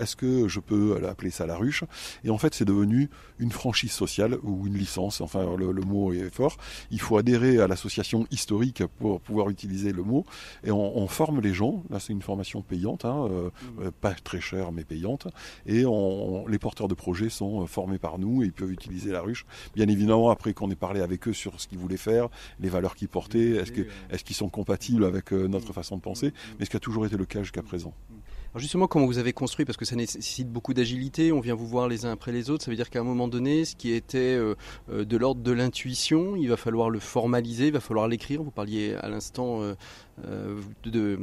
Est-ce 0.00 0.16
que 0.16 0.48
je 0.48 0.60
peux 0.60 1.00
appeler 1.06 1.30
ça 1.30 1.46
la 1.46 1.56
ruche? 1.56 1.84
Et 2.24 2.30
en 2.30 2.38
fait, 2.38 2.54
c'est 2.54 2.64
devenu 2.64 3.10
une 3.38 3.50
franchise 3.50 3.92
sociale 3.92 4.38
ou 4.42 4.66
une 4.66 4.74
licence. 4.74 5.20
Enfin, 5.20 5.56
le, 5.56 5.72
mot 5.82 6.12
est 6.12 6.34
fort. 6.34 6.56
Il 6.90 7.00
faut 7.00 7.18
adhérer 7.18 7.58
à 7.58 7.66
l'association 7.66 8.26
historique 8.30 8.82
pour 8.98 9.20
pouvoir 9.20 9.50
utiliser 9.50 9.92
le 9.92 10.02
mot. 10.02 10.24
Et 10.64 10.70
on, 10.70 10.98
on 10.98 11.06
forme 11.06 11.40
les 11.40 11.54
gens. 11.54 11.82
Là, 11.90 12.00
c'est 12.00 12.12
une 12.12 12.22
formation 12.22 12.62
payante, 12.62 13.04
hein, 13.04 13.28
mmh. 13.28 13.90
pas 14.00 14.14
très 14.14 14.40
chère, 14.40 14.72
mais 14.72 14.84
payante 14.84 15.26
et 15.66 15.84
les 16.48 16.58
porteurs 16.58 16.88
de 16.88 16.94
projets 16.94 17.28
sont 17.28 17.62
euh, 17.62 17.66
formés 17.66 17.98
par 17.98 18.18
nous 18.18 18.42
et 18.42 18.46
ils 18.46 18.52
peuvent 18.52 18.72
utiliser 18.72 19.10
la 19.10 19.20
ruche. 19.20 19.46
Bien 19.74 19.88
évidemment, 19.88 20.30
après 20.30 20.54
qu'on 20.54 20.70
ait 20.70 20.76
parlé 20.76 21.00
avec 21.00 21.28
eux 21.28 21.32
sur 21.32 21.60
ce 21.60 21.66
qu'ils 21.68 21.78
voulaient 21.78 21.96
faire, 21.96 22.28
les 22.60 22.68
valeurs 22.68 22.94
qu'ils 22.94 23.08
portaient, 23.08 23.56
est-ce 23.56 23.72
qu'ils 23.72 23.86
est 24.10 24.32
sont 24.32 24.48
compatibles 24.48 25.04
avec 25.04 25.32
euh, 25.32 25.46
notre 25.48 25.72
façon 25.72 25.96
de 25.96 26.02
penser, 26.02 26.32
mais 26.58 26.64
ce 26.64 26.70
qui 26.70 26.76
a 26.76 26.80
toujours 26.80 27.06
été 27.06 27.16
le 27.16 27.24
cas 27.24 27.42
jusqu'à 27.42 27.62
présent. 27.62 27.92
Alors 28.52 28.60
justement, 28.60 28.86
comment 28.86 29.06
vous 29.06 29.18
avez 29.18 29.32
construit? 29.32 29.64
Parce 29.64 29.76
que 29.76 29.84
ça 29.84 29.96
nécessite 29.96 30.48
beaucoup 30.50 30.72
d'agilité, 30.72 31.32
on 31.32 31.40
vient 31.40 31.54
vous 31.54 31.66
voir 31.66 31.88
les 31.88 32.06
uns 32.06 32.12
après 32.12 32.32
les 32.32 32.48
autres, 32.48 32.64
ça 32.64 32.70
veut 32.70 32.76
dire 32.76 32.90
qu'à 32.90 33.00
un 33.00 33.04
moment 33.04 33.28
donné, 33.28 33.64
ce 33.64 33.74
qui 33.76 33.92
était 33.92 34.18
euh, 34.38 34.54
de 34.88 35.16
l'ordre 35.16 35.42
de 35.42 35.52
l'intuition, 35.52 36.36
il 36.36 36.48
va 36.48 36.56
falloir 36.56 36.90
le 36.90 37.00
formaliser, 37.00 37.66
il 37.66 37.72
va 37.72 37.80
falloir 37.80 38.08
l'écrire. 38.08 38.42
Vous 38.42 38.50
parliez 38.50 38.94
à 38.94 39.08
l'instant 39.08 39.60
de, 40.84 41.18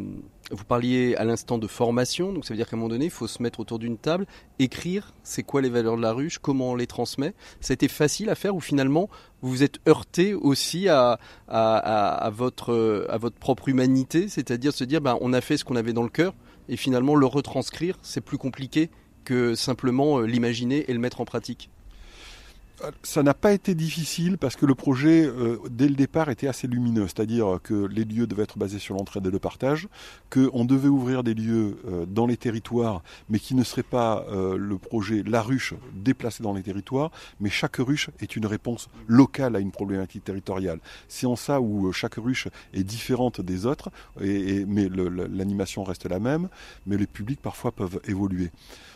vous 0.51 0.65
parliez 0.65 1.15
à 1.15 1.23
l'instant 1.23 1.57
de 1.57 1.67
formation, 1.67 2.33
donc 2.33 2.45
ça 2.45 2.53
veut 2.53 2.57
dire 2.57 2.67
qu'à 2.67 2.75
un 2.75 2.79
moment 2.79 2.89
donné, 2.89 3.05
il 3.05 3.11
faut 3.11 3.27
se 3.27 3.41
mettre 3.41 3.59
autour 3.59 3.79
d'une 3.79 3.97
table, 3.97 4.25
écrire 4.59 5.13
c'est 5.23 5.43
quoi 5.43 5.61
les 5.61 5.69
valeurs 5.69 5.97
de 5.97 6.01
la 6.01 6.11
ruche, 6.11 6.37
comment 6.39 6.71
on 6.71 6.75
les 6.75 6.87
transmet. 6.87 7.33
Ça 7.61 7.71
a 7.71 7.75
été 7.75 7.87
facile 7.87 8.29
à 8.29 8.35
faire 8.35 8.55
ou 8.55 8.59
finalement 8.59 9.09
vous 9.41 9.49
vous 9.49 9.63
êtes 9.63 9.79
heurté 9.87 10.33
aussi 10.33 10.87
à, 10.89 11.19
votre 12.33 13.05
propre 13.39 13.69
humanité, 13.69 14.27
c'est-à-dire 14.27 14.73
se 14.73 14.83
dire 14.83 15.01
ben, 15.01 15.17
on 15.21 15.33
a 15.33 15.41
fait 15.41 15.57
ce 15.57 15.65
qu'on 15.65 15.75
avait 15.75 15.93
dans 15.93 16.03
le 16.03 16.09
cœur 16.09 16.33
et 16.69 16.77
finalement 16.77 17.15
le 17.15 17.25
retranscrire, 17.25 17.97
c'est 18.01 18.21
plus 18.21 18.37
compliqué 18.37 18.89
que 19.25 19.55
simplement 19.55 20.19
euh, 20.19 20.25
l'imaginer 20.25 20.89
et 20.89 20.93
le 20.93 20.99
mettre 20.99 21.21
en 21.21 21.25
pratique. 21.25 21.69
Ça 23.03 23.23
n'a 23.23 23.33
pas 23.33 23.53
été 23.53 23.75
difficile 23.75 24.37
parce 24.37 24.55
que 24.55 24.65
le 24.65 24.75
projet, 24.75 25.25
euh, 25.25 25.57
dès 25.69 25.87
le 25.87 25.95
départ, 25.95 26.29
était 26.29 26.47
assez 26.47 26.67
lumineux. 26.67 27.07
C'est-à-dire 27.07 27.59
que 27.63 27.85
les 27.85 28.03
lieux 28.03 28.27
devaient 28.27 28.43
être 28.43 28.57
basés 28.57 28.79
sur 28.79 28.95
l'entraide 28.95 29.25
et 29.25 29.31
le 29.31 29.39
partage, 29.39 29.87
qu'on 30.29 30.65
devait 30.65 30.87
ouvrir 30.87 31.23
des 31.23 31.33
lieux 31.33 31.77
euh, 31.85 32.05
dans 32.05 32.27
les 32.27 32.37
territoires, 32.37 33.03
mais 33.29 33.39
qui 33.39 33.55
ne 33.55 33.63
serait 33.63 33.83
pas 33.83 34.25
euh, 34.29 34.57
le 34.57 34.77
projet 34.77 35.23
La 35.25 35.41
Ruche 35.41 35.73
déplacé 35.93 36.43
dans 36.43 36.53
les 36.53 36.63
territoires, 36.63 37.11
mais 37.39 37.49
chaque 37.49 37.77
ruche 37.77 38.09
est 38.19 38.35
une 38.35 38.45
réponse 38.45 38.89
locale 39.07 39.55
à 39.55 39.59
une 39.59 39.71
problématique 39.71 40.23
territoriale. 40.23 40.79
C'est 41.07 41.27
en 41.27 41.35
ça 41.35 41.61
où 41.61 41.91
chaque 41.91 42.15
ruche 42.15 42.47
est 42.73 42.83
différente 42.83 43.41
des 43.41 43.65
autres, 43.65 43.91
et, 44.21 44.65
mais 44.65 44.89
l'animation 44.89 45.83
reste 45.83 46.05
la 46.05 46.19
même, 46.19 46.49
mais 46.85 46.97
les 46.97 47.07
publics 47.07 47.41
parfois 47.41 47.71
peuvent 47.71 47.99
évoluer. 48.05 48.51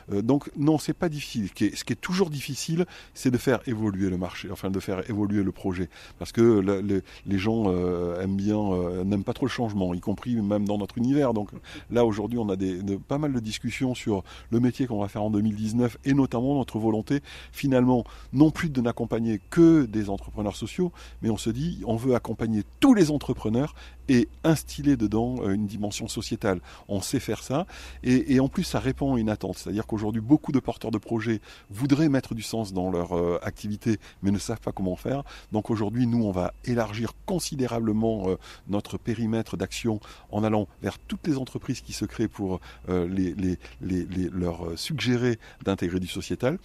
Donc 0.10 0.50
non, 0.56 0.78
c'est 0.78 0.94
pas 0.94 1.10
difficile. 1.10 1.50
Ce 1.50 1.54
qui 1.54 1.94
est 1.94 2.02
toujours 2.02 2.30
difficile, 2.30 2.86
c'est 3.14 3.32
de 3.32 3.38
faire 3.38 3.60
évoluer 3.68 4.10
le 4.10 4.18
marché, 4.18 4.50
enfin 4.52 4.70
de 4.70 4.80
faire 4.80 5.10
évoluer 5.10 5.44
le 5.44 5.52
projet. 5.52 5.90
Parce 6.20 6.32
que 6.32 7.02
les 7.26 7.38
gens 7.38 7.66
euh, 7.68 8.22
aiment 8.22 8.36
bien, 8.38 8.58
euh, 8.58 9.04
n'aiment 9.04 9.24
pas 9.24 9.34
trop 9.34 9.46
le 9.46 9.52
changement, 9.52 9.94
y 9.94 10.00
compris 10.00 10.36
même 10.36 10.66
dans 10.66 10.78
notre 10.78 10.98
univers. 10.98 11.34
Donc 11.34 11.50
là 11.92 12.06
aujourd'hui, 12.06 12.40
on 12.40 12.50
a 12.50 12.56
pas 13.08 13.18
mal 13.18 13.34
de 13.34 13.40
discussions 13.40 13.96
sur 13.96 14.24
le 14.52 14.60
métier 14.60 14.88
qu'on 14.88 15.02
va 15.02 15.08
faire 15.08 15.24
en 15.24 15.32
2019 15.32 15.98
et 16.06 16.14
notamment 16.14 16.56
notre 16.56 16.80
volonté 16.80 17.22
finalement 17.52 18.04
non 18.34 18.52
plus 18.52 18.70
de 18.70 18.82
n'accompagner 18.82 19.42
que 19.50 19.86
des 19.86 20.10
entrepreneurs 20.10 20.56
sociaux, 20.56 20.92
mais 21.22 21.30
on 21.30 21.38
se 21.38 21.50
dit 21.50 21.82
on 21.86 21.96
veut 21.96 22.16
accompagner 22.16 22.64
tous 22.80 22.94
les 22.94 23.12
entrepreneurs 23.12 23.76
et 24.10 24.28
instiller 24.44 24.98
dedans 24.98 25.36
euh, 25.42 25.54
une 25.54 25.68
dimension 25.68 26.08
sociétale. 26.08 26.60
On 26.88 27.02
sait 27.02 27.20
faire 27.20 27.44
ça 27.44 27.66
et, 28.04 28.40
en 28.40 28.48
plus 28.48 28.64
ça 28.64 28.80
répond 28.80 29.16
à 29.16 29.20
une 29.20 29.30
attente. 29.30 29.58
C'est-à-dire 29.58 29.86
qu'aujourd'hui 29.86 30.22
beaucoup 30.22 30.52
de 30.52 30.60
porteurs 30.60 30.92
de 30.92 30.98
projets 30.98 31.42
voudraient 31.70 32.10
mettre 32.10 32.36
du 32.36 32.42
sens 32.42 32.74
dans 32.74 32.92
leur 32.92 33.18
euh, 33.18 33.40
activité 33.44 34.00
mais 34.22 34.32
ne 34.32 34.40
savent 34.40 34.62
pas 34.62 34.72
comment 34.72 34.96
faire. 34.96 35.24
Donc 35.52 35.70
aujourd'hui 35.70 36.08
nous 36.08 36.24
on 36.24 36.32
va 36.32 36.54
élargir 36.66 37.14
considérablement 37.26 38.30
euh, 38.30 38.38
notre 38.68 38.98
périmètre 38.98 39.58
d'action 39.58 40.00
en 40.32 40.44
allant 40.44 40.68
vers 40.82 41.00
toutes 41.00 41.28
les 41.28 41.38
entreprises 41.38 41.82
qui 41.82 41.94
se 41.94 42.06
créent 42.06 42.28
pour 42.28 42.60
les, 42.88 43.34
les, 43.34 43.58
les, 43.82 44.06
leur 44.30 44.78
suggérer 44.78 45.40
d'intégrer 45.64 46.00
du 46.00 46.08
sociétal. 46.08 46.58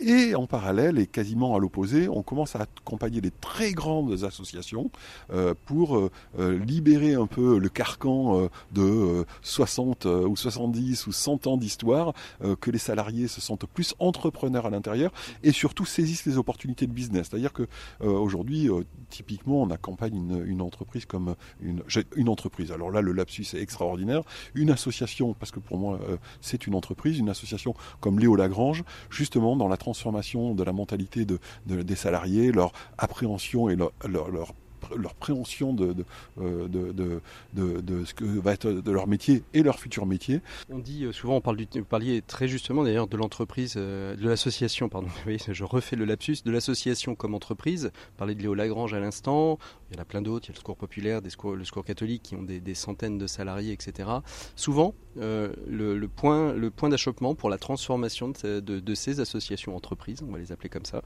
Et 0.00 0.34
en 0.34 0.46
parallèle, 0.46 0.98
et 0.98 1.06
quasiment 1.06 1.54
à 1.54 1.60
l'opposé, 1.60 2.08
on 2.08 2.22
commence 2.22 2.56
à 2.56 2.62
accompagner 2.62 3.20
les 3.20 3.30
très 3.30 3.72
grandes 3.72 4.24
associations 4.24 4.90
euh, 5.32 5.54
pour 5.66 5.96
euh, 5.96 6.10
euh, 6.40 6.58
libérer 6.58 7.14
un 7.14 7.28
peu 7.28 7.58
le 7.58 7.68
carcan 7.68 8.48
de 8.72 9.24
60 9.42 10.06
ou 10.06 10.36
70 10.36 11.06
ou 11.06 11.12
100 11.12 11.46
ans 11.46 11.56
d'histoire, 11.56 12.12
que 12.60 12.70
les 12.70 12.78
salariés 12.78 13.28
se 13.28 13.40
sentent 13.40 13.66
plus 13.66 13.94
entrepreneurs 13.98 14.66
à 14.66 14.70
l'intérieur 14.70 15.12
et 15.42 15.52
surtout 15.52 15.84
saisissent 15.84 16.26
les 16.26 16.38
opportunités 16.38 16.86
de 16.86 16.92
business. 16.92 17.28
C'est-à-dire 17.30 17.52
que 17.52 17.66
aujourd'hui, 18.00 18.68
typiquement, 19.10 19.62
on 19.62 19.70
accompagne 19.70 20.44
une, 20.46 20.62
entreprise 20.62 21.06
comme 21.06 21.34
une, 21.60 21.82
une 22.16 22.28
entreprise. 22.28 22.72
Alors 22.72 22.90
là, 22.90 23.00
le 23.00 23.12
lapsus 23.12 23.46
est 23.54 23.60
extraordinaire. 23.60 24.22
Une 24.54 24.70
association, 24.70 25.34
parce 25.34 25.50
que 25.50 25.60
pour 25.60 25.78
moi, 25.78 25.98
c'est 26.40 26.66
une 26.66 26.74
entreprise, 26.74 27.18
une 27.18 27.30
association 27.30 27.74
comme 28.00 28.18
Léo 28.18 28.36
Lagrange, 28.36 28.84
justement 29.10 29.56
dans 29.56 29.68
la 29.68 29.76
transformation 29.84 30.54
de 30.54 30.64
la 30.64 30.72
mentalité 30.72 31.26
de, 31.26 31.38
des 31.66 31.94
salariés, 31.94 32.52
leur 32.52 32.72
appréhension 32.98 33.68
et 33.68 33.76
leur, 33.76 33.92
leur 34.08 34.54
leur 34.96 35.14
préhension 35.14 35.72
de, 35.72 35.92
de, 35.92 36.04
euh, 36.40 36.68
de, 36.68 37.80
de, 37.80 38.04
ce 38.04 38.14
que 38.14 38.24
va 38.24 38.52
être 38.52 38.70
de 38.70 38.90
leur 38.92 39.06
métier 39.06 39.42
et 39.54 39.62
leur 39.62 39.78
futur 39.78 40.06
métier. 40.06 40.40
On 40.70 40.78
dit 40.78 41.04
euh, 41.04 41.12
souvent, 41.12 41.36
on 41.36 41.40
parle 41.40 41.56
du, 41.56 41.66
vous 41.74 41.84
parliez 41.84 42.22
très 42.22 42.48
justement 42.48 42.84
d'ailleurs 42.84 43.06
de 43.06 43.16
l'entreprise, 43.16 43.74
euh, 43.76 44.16
de 44.16 44.28
l'association, 44.28 44.88
pardon, 44.88 45.08
je 45.48 45.64
refais 45.64 45.96
le 45.96 46.04
lapsus, 46.04 46.38
de 46.44 46.50
l'association 46.50 47.14
comme 47.14 47.34
entreprise. 47.34 47.92
Parler 48.16 48.34
de 48.34 48.42
Léo 48.42 48.54
Lagrange 48.54 48.94
à 48.94 49.00
l'instant, 49.00 49.58
il 49.94 49.98
y 49.98 50.00
en 50.00 50.02
a 50.02 50.04
plein 50.04 50.22
d'autres, 50.22 50.46
il 50.46 50.48
y 50.48 50.52
a 50.52 50.54
le 50.54 50.58
secours 50.58 50.76
populaire, 50.76 51.20
le 51.22 51.64
secours 51.64 51.84
catholique 51.84 52.22
qui 52.22 52.36
ont 52.36 52.42
des, 52.42 52.74
centaines 52.74 53.18
de 53.18 53.26
salariés, 53.26 53.72
etc. 53.72 54.08
Souvent, 54.56 54.94
le, 55.16 55.54
le, 55.66 56.08
point, 56.08 56.88
d'achoppement 56.88 57.34
pour 57.34 57.48
la 57.48 57.58
transformation 57.58 58.32
de, 58.42 58.94
ces 58.94 59.20
associations 59.20 59.76
entreprises, 59.76 60.22
on 60.26 60.32
va 60.32 60.38
les 60.38 60.52
appeler 60.52 60.68
comme 60.68 60.84
ça, 60.84 61.02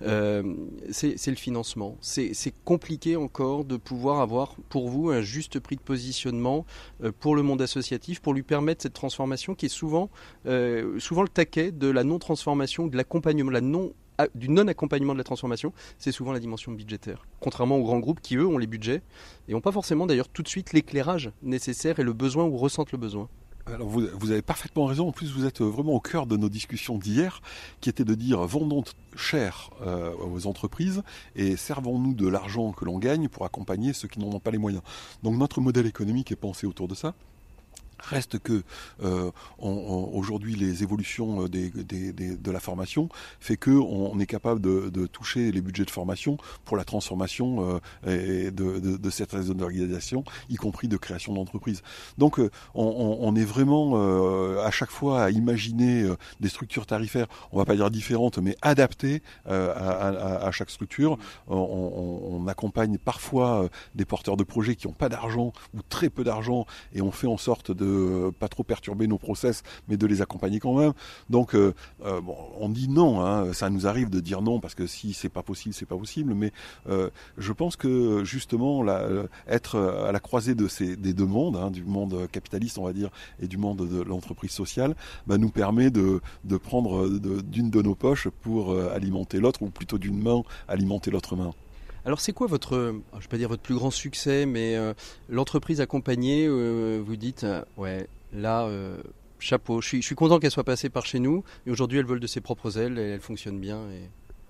c'est 0.00 1.30
le 1.30 1.36
financement. 1.36 1.96
C'est 2.00 2.54
compliqué 2.64 3.16
encore 3.16 3.64
de 3.64 3.76
pouvoir 3.76 4.20
avoir 4.20 4.56
pour 4.68 4.88
vous 4.88 5.10
un 5.10 5.20
juste 5.20 5.60
prix 5.60 5.76
de 5.76 5.80
positionnement 5.80 6.66
euh, 7.02 7.12
pour 7.18 7.36
le 7.36 7.42
monde 7.42 7.62
associatif, 7.62 8.20
pour 8.20 8.34
lui 8.34 8.42
permettre 8.42 8.82
cette 8.82 8.92
transformation 8.92 9.54
qui 9.54 9.66
est 9.66 9.70
souvent, 9.70 10.10
euh, 10.46 10.98
souvent 10.98 11.22
le 11.22 11.28
taquet 11.28 11.72
de 11.72 11.88
la 11.88 12.04
non-transformation, 12.04 12.86
de 12.86 12.96
l'accompagnement, 12.96 13.50
la 13.50 13.60
non 13.60 13.92
du 14.34 14.48
non-accompagnement 14.48 15.12
de 15.12 15.18
la 15.18 15.24
transformation, 15.24 15.72
c'est 15.98 16.12
souvent 16.12 16.32
la 16.32 16.40
dimension 16.40 16.72
budgétaire. 16.72 17.26
Contrairement 17.40 17.76
aux 17.76 17.84
grands 17.84 17.98
groupes 17.98 18.20
qui, 18.20 18.36
eux, 18.36 18.46
ont 18.46 18.58
les 18.58 18.66
budgets 18.66 19.02
et 19.48 19.52
n'ont 19.52 19.60
pas 19.60 19.72
forcément 19.72 20.06
d'ailleurs 20.06 20.28
tout 20.28 20.42
de 20.42 20.48
suite 20.48 20.72
l'éclairage 20.72 21.32
nécessaire 21.42 21.98
et 21.98 22.02
le 22.02 22.12
besoin 22.12 22.44
ou 22.44 22.56
ressentent 22.56 22.92
le 22.92 22.98
besoin. 22.98 23.28
Alors 23.66 23.88
vous, 23.88 24.30
avez 24.32 24.42
parfaitement 24.42 24.86
raison. 24.86 25.08
En 25.08 25.12
plus, 25.12 25.32
vous 25.32 25.46
êtes 25.46 25.60
vraiment 25.60 25.92
au 25.92 26.00
cœur 26.00 26.26
de 26.26 26.36
nos 26.36 26.48
discussions 26.48 26.98
d'hier, 26.98 27.40
qui 27.80 27.88
était 27.88 28.04
de 28.04 28.14
dire 28.14 28.40
vendons 28.40 28.82
cher 29.14 29.70
euh, 29.82 30.12
aux 30.16 30.48
entreprises 30.48 31.02
et 31.36 31.56
servons-nous 31.56 32.14
de 32.14 32.26
l'argent 32.26 32.72
que 32.72 32.84
l'on 32.84 32.98
gagne 32.98 33.28
pour 33.28 33.44
accompagner 33.44 33.92
ceux 33.92 34.08
qui 34.08 34.18
n'en 34.18 34.32
ont 34.32 34.40
pas 34.40 34.50
les 34.50 34.58
moyens. 34.58 34.82
Donc 35.22 35.36
notre 35.36 35.60
modèle 35.60 35.86
économique 35.86 36.32
est 36.32 36.36
pensé 36.36 36.66
autour 36.66 36.88
de 36.88 36.96
ça. 36.96 37.14
Reste 38.02 38.38
que 38.38 38.62
euh, 39.02 39.30
aujourd'hui 39.58 40.54
les 40.54 40.82
évolutions 40.82 41.44
euh, 41.44 41.48
des, 41.48 41.70
des, 41.70 42.12
des, 42.12 42.36
de 42.36 42.50
la 42.50 42.60
formation 42.60 43.08
fait 43.40 43.56
que 43.56 43.70
on, 43.70 44.18
est 44.18 44.26
capable 44.26 44.60
de, 44.60 44.90
de, 44.90 45.06
toucher 45.06 45.52
les 45.52 45.60
budgets 45.60 45.84
de 45.84 45.90
formation 45.90 46.36
pour 46.64 46.76
la 46.76 46.84
transformation 46.84 47.80
euh, 48.06 48.50
de, 48.50 48.78
de, 48.80 48.96
de 48.96 49.10
certaines 49.10 49.62
organisations, 49.62 50.24
y 50.48 50.56
compris 50.56 50.88
de 50.88 50.96
création 50.96 51.34
d'entreprises. 51.34 51.82
Donc 52.18 52.38
euh, 52.38 52.50
on, 52.74 53.18
on, 53.20 53.34
est 53.36 53.44
vraiment 53.44 53.92
euh, 53.94 54.64
à 54.64 54.70
chaque 54.70 54.90
fois 54.90 55.24
à 55.24 55.30
imaginer 55.30 56.08
des 56.40 56.48
structures 56.48 56.86
tarifaires, 56.86 57.26
on 57.52 57.58
va 57.58 57.64
pas 57.64 57.74
dire 57.74 57.90
différentes, 57.90 58.38
mais 58.38 58.56
adaptées 58.62 59.22
à, 59.46 59.54
à, 59.54 60.46
à, 60.46 60.50
chaque 60.50 60.70
structure. 60.70 61.18
On, 61.48 61.56
on 61.56 62.46
accompagne 62.48 62.98
parfois 62.98 63.68
des 63.94 64.04
porteurs 64.04 64.36
de 64.36 64.44
projets 64.44 64.76
qui 64.76 64.86
n'ont 64.86 64.92
pas 64.92 65.08
d'argent 65.08 65.52
ou 65.74 65.80
très 65.88 66.10
peu 66.10 66.24
d'argent 66.24 66.66
et 66.94 67.02
on 67.02 67.10
fait 67.10 67.26
en 67.26 67.36
sorte 67.36 67.70
de 67.70 67.91
pas 68.38 68.48
trop 68.48 68.64
perturber 68.64 69.06
nos 69.06 69.18
process, 69.18 69.62
mais 69.88 69.96
de 69.96 70.06
les 70.06 70.22
accompagner 70.22 70.60
quand 70.60 70.74
même. 70.78 70.92
Donc, 71.30 71.54
euh, 71.54 71.74
euh, 72.04 72.20
on 72.60 72.68
dit 72.68 72.88
non. 72.88 73.24
Hein, 73.24 73.52
ça 73.52 73.70
nous 73.70 73.86
arrive 73.86 74.10
de 74.10 74.20
dire 74.20 74.42
non 74.42 74.60
parce 74.60 74.74
que 74.74 74.86
si 74.86 75.12
c'est 75.12 75.28
pas 75.28 75.42
possible, 75.42 75.74
c'est 75.74 75.86
pas 75.86 75.96
possible. 75.96 76.34
Mais 76.34 76.52
euh, 76.88 77.10
je 77.38 77.52
pense 77.52 77.76
que 77.76 78.24
justement, 78.24 78.84
être 79.48 79.78
à 79.78 80.12
la 80.12 80.20
croisée 80.20 80.54
de 80.54 80.68
ces 80.68 80.96
des 80.96 81.12
deux 81.12 81.26
mondes, 81.26 81.56
hein, 81.56 81.70
du 81.70 81.84
monde 81.84 82.28
capitaliste, 82.30 82.78
on 82.78 82.84
va 82.84 82.92
dire, 82.92 83.10
et 83.40 83.46
du 83.46 83.56
monde 83.56 83.88
de 83.88 84.02
l'entreprise 84.02 84.50
sociale, 84.50 84.94
bah, 85.26 85.38
nous 85.38 85.50
permet 85.50 85.90
de, 85.90 86.20
prendre 86.62 87.08
d'une 87.08 87.70
de 87.70 87.82
nos 87.82 87.94
poches 87.94 88.28
pour 88.28 88.78
alimenter 88.78 89.40
l'autre, 89.40 89.62
ou 89.62 89.70
plutôt 89.70 89.98
d'une 89.98 90.20
main 90.20 90.42
alimenter 90.68 91.10
l'autre 91.10 91.36
main. 91.36 91.52
Alors 92.04 92.20
c'est 92.20 92.32
quoi 92.32 92.48
votre, 92.48 92.94
je 93.14 93.20
vais 93.20 93.28
pas 93.28 93.38
dire 93.38 93.48
votre 93.48 93.62
plus 93.62 93.76
grand 93.76 93.90
succès, 93.90 94.44
mais 94.44 94.76
euh, 94.76 94.92
l'entreprise 95.28 95.80
accompagnée, 95.80 96.46
euh, 96.48 97.00
vous 97.04 97.16
dites, 97.16 97.44
euh, 97.44 97.62
ouais, 97.76 98.08
là, 98.32 98.68
chapeau, 99.38 99.80
je 99.80 100.00
suis, 100.00 100.14
content 100.16 100.40
qu'elle 100.40 100.50
soit 100.50 100.64
passée 100.64 100.88
par 100.88 101.06
chez 101.06 101.20
nous, 101.20 101.44
et 101.66 101.70
aujourd'hui 101.70 101.98
elle 101.98 102.06
vole 102.06 102.20
de 102.20 102.26
ses 102.26 102.40
propres 102.40 102.76
ailes, 102.78 102.98
et 102.98 103.10
elle 103.10 103.20
fonctionne 103.20 103.60
bien. 103.60 103.86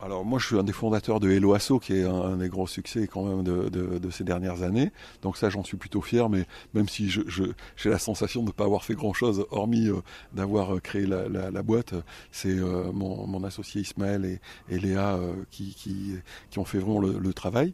Alors 0.05 0.25
moi 0.25 0.41
je 0.41 0.47
suis 0.47 0.59
un 0.59 0.65
des 0.65 0.73
fondateurs 0.73 1.21
de 1.21 1.31
Hello 1.31 1.55
Asso 1.55 1.79
qui 1.81 1.93
est 1.93 2.03
un, 2.03 2.37
des 2.37 2.49
gros 2.49 2.67
succès 2.67 3.07
quand 3.07 3.23
même 3.23 3.45
de, 3.45 4.11
ces 4.11 4.25
dernières 4.25 4.65
années. 4.65 4.91
Donc 5.23 5.37
ça 5.37 5.49
j'en 5.49 5.63
suis 5.63 5.77
plutôt 5.77 6.01
fier, 6.01 6.29
mais 6.29 6.45
même 6.75 6.89
si 6.89 7.09
j'ai 7.09 7.89
la 7.89 8.01
sensation 8.01 8.41
de 8.41 8.49
ne 8.49 8.51
pas 8.51 8.65
avoir 8.65 8.85
fait 8.85 8.95
grand 8.95 9.13
chose 9.13 9.47
hormis 9.53 9.87
euh, 9.87 10.01
d'avoir 10.35 10.75
euh, 10.75 10.81
créé 10.81 11.07
la, 11.07 11.63
boîte, 11.63 11.95
c'est 12.33 12.49
euh, 12.49 12.91
mon, 12.93 13.45
associé 13.45 13.83
Ismaël 13.83 14.41
et, 14.69 14.79
Léa 14.81 15.21
qui, 15.53 15.73
qui, 15.73 16.15
qui, 16.51 16.59
ont 16.59 16.65
fait 16.65 16.79
vraiment 16.79 16.99
le, 16.99 17.19
le 17.21 17.33
travail. 17.33 17.73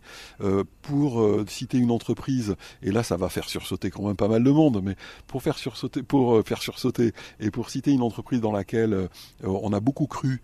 pour 0.83 1.27
citer 1.47 1.79
une 1.79 1.91
entreprise, 1.91 2.57
et 2.83 2.91
là 2.91 3.03
ça 3.03 3.17
va 3.17 3.31
faire 3.31 3.49
sursauter 3.49 3.91
quand 3.91 4.03
même 4.03 4.17
pas 4.17 4.29
mal 4.29 4.45
de 4.45 4.51
monde, 4.51 4.83
mais 4.83 4.97
pour 5.27 5.43
faire 5.43 5.57
sursauter, 5.57 6.03
pour 6.03 6.47
faire 6.47 6.61
sursauter 6.61 7.13
et 7.41 7.51
pour 7.51 7.71
citer 7.71 7.91
une 7.91 8.03
entreprise 8.03 8.43
dans 8.43 8.53
laquelle 8.53 9.09
on 9.43 9.73
a 9.73 9.81
beaucoup 9.81 10.07
cru 10.07 10.43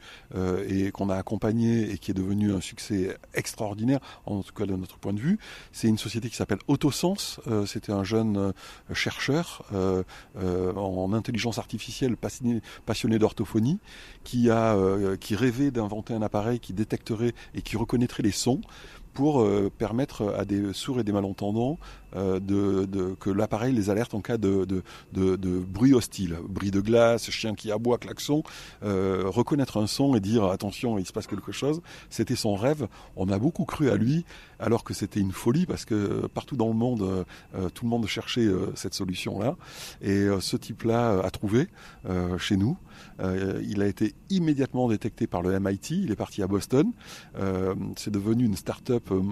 et 0.67 0.91
qu'on 0.91 1.11
a 1.11 1.17
accompagné 1.17 1.74
et 1.75 1.99
qui 1.99 2.11
est 2.11 2.15
devenu 2.15 2.53
un 2.53 2.61
succès 2.61 3.17
extraordinaire, 3.35 4.01
en 4.27 4.43
tout 4.43 4.53
cas 4.53 4.67
de 4.67 4.75
notre 4.75 4.99
point 4.99 5.13
de 5.13 5.21
vue. 5.21 5.39
C'est 5.73 5.89
une 5.89 5.99
société 5.99 6.29
qui 6.31 6.37
s'appelle 6.37 6.59
Autosens. 6.69 7.41
Euh, 7.47 7.67
C'était 7.67 7.93
un 7.93 8.05
jeune 8.05 8.37
euh, 8.37 8.53
chercheur 8.93 9.65
euh, 9.73 10.03
en 10.75 11.13
intelligence 11.13 11.59
artificielle 11.59 12.17
passionné, 12.17 13.19
d'orthophonie 13.19 13.79
qui 14.25 14.49
qui 15.21 15.37
rêvait 15.37 15.71
d'inventer 15.71 16.15
un 16.15 16.23
appareil 16.23 16.59
qui 16.61 16.73
détecterait 16.73 17.33
et 17.55 17.63
qui 17.63 17.77
reconnaîtrait 17.77 18.23
les 18.23 18.33
sons 18.33 18.61
pour 19.13 19.47
permettre 19.79 20.35
à 20.37 20.45
des 20.45 20.73
sourds 20.73 21.01
et 21.01 21.05
des 21.05 21.13
malentendants 21.13 21.79
de, 22.15 23.15
que 23.19 23.31
l'appareil 23.31 23.75
les 23.75 23.91
alerte 23.91 24.15
en 24.15 24.21
cas 24.21 24.37
de, 24.37 24.67
de, 25.13 25.59
bruit 25.59 25.95
hostile, 25.95 26.39
bruit 26.49 26.71
de 26.71 26.81
glace, 26.81 27.31
chien 27.31 27.55
qui 27.55 27.73
aboie, 27.73 27.99
klaxon, 27.99 28.43
reconnaître 28.83 29.79
un 29.81 29.87
son 29.87 30.15
et 30.15 30.21
dire 30.21 30.45
attention, 30.45 30.99
il 30.99 31.07
se 31.07 31.13
passe 31.13 31.27
quelque 31.27 31.53
chose. 31.53 31.83
C'était 32.11 32.37
son 32.37 32.55
rêve. 32.55 32.87
On 33.17 33.29
a 33.29 33.39
beaucoup 33.39 33.65
cru 33.65 33.91
à 33.91 33.97
lui, 33.97 34.25
alors 34.59 34.85
que 34.85 34.95
c'était 34.95 35.21
une 35.21 35.33
folie 35.33 35.67
parce 35.67 35.85
que 35.85 36.27
partout 36.29 36.57
dans 36.57 36.69
le 36.69 36.75
monde, 36.75 37.25
tout 37.75 37.85
le 37.85 37.91
monde 37.91 38.07
cherchait 38.07 38.49
cette 38.75 38.95
solution-là. 38.95 39.57
Et 40.03 40.27
ce 40.41 40.57
type-là 40.57 41.21
a 41.23 41.31
trouvé 41.31 41.69
chez 42.39 42.57
nous. 42.57 42.77
Euh, 43.21 43.63
il 43.67 43.83
a 43.83 43.87
été 43.87 44.15
immédiatement 44.31 44.89
détecté 44.89 45.27
par 45.27 45.43
le 45.43 45.59
MIT. 45.59 45.91
Il 45.91 46.11
est 46.11 46.17
parti 46.17 46.43
à 46.43 46.47
Boston. 46.47 46.93
Euh, 47.37 47.75
c'est 47.97 48.11
devenu 48.11 48.45
une 48.45 48.57
start-up 48.57 49.11
euh, 49.11 49.23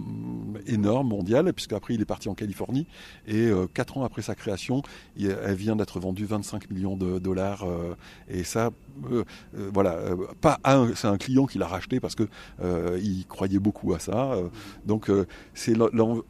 énorme, 0.66 1.09
mondiale, 1.09 1.53
puisqu'après 1.53 1.95
il 1.95 2.01
est 2.01 2.07
parti 2.07 2.28
en 2.28 2.35
Californie. 2.35 2.72
Et 3.27 3.51
quatre 3.75 3.99
ans 3.99 4.05
après 4.05 4.23
sa 4.23 4.35
création, 4.35 4.83
elle 5.18 5.55
vient 5.55 5.77
d'être 5.77 6.01
vendue 6.01 6.25
25 6.25 6.70
millions 6.70 6.97
de 6.97 7.18
dollars. 7.18 7.64
et 8.29 8.45
ça, 8.45 8.70
voilà, 9.55 9.99
pas 10.41 10.59
c'est 10.95 11.09
un 11.09 11.18
client 11.18 11.47
qui 11.47 11.59
l'a 11.59 11.66
racheté 11.66 12.01
parce 12.01 12.14
que 12.14 12.29
il 13.01 13.27
croyait 13.27 13.59
beaucoup 13.59 13.95
à 13.95 13.99
ça. 13.99 14.35
donc 14.87 15.11
c'est 15.55 15.75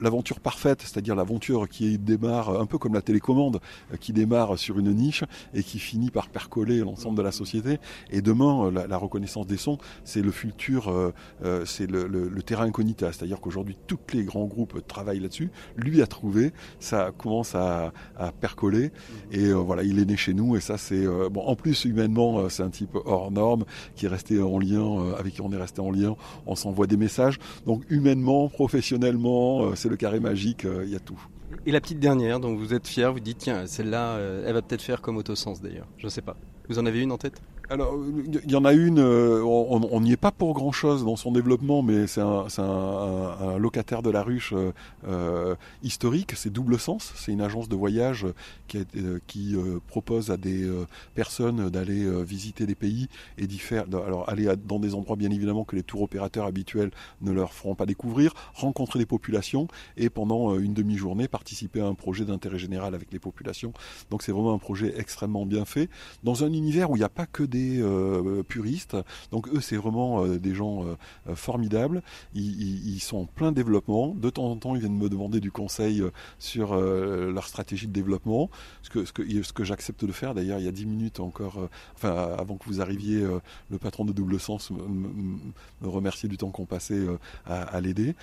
l'aventure 0.00 0.40
parfaite, 0.40 0.82
c'est-à-dire 0.82 1.14
l'aventure 1.14 1.68
qui 1.68 1.98
démarre 1.98 2.60
un 2.60 2.66
peu 2.66 2.78
comme 2.78 2.94
la 2.94 3.02
télécommande, 3.02 3.60
qui 4.00 4.12
démarre 4.12 4.58
sur 4.58 4.78
une 4.78 4.92
niche 4.94 5.24
et 5.54 5.62
qui 5.62 5.78
finit 5.78 6.10
par 6.10 6.28
percoler 6.28 6.78
l'ensemble 6.78 7.16
de 7.16 7.22
la 7.22 7.32
société. 7.32 7.78
Et 8.10 8.22
demain, 8.22 8.66
euh, 8.66 8.86
la, 8.88 8.96
reconnaissance 8.96 9.46
des 9.46 9.56
sons, 9.56 9.78
c'est 10.04 10.22
le 10.22 10.30
futur, 10.30 10.88
euh, 10.88 11.12
euh, 11.44 11.64
c'est 11.64 11.90
le, 11.90 12.30
terrain 12.42 12.64
incognita. 12.64 13.12
C'est-à-dire 13.12 13.40
qu'aujourd'hui, 13.40 13.76
tous 13.86 13.98
les 14.12 14.24
grands 14.24 14.46
groupes 14.46 14.86
travaillent 14.86 15.20
là-dessus. 15.20 15.50
Lui 15.76 16.02
a 16.02 16.06
trouvé, 16.06 16.31
ça 16.80 17.10
commence 17.16 17.54
à, 17.54 17.92
percoler. 18.40 18.90
Et 19.30 19.52
voilà, 19.52 19.82
il 19.82 19.98
est 19.98 20.04
né 20.04 20.16
chez 20.16 20.34
nous. 20.34 20.56
Et 20.56 20.60
ça, 20.60 20.78
c'est 20.78 21.06
bon. 21.30 21.42
En 21.42 21.56
plus, 21.56 21.84
humainement, 21.84 22.48
c'est 22.48 22.62
un 22.62 22.70
type 22.70 22.96
hors 23.04 23.30
norme 23.30 23.64
qui 23.96 24.06
est 24.06 24.08
resté 24.08 24.40
en 24.40 24.58
lien, 24.58 25.14
avec 25.18 25.34
qui 25.34 25.40
on 25.40 25.52
est 25.52 25.56
resté 25.56 25.80
en 25.80 25.90
lien. 25.90 26.16
On 26.46 26.54
s'envoie 26.54 26.86
des 26.86 26.96
messages. 26.96 27.38
Donc 27.66 27.82
humainement, 27.90 28.48
professionnellement, 28.48 29.74
c'est 29.74 29.88
le 29.88 29.96
carré 29.96 30.20
magique. 30.20 30.64
Il 30.64 30.90
y 30.90 30.96
a 30.96 31.00
tout. 31.00 31.20
Et 31.66 31.72
la 31.72 31.80
petite 31.80 32.00
dernière, 32.00 32.40
dont 32.40 32.54
vous 32.54 32.74
êtes 32.74 32.86
fier, 32.86 33.12
vous 33.12 33.20
dites 33.20 33.38
tiens, 33.38 33.66
celle-là, 33.66 34.18
elle 34.46 34.54
va 34.54 34.62
peut-être 34.62 34.82
faire 34.82 35.00
comme 35.00 35.16
Autosens 35.16 35.60
d'ailleurs. 35.62 35.86
Je 35.98 36.06
ne 36.06 36.10
sais 36.10 36.22
pas. 36.22 36.36
Vous 36.68 36.78
en 36.78 36.86
avez 36.86 37.00
une 37.00 37.12
en 37.12 37.18
tête? 37.18 37.42
Alors, 37.72 37.96
il 38.44 38.50
y 38.50 38.54
en 38.54 38.66
a 38.66 38.74
une, 38.74 38.98
euh, 38.98 39.42
on 39.42 40.00
n'y 40.02 40.12
est 40.12 40.18
pas 40.18 40.30
pour 40.30 40.52
grand-chose 40.52 41.06
dans 41.06 41.16
son 41.16 41.32
développement, 41.32 41.82
mais 41.82 42.06
c'est 42.06 42.20
un, 42.20 43.58
locataire 43.58 44.02
de 44.02 44.10
la 44.10 44.22
ruche 44.22 44.52
euh, 44.52 44.72
euh, 45.08 45.54
historique, 45.82 46.32
c'est 46.36 46.52
Double 46.52 46.78
Sens, 46.78 47.14
c'est 47.16 47.32
une 47.32 47.40
agence 47.40 47.70
de 47.70 47.76
voyage 47.76 48.26
qui, 48.66 49.56
propose 49.86 50.30
à 50.30 50.36
des 50.36 50.70
personnes 51.14 51.70
d'aller 51.70 52.22
visiter 52.24 52.66
des 52.66 52.74
pays 52.74 53.08
et 53.38 53.46
d'y 53.46 53.58
faire, 53.58 53.84
alors 53.84 54.28
aller 54.28 54.48
dans 54.66 54.78
des 54.78 54.94
endroits 54.94 55.16
bien 55.16 55.30
évidemment 55.30 55.64
que 55.64 55.76
les 55.76 55.82
tours 55.82 56.02
opérateurs 56.02 56.46
habituels 56.46 56.90
ne 57.20 57.32
leur 57.32 57.52
feront 57.52 57.74
pas 57.74 57.86
découvrir, 57.86 58.34
rencontrer 58.54 58.98
des 58.98 59.06
populations 59.06 59.68
et 59.96 60.10
pendant 60.10 60.58
une 60.58 60.74
demi-journée 60.74 61.28
participer 61.28 61.80
à 61.80 61.86
un 61.86 61.94
projet 61.94 62.24
d'intérêt 62.24 62.58
général 62.58 62.94
avec 62.94 63.12
les 63.12 63.18
populations. 63.18 63.72
Donc 64.10 64.22
c'est 64.22 64.32
vraiment 64.32 64.54
un 64.54 64.58
projet 64.58 64.94
extrêmement 64.96 65.46
bien 65.46 65.64
fait, 65.64 65.88
dans 66.22 66.44
un 66.44 66.52
univers 66.52 66.90
où 66.90 66.96
il 66.96 67.00
n'y 67.00 67.04
a 67.04 67.10
pas 67.10 67.26
que 67.26 67.42
des 67.42 67.61
euh, 67.80 68.42
puristes. 68.42 68.96
Donc 69.30 69.48
eux, 69.48 69.60
c'est 69.60 69.76
vraiment 69.76 70.24
euh, 70.24 70.38
des 70.38 70.54
gens 70.54 70.84
euh, 70.84 71.34
formidables. 71.34 72.02
Ils, 72.34 73.00
sont 73.00 73.18
en 73.18 73.26
plein 73.26 73.52
développement. 73.52 74.14
De 74.14 74.30
temps 74.30 74.46
en 74.46 74.56
temps, 74.56 74.74
ils 74.74 74.80
viennent 74.80 74.96
me 74.96 75.08
demander 75.08 75.40
du 75.40 75.50
conseil 75.50 76.02
sur 76.38 76.76
leur 76.76 77.46
stratégie 77.46 77.88
de 77.88 77.92
développement. 77.92 78.48
Ce 78.82 78.90
que, 78.90 79.04
ce 79.04 79.12
que, 79.12 79.42
ce 79.42 79.52
que 79.52 79.64
j'accepte 79.64 80.04
de 80.04 80.12
faire, 80.12 80.34
d'ailleurs, 80.34 80.58
il 80.58 80.64
y 80.64 80.68
a 80.68 80.72
dix 80.72 80.86
minutes 80.86 81.18
encore, 81.18 81.68
enfin, 81.94 82.10
avant 82.38 82.56
que 82.56 82.64
vous 82.66 82.80
arriviez, 82.80 83.26
le 83.70 83.78
patron 83.78 84.04
de 84.04 84.12
Double 84.12 84.38
Sens 84.38 84.70
me, 84.70 85.88
remercier 85.88 86.28
du 86.28 86.36
temps 86.36 86.50
qu'on 86.50 86.66
passait 86.66 87.04
à, 87.46 87.80
l'aider. 87.80 88.14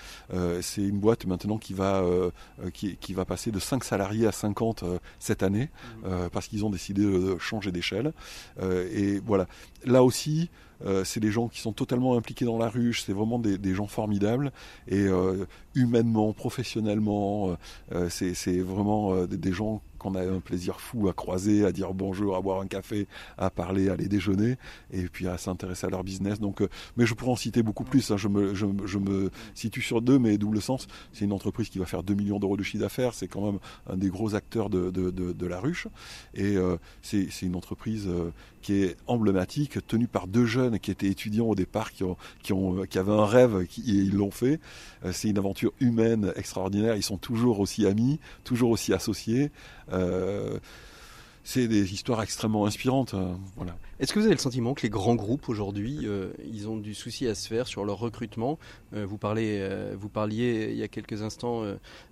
c'est 0.62 0.84
une 0.84 1.00
boîte 1.00 1.26
maintenant 1.26 1.58
qui 1.58 1.74
va, 1.74 2.04
qui, 2.74 2.96
qui, 2.98 3.14
va 3.14 3.26
passer 3.26 3.52
de 3.52 3.60
5 3.60 3.84
salariés 3.84 4.28
à 4.28 4.32
50 4.32 4.86
cette 5.20 5.44
année, 5.44 5.70
mmh. 6.04 6.30
parce 6.32 6.48
qu'ils 6.48 6.64
ont 6.64 6.70
décidé 6.70 7.04
de 7.04 7.38
changer 7.38 7.72
d'échelle. 7.72 8.14
et 8.62 9.20
voilà. 9.30 9.48
Là 9.86 10.04
aussi, 10.04 10.50
euh, 10.86 11.04
c'est 11.04 11.20
des 11.20 11.32
gens 11.32 11.48
qui 11.48 11.60
sont 11.60 11.72
totalement 11.72 12.18
impliqués 12.18 12.46
dans 12.46 12.58
la 12.58 12.68
ruche, 12.68 13.04
c'est 13.06 13.14
vraiment 13.14 13.40
des, 13.40 13.74
gens 13.74 13.88
formidables. 13.88 14.52
Et 14.88 15.04
euh, 15.04 15.46
humainement, 15.76 16.34
professionnellement, 16.34 17.56
euh, 17.94 18.10
c'est 18.10 18.60
vraiment 18.60 19.26
des 19.26 19.54
gens 19.54 19.82
qu'on 20.00 20.16
a 20.16 20.24
un 20.24 20.40
plaisir 20.40 20.80
fou 20.80 21.08
à 21.08 21.14
croiser, 21.14 21.66
à 21.66 21.72
dire 21.72 21.94
bonjour, 21.94 22.36
à 22.36 22.42
boire 22.42 22.62
un 22.62 22.68
café, 22.68 23.08
à 23.38 23.50
parler, 23.50 23.90
à 23.90 23.94
aller 23.94 24.08
déjeuner, 24.08 24.58
et 24.92 25.04
puis 25.04 25.28
à 25.28 25.38
s'intéresser 25.38 25.86
à 25.86 25.90
leur 25.90 26.04
business. 26.04 26.40
Donc, 26.40 26.62
euh, 26.62 26.70
mais 26.98 27.06
je 27.06 27.14
pourrais 27.14 27.32
en 27.32 27.36
citer 27.36 27.62
beaucoup 27.62 27.84
plus. 27.84 28.10
Hein. 28.10 28.18
Je, 28.18 28.28
me, 28.28 28.56
je, 28.56 28.98
me 28.98 29.30
situe 29.54 29.82
sur 29.82 30.02
deux, 30.02 30.18
mais 30.18 30.38
double 30.38 30.62
sens. 30.62 30.88
C'est 31.14 31.26
une 31.26 31.34
entreprise 31.34 31.70
qui 31.70 31.78
va 31.78 31.86
faire 31.86 32.02
2 32.02 32.14
millions 32.16 32.40
d'euros 32.40 32.58
de 32.58 32.64
chiffre 32.64 32.82
d'affaires. 32.82 33.14
C'est 33.14 33.28
quand 33.28 33.46
même 33.46 33.60
un 33.88 33.98
des 33.98 34.10
gros 34.10 34.34
acteurs 34.36 34.70
de, 34.70 34.90
de, 34.90 35.12
de, 35.12 35.46
la 35.46 35.60
ruche. 35.60 35.88
Et 36.34 36.58
euh, 36.58 36.78
c'est 37.02 37.28
une 37.42 37.56
entreprise 37.56 38.08
euh, 38.08 38.32
qui 38.62 38.84
est 38.84 38.98
emblématique, 39.08 39.86
tenue 39.88 40.08
par 40.08 40.28
deux 40.28 40.46
jeunes 40.46 40.80
qui 40.80 40.92
étaient 40.92 41.08
étudiants 41.08 41.48
au 41.48 41.56
départ, 41.56 41.92
qui, 41.92 42.04
ont, 42.04 42.18
qui, 42.42 42.54
ont, 42.54 42.84
qui 42.90 42.98
avaient 42.98 43.12
un 43.12 43.26
rêve 43.26 43.62
et 43.62 43.68
ils 43.78 44.16
l'ont 44.16 44.32
fait. 44.32 44.60
c'est 45.12 45.30
une 45.30 45.38
aventure 45.38 45.72
humaine 45.80 46.34
extraordinaire. 46.36 46.96
Ils 46.96 47.04
sont 47.04 47.18
toujours 47.18 47.60
aussi 47.60 47.86
amis, 47.86 48.20
toujours 48.44 48.70
aussi 48.70 48.94
associés. 48.94 49.52
Euh, 49.94 50.60
c'est 51.44 51.68
des 51.68 51.94
histoires 51.94 52.22
extrêmement 52.22 52.66
inspirantes. 52.66 53.14
Euh, 53.14 53.34
voilà. 53.56 53.76
Est-ce 54.00 54.14
que 54.14 54.20
vous 54.20 54.26
avez 54.26 54.36
le 54.36 54.40
sentiment 54.40 54.74
que 54.74 54.84
les 54.84 54.90
grands 54.90 55.16
groupes 55.16 55.50
aujourd'hui, 55.50 56.00
euh, 56.04 56.32
ils 56.50 56.70
ont 56.70 56.78
du 56.78 56.94
souci 56.94 57.28
à 57.28 57.36
se 57.36 57.50
faire 57.50 57.68
sur 57.68 57.84
leur 57.84 58.00
recrutement? 58.00 58.58
Vous, 58.94 59.18
parlez, 59.18 59.68
vous 59.98 60.08
parliez 60.08 60.70
il 60.72 60.78
y 60.78 60.84
a 60.84 60.88
quelques 60.88 61.22
instants 61.22 61.64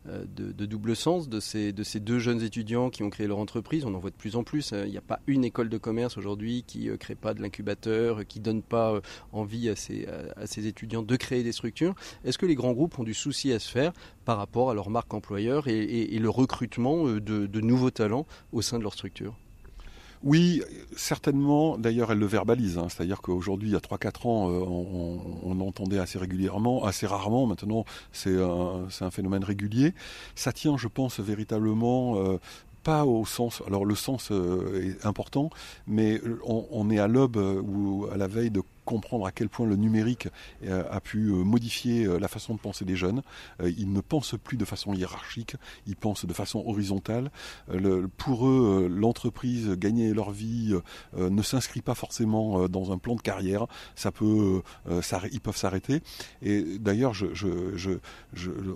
de, 0.06 0.66
double 0.66 0.96
sens, 0.96 1.30
de 1.30 1.40
ces, 1.40 1.72
de 1.72 1.84
ces 1.84 2.00
deux 2.00 2.20
jeunes 2.20 2.44
étudiants 2.44 2.90
qui 2.90 3.04
ont 3.04 3.10
créé 3.10 3.26
leur 3.26 3.40
entreprise. 3.40 3.86
On 3.86 3.94
en 3.94 4.00
voit 4.00 4.10
de 4.10 4.16
plus 4.16 4.36
en 4.36 4.44
plus. 4.44 4.74
Il 4.74 4.92
n'y 4.92 4.98
a 4.98 5.02
pas 5.02 5.22
une 5.28 5.46
école 5.46 5.70
de 5.70 5.78
commerce 5.78 6.18
aujourd'hui 6.18 6.64
qui 6.68 6.88
ne 6.88 6.96
crée 6.98 7.16
pas 7.16 7.34
de 7.34 7.42
l'incubateur, 7.42 8.28
qui 8.28 8.40
donne 8.40 8.62
pas 8.62 9.02
envie 9.32 9.70
à 9.70 9.76
ces, 9.76 10.68
étudiants 10.68 11.04
de 11.04 11.16
créer 11.16 11.44
des 11.44 11.54
structures. 11.54 11.96
Est-ce 12.26 12.38
que 12.38 12.46
les 12.46 12.56
grands 12.56 12.74
groupes 12.74 13.00
ont 13.00 13.04
du 13.04 13.14
souci 13.14 13.54
à 13.54 13.60
se 13.60 13.72
faire 13.72 13.94
par 14.26 14.38
rapport 14.38 14.70
à 14.70 14.74
leur 14.74 14.90
marque 14.90 15.14
employeur 15.14 15.68
et, 15.68 16.20
le 16.20 16.30
recrutement 16.30 17.06
de 17.06 17.62
nouveaux 17.62 17.92
talents 17.92 18.28
au 18.52 18.62
sein 18.62 18.78
de 18.78 18.84
leur 18.84 18.94
structure? 18.94 19.36
Oui, 20.24 20.62
certainement. 20.96 21.78
D'ailleurs, 21.78 22.12
elle 22.12 22.20
le 22.20 22.26
verbalise. 22.26 22.78
Hein. 22.78 22.88
C'est-à-dire 22.90 23.22
qu'aujourd'hui, 23.22 23.70
il 23.70 23.74
y 23.74 23.76
a 23.76 23.80
3-4 23.80 24.28
ans, 24.28 24.50
euh, 24.50 24.64
on, 25.44 25.60
entendait 25.60 26.00
assez 26.00 26.18
régulièrement, 26.18 26.86
assez 26.86 27.08
rarement. 27.08 27.46
Maintenant, 27.46 27.86
c'est 28.12 28.38
un, 28.40 29.12
phénomène 29.12 29.44
régulier. 29.44 29.94
Ça 30.36 30.52
tient, 30.52 30.78
je 30.78 30.88
pense, 30.88 31.20
véritablement 31.20 32.18
euh, 32.18 32.40
pas 32.84 33.06
au 33.06 33.26
sens. 33.26 33.62
Alors 33.68 33.86
le 33.86 33.96
sens 33.96 34.30
euh, 34.32 34.96
est 35.02 35.06
important, 35.06 35.50
mais 35.88 36.22
on, 36.46 36.66
on 36.72 36.90
est 36.90 37.00
à 37.00 37.08
l'aube 37.08 37.38
ou 37.38 38.08
à 38.12 38.18
la 38.18 38.28
veille 38.28 38.52
de 38.52 38.62
comprendre 38.88 39.28
à 39.28 39.32
quel 39.32 39.50
point 39.50 39.68
le 39.68 39.76
numérique 39.76 40.30
euh, 40.64 40.84
a 40.90 41.02
pu 41.02 41.28
euh, 41.28 41.44
modifier 41.44 42.06
euh, 42.06 42.18
la 42.18 42.30
façon 42.30 42.56
de 42.56 42.60
penser 42.60 42.86
des 42.86 42.96
jeunes. 42.96 43.22
Ils 43.62 43.92
ne 43.92 44.00
pensent 44.00 44.36
plus 44.42 44.56
de 44.56 44.64
façon 44.64 44.94
hiérarchique, 44.94 45.56
ils 45.86 45.98
pensent 45.98 46.26
de 46.26 46.34
façon 46.34 46.64
horizontale. 46.66 47.30
Pour 48.16 48.48
eux, 48.48 48.88
l'entreprise, 48.90 49.72
gagner 49.72 50.14
leur 50.14 50.32
vie, 50.32 50.74
ne 51.18 51.42
s'inscrit 51.42 51.82
pas 51.82 51.96
forcément 51.96 52.70
dans 52.70 52.94
un 52.94 52.98
plan 52.98 53.16
de 53.16 53.22
carrière. 53.22 53.66
Ça 53.96 54.12
peut, 54.12 54.62
ils 55.32 55.42
peuvent 55.42 55.58
s'arrêter. 55.58 56.02
Et 56.42 56.78
d'ailleurs, 56.80 57.14
je, 57.14 58.00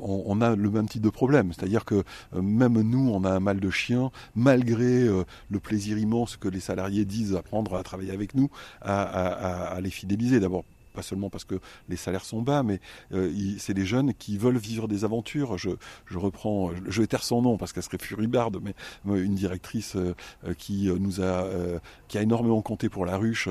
on, 0.02 0.42
a 0.42 0.56
le 0.56 0.70
même 0.70 0.90
type 0.90 1.04
de 1.04 1.10
problème, 1.10 1.54
c'est-à-dire 1.54 1.86
que 1.86 2.04
même 2.34 2.82
nous, 2.82 3.10
on 3.10 3.24
a 3.24 3.32
un 3.32 3.40
mal 3.40 3.60
de 3.60 3.70
chien, 3.70 4.12
malgré 4.36 5.06
le 5.06 5.60
plaisir 5.60 5.98
immense 5.98 6.36
que 6.36 6.50
les 6.50 6.60
salariés 6.60 7.06
disent 7.06 7.36
apprendre 7.36 7.76
à 7.76 7.84
travailler 7.84 8.12
avec 8.12 8.36
nous, 8.36 8.50
à, 8.82 9.02
à, 9.04 9.76
à 9.76 9.82
les 9.82 9.92
fidéliser. 10.02 10.40
D'abord 10.40 10.66
pas 10.92 11.02
seulement 11.02 11.30
parce 11.30 11.46
que 11.46 11.56
les 11.90 11.96
salaires 11.96 12.26
sont 12.26 12.42
bas, 12.42 12.64
mais 12.64 12.80
euh, 13.14 13.32
c'est 13.58 13.74
des 13.74 13.86
jeunes 13.86 14.14
qui 14.14 14.38
veulent 14.38 14.58
vivre 14.58 14.88
des 14.88 15.04
aventures. 15.04 15.58
Je, 15.58 15.72
je 16.06 16.18
reprends, 16.18 16.72
je 16.88 17.02
vais 17.02 17.08
taire 17.08 17.24
son 17.24 17.42
nom 17.42 17.58
parce 17.58 17.74
qu'elle 17.74 17.84
serait 17.84 17.98
furibarde, 17.98 18.60
mais 18.62 18.74
une 19.06 19.36
directrice 19.36 19.96
euh, 19.96 20.14
qui 20.58 20.90
nous 21.00 21.22
a, 21.22 21.46
euh, 21.46 21.80
qui 22.08 22.18
a 22.18 22.22
énormément 22.22 22.62
compté 22.62 22.90
pour 22.90 23.06
la 23.06 23.18
ruche 23.18 23.48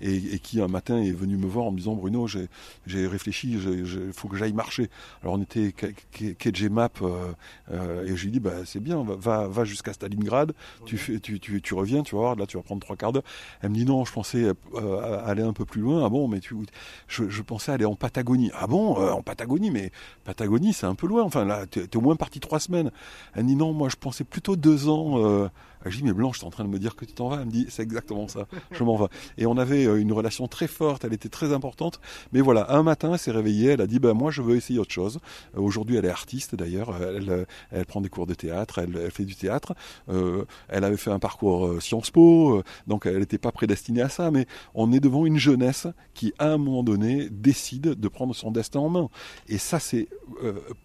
et, 0.00 0.34
et, 0.34 0.38
qui 0.38 0.60
un 0.60 0.68
matin 0.68 1.00
est 1.02 1.12
venue 1.12 1.36
me 1.36 1.46
voir 1.46 1.66
en 1.66 1.72
me 1.72 1.78
disant 1.78 1.94
Bruno, 1.94 2.26
j'ai 2.26 3.06
réfléchi, 3.06 3.52
il 3.52 4.12
faut 4.12 4.28
que 4.28 4.36
j'aille 4.36 4.52
marcher. 4.52 4.90
Alors 5.22 5.34
on 5.34 5.42
était 5.42 5.72
KG 5.72 6.68
Map 6.68 6.90
et 7.70 8.16
je 8.16 8.24
lui 8.24 8.30
dis 8.30 8.40
bah 8.40 8.64
c'est 8.64 8.80
bien, 8.80 9.02
va, 9.02 9.48
va 9.48 9.64
jusqu'à 9.64 9.92
Stalingrad, 9.92 10.52
tu, 10.84 10.98
fais, 10.98 11.18
tu, 11.20 11.40
tu, 11.40 11.60
tu, 11.62 11.74
reviens, 11.74 12.02
tu 12.02 12.14
vas 12.14 12.20
voir, 12.20 12.36
là 12.36 12.46
tu 12.46 12.56
vas 12.56 12.62
prendre 12.62 12.80
trois 12.80 12.96
quarts 12.96 13.12
d'heure. 13.12 13.24
Elle 13.62 13.70
me 13.70 13.74
dit 13.74 13.84
non, 13.84 14.04
je 14.04 14.12
pensais 14.12 14.52
aller 15.24 15.42
un 15.42 15.52
peu 15.52 15.64
plus 15.64 15.80
loin. 15.80 16.04
Ah 16.04 16.08
bon, 16.08 16.28
mais 16.28 16.40
tu 16.40 16.54
je, 17.08 17.42
pensais 17.42 17.72
aller 17.72 17.84
en 17.84 17.94
Patagonie. 17.94 18.50
Ah 18.54 18.66
bon, 18.66 18.96
en 18.96 19.22
Patagonie, 19.22 19.70
mais 19.70 19.92
Patagonie, 20.24 20.72
c'est 20.72 20.86
un 20.86 20.94
peu 20.94 21.06
loin. 21.06 21.22
Enfin, 21.22 21.44
là, 21.44 21.66
t'es 21.66 21.96
au 21.96 22.00
moins 22.00 22.16
parti 22.16 22.40
trois 22.40 22.60
semaines. 22.60 22.90
Elle 23.34 23.46
dit 23.46 23.56
non, 23.56 23.72
moi, 23.72 23.88
je 23.88 23.96
pensais 23.96 24.24
plutôt 24.24 24.56
deux 24.56 24.88
ans. 24.88 25.48
Je 25.84 25.96
dis 25.96 26.02
mais 26.02 26.12
Blanche, 26.12 26.40
tu 26.40 26.44
en 26.44 26.50
train 26.50 26.64
de 26.64 26.68
me 26.68 26.78
dire 26.78 26.96
que 26.96 27.04
tu 27.04 27.12
t'en 27.12 27.28
vas. 27.28 27.38
Elle 27.40 27.46
me 27.46 27.50
dit 27.50 27.66
c'est 27.68 27.82
exactement 27.82 28.28
ça, 28.28 28.46
je 28.70 28.82
m'en 28.84 28.96
vais. 28.96 29.06
Et 29.36 29.46
on 29.46 29.56
avait 29.56 29.86
euh, 29.86 30.00
une 30.00 30.12
relation 30.12 30.48
très 30.48 30.66
forte, 30.66 31.04
elle 31.04 31.12
était 31.12 31.28
très 31.28 31.52
importante. 31.52 32.00
Mais 32.32 32.40
voilà, 32.40 32.72
un 32.72 32.82
matin, 32.82 33.12
elle 33.12 33.18
s'est 33.18 33.30
réveillée, 33.30 33.70
elle 33.70 33.80
a 33.80 33.86
dit 33.86 33.98
bah 33.98 34.14
moi 34.14 34.30
je 34.30 34.42
veux 34.42 34.56
essayer 34.56 34.78
autre 34.78 34.92
chose. 34.92 35.20
Euh, 35.56 35.60
aujourd'hui, 35.60 35.96
elle 35.96 36.04
est 36.04 36.10
artiste 36.10 36.54
d'ailleurs, 36.54 36.96
elle, 37.00 37.30
euh, 37.30 37.44
elle, 37.70 37.86
prend 37.86 38.00
des 38.00 38.08
cours 38.08 38.26
de 38.26 38.34
théâtre, 38.34 38.78
elle, 38.78 39.10
fait 39.10 39.24
du 39.24 39.34
théâtre. 39.34 39.74
elle 40.08 40.84
avait 40.84 40.96
fait 40.96 41.10
un 41.10 41.18
parcours 41.18 41.80
Sciences 41.82 42.10
Po, 42.10 42.62
donc 42.86 43.06
elle 43.06 43.18
n'était 43.18 43.38
pas 43.38 43.52
prédestinée 43.52 44.02
à 44.02 44.08
ça. 44.08 44.30
Mais 44.30 44.46
on 44.74 44.92
est 44.92 45.00
devant 45.00 45.26
une 45.26 45.38
jeunesse 45.38 45.86
qui, 46.14 46.32
à 46.38 46.48
un 46.52 46.58
moment 46.58 46.82
donné, 46.82 47.28
décide 47.30 47.94
de 47.94 48.08
prendre 48.08 48.34
son 48.34 48.50
destin 48.50 48.80
en 48.80 48.88
main. 48.88 49.08
Et 49.48 49.58
ça, 49.58 49.78
c'est 49.78 50.08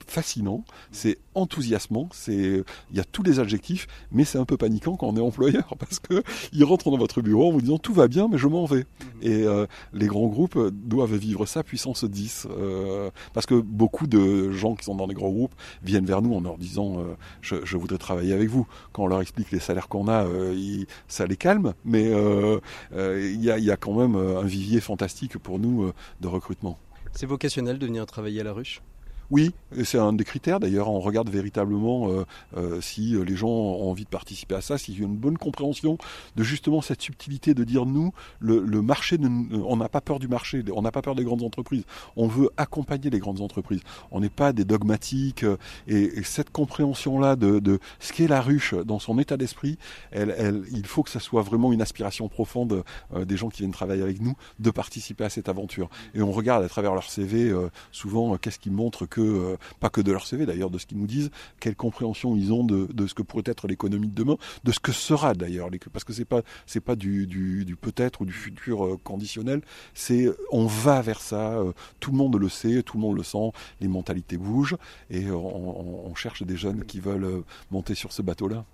fascinant, 0.08 0.64
c'est 0.92 1.18
enthousiasmant, 1.36 2.10
c'est 2.12 2.64
il 2.92 2.98
y 2.98 3.00
a 3.00 3.04
tous 3.04 3.24
les 3.24 3.40
adjectifs, 3.40 3.88
mais 4.12 4.26
c'est 4.26 4.38
un 4.38 4.46
peu 4.46 4.58
paniquant 4.84 4.98
quand 4.98 5.08
on 5.08 5.18
est 5.18 5.22
employeur 5.22 5.74
parce 5.80 6.00
que 6.00 6.24
ils 6.52 6.64
rentrent 6.64 6.92
dans 6.92 6.98
votre 6.98 7.22
bureau 7.22 7.50
en 7.50 7.52
vous 7.52 7.62
disant 7.62 7.78
tout 7.78 7.94
va 7.94 8.08
bien 8.08 8.28
mais 8.30 8.38
je 8.38 8.48
m'en 8.48 8.66
vais. 8.66 8.86
Mhm. 8.86 8.86
Et 9.22 9.44
euh, 9.44 9.66
les 9.94 10.08
grands 10.08 10.28
groupes 10.28 10.58
doivent 10.72 11.16
vivre 11.16 11.46
ça 11.46 11.64
puissance 11.64 12.04
10 12.04 12.48
euh, 12.50 13.10
parce 13.34 13.46
que 13.46 13.56
beaucoup 13.56 14.08
de 14.08 14.52
gens 14.52 14.76
qui 14.76 14.86
sont 14.86 14.96
dans 14.96 15.08
les 15.08 15.14
grands 15.14 15.32
groupes 15.32 15.54
viennent 15.84 16.06
vers 16.06 16.22
nous 16.22 16.34
en 16.34 16.42
leur 16.42 16.58
disant 16.58 17.00
euh, 17.00 17.16
je, 17.42 17.78
voudrais 17.78 17.98
travailler 17.98 18.34
avec 18.34 18.50
vous. 18.50 18.68
Quand 18.92 19.04
on 19.04 19.08
leur 19.08 19.22
explique 19.22 19.52
les 19.52 19.60
salaires 19.60 19.88
qu'on 19.88 20.08
a, 20.08 20.26
ça 21.08 21.26
les 21.26 21.36
calme, 21.36 21.74
mais 21.86 22.12
il 22.12 23.44
y 23.44 23.52
a, 23.52 23.58
y, 23.58 23.72
a, 23.72 23.78
quand 23.78 23.94
même 23.94 24.16
un 24.16 24.44
vivier 24.44 24.80
fantastique 24.80 25.38
pour 25.38 25.60
nous 25.60 25.92
de 26.22 26.28
recrutement. 26.28 26.78
C'est 27.14 27.26
vocationnel 27.26 27.78
de 27.78 27.86
venir 27.86 28.06
travailler 28.06 28.42
à 28.42 28.44
la 28.44 28.54
ruche? 28.54 28.82
Oui, 29.32 29.54
c'est 29.84 29.98
un 29.98 30.14
des 30.14 30.24
critères 30.24 30.60
d'ailleurs. 30.60 30.90
On 30.90 31.00
regarde 31.00 31.30
véritablement 31.30 32.10
euh, 32.10 32.26
euh, 32.58 32.82
si 32.82 33.16
euh, 33.16 33.24
les 33.24 33.36
gens 33.36 33.50
ont 33.50 33.90
envie 33.90 34.04
de 34.04 34.10
participer 34.10 34.56
à 34.56 34.62
ça, 34.62 34.78
s'il 34.78 35.00
y 35.00 35.02
a 35.02 35.06
une 35.06 35.16
bonne 35.16 35.38
compréhension 35.38 35.98
de 36.36 36.44
justement 36.44 36.82
cette 36.82 37.02
subtilité 37.02 37.54
de 37.54 37.64
dire 37.64 37.86
nous, 37.86 38.14
le, 38.40 38.64
marché, 38.82 39.18
on 39.20 39.78
n'a 39.78 39.90
pas 39.90 40.02
peur 40.02 40.20
du 40.20 40.28
marché, 40.28 40.64
on 40.74 40.82
n'a 40.82 40.92
pas 40.92 41.02
peur 41.02 41.16
des 41.16 41.24
grandes 41.24 41.44
entreprises. 41.44 41.84
On 42.16 42.28
veut 42.28 42.50
accompagner 42.58 43.10
les 43.10 43.20
grandes 43.20 43.42
entreprises. 43.42 43.82
On 44.12 44.20
n'est 44.20 44.30
pas 44.30 44.54
des 44.54 44.66
dogmatiques. 44.66 45.46
Et, 45.88 46.24
cette 46.24 46.52
compréhension-là 46.52 47.36
de, 47.36 47.80
ce 48.00 48.14
qu'est 48.14 48.28
la 48.28 48.42
ruche 48.42 48.74
dans 48.74 49.00
son 49.00 49.20
état 49.20 49.38
d'esprit, 49.38 49.78
il 50.16 50.86
faut 50.86 51.04
que 51.04 51.10
ça 51.10 51.20
soit 51.20 51.42
vraiment 51.42 51.74
une 51.74 51.82
aspiration 51.82 52.28
profonde 52.28 52.84
des 53.16 53.38
gens 53.38 53.50
qui 53.50 53.60
viennent 53.60 53.72
travailler 53.72 54.04
avec 54.04 54.22
nous 54.22 54.36
de 54.60 54.72
participer 54.72 55.26
à 55.26 55.30
cette 55.30 55.50
aventure. 55.50 55.90
Et 56.14 56.22
on 56.22 56.32
regarde 56.32 56.64
à 56.64 56.70
travers 56.70 56.94
leur 56.94 57.10
CV 57.10 57.54
souvent 57.92 58.38
qu'est-ce 58.38 58.60
qui 58.60 58.70
montre 58.70 59.06
que 59.14 59.22
euh, 59.22 59.58
pas 59.80 59.90
que 59.90 60.02
de 60.02 60.12
leur 60.12 60.26
CV 60.26 60.48
d'ailleurs, 60.48 60.72
de 60.72 60.80
ce 60.80 60.88
qu'ils 60.88 60.98
nous 60.98 61.06
disent, 61.06 61.30
quelle 61.60 61.76
compréhension 61.76 62.36
ils 62.36 62.52
ont 62.52 62.64
de, 62.64 63.08
ce 63.08 63.14
que 63.14 63.22
pourrait 63.22 63.44
être 63.46 63.68
l'économie 63.68 64.08
de 64.08 64.16
demain, 64.16 64.38
de 64.64 64.72
ce 64.72 64.80
que 64.80 64.92
sera 64.92 65.36
d'ailleurs, 65.36 65.70
parce 65.92 66.04
que 66.04 66.14
c'est 66.14 66.26
pas 66.26 66.42
c'est 66.66 66.82
pas 66.82 66.96
du, 66.96 67.28
du, 67.28 67.78
peut-être 67.80 68.22
ou 68.22 68.26
du 68.26 68.34
futur 68.34 68.86
euh, 68.86 69.00
conditionnel, 69.04 69.62
c'est 69.94 70.28
on 70.52 70.66
va 70.66 71.02
vers 71.02 71.22
ça, 71.22 71.54
euh, 71.54 71.74
tout 72.00 72.12
le 72.12 72.18
monde 72.18 72.36
le 72.36 72.50
sait, 72.50 72.82
tout 72.82 72.98
le 72.98 73.02
monde 73.02 73.16
le 73.16 73.24
sent, 73.24 73.52
les 73.82 73.88
mentalités 73.88 74.38
bougent 74.38 74.78
et 75.12 75.30
on, 75.30 76.14
cherche 76.16 76.44
des 76.44 76.56
jeunes 76.56 76.86
qui 76.86 77.00
veulent 77.00 77.44
monter 77.72 77.96
sur 77.96 78.14
ce 78.14 78.22
bateau-là. 78.22 78.66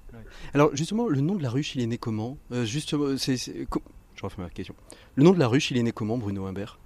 Alors 0.54 0.76
justement, 0.76 1.08
le 1.08 1.22
nom 1.22 1.36
de 1.36 1.42
la 1.42 1.50
ruche, 1.50 1.76
il 1.76 1.82
est 1.82 1.88
né 1.88 1.98
comment? 1.98 2.38
Justement, 2.64 3.18
c'est, 3.18 3.38
je 3.38 4.22
refais 4.22 4.42
ma 4.42 4.50
question. 4.50 4.76
Le 5.16 5.24
nom 5.24 5.32
de 5.32 5.40
la 5.40 5.48
ruche, 5.48 5.72
il 5.72 5.78
est 5.78 5.84
né 5.84 5.92
comment, 5.92 6.18
Bruno 6.18 6.46
Humbert 6.46 6.78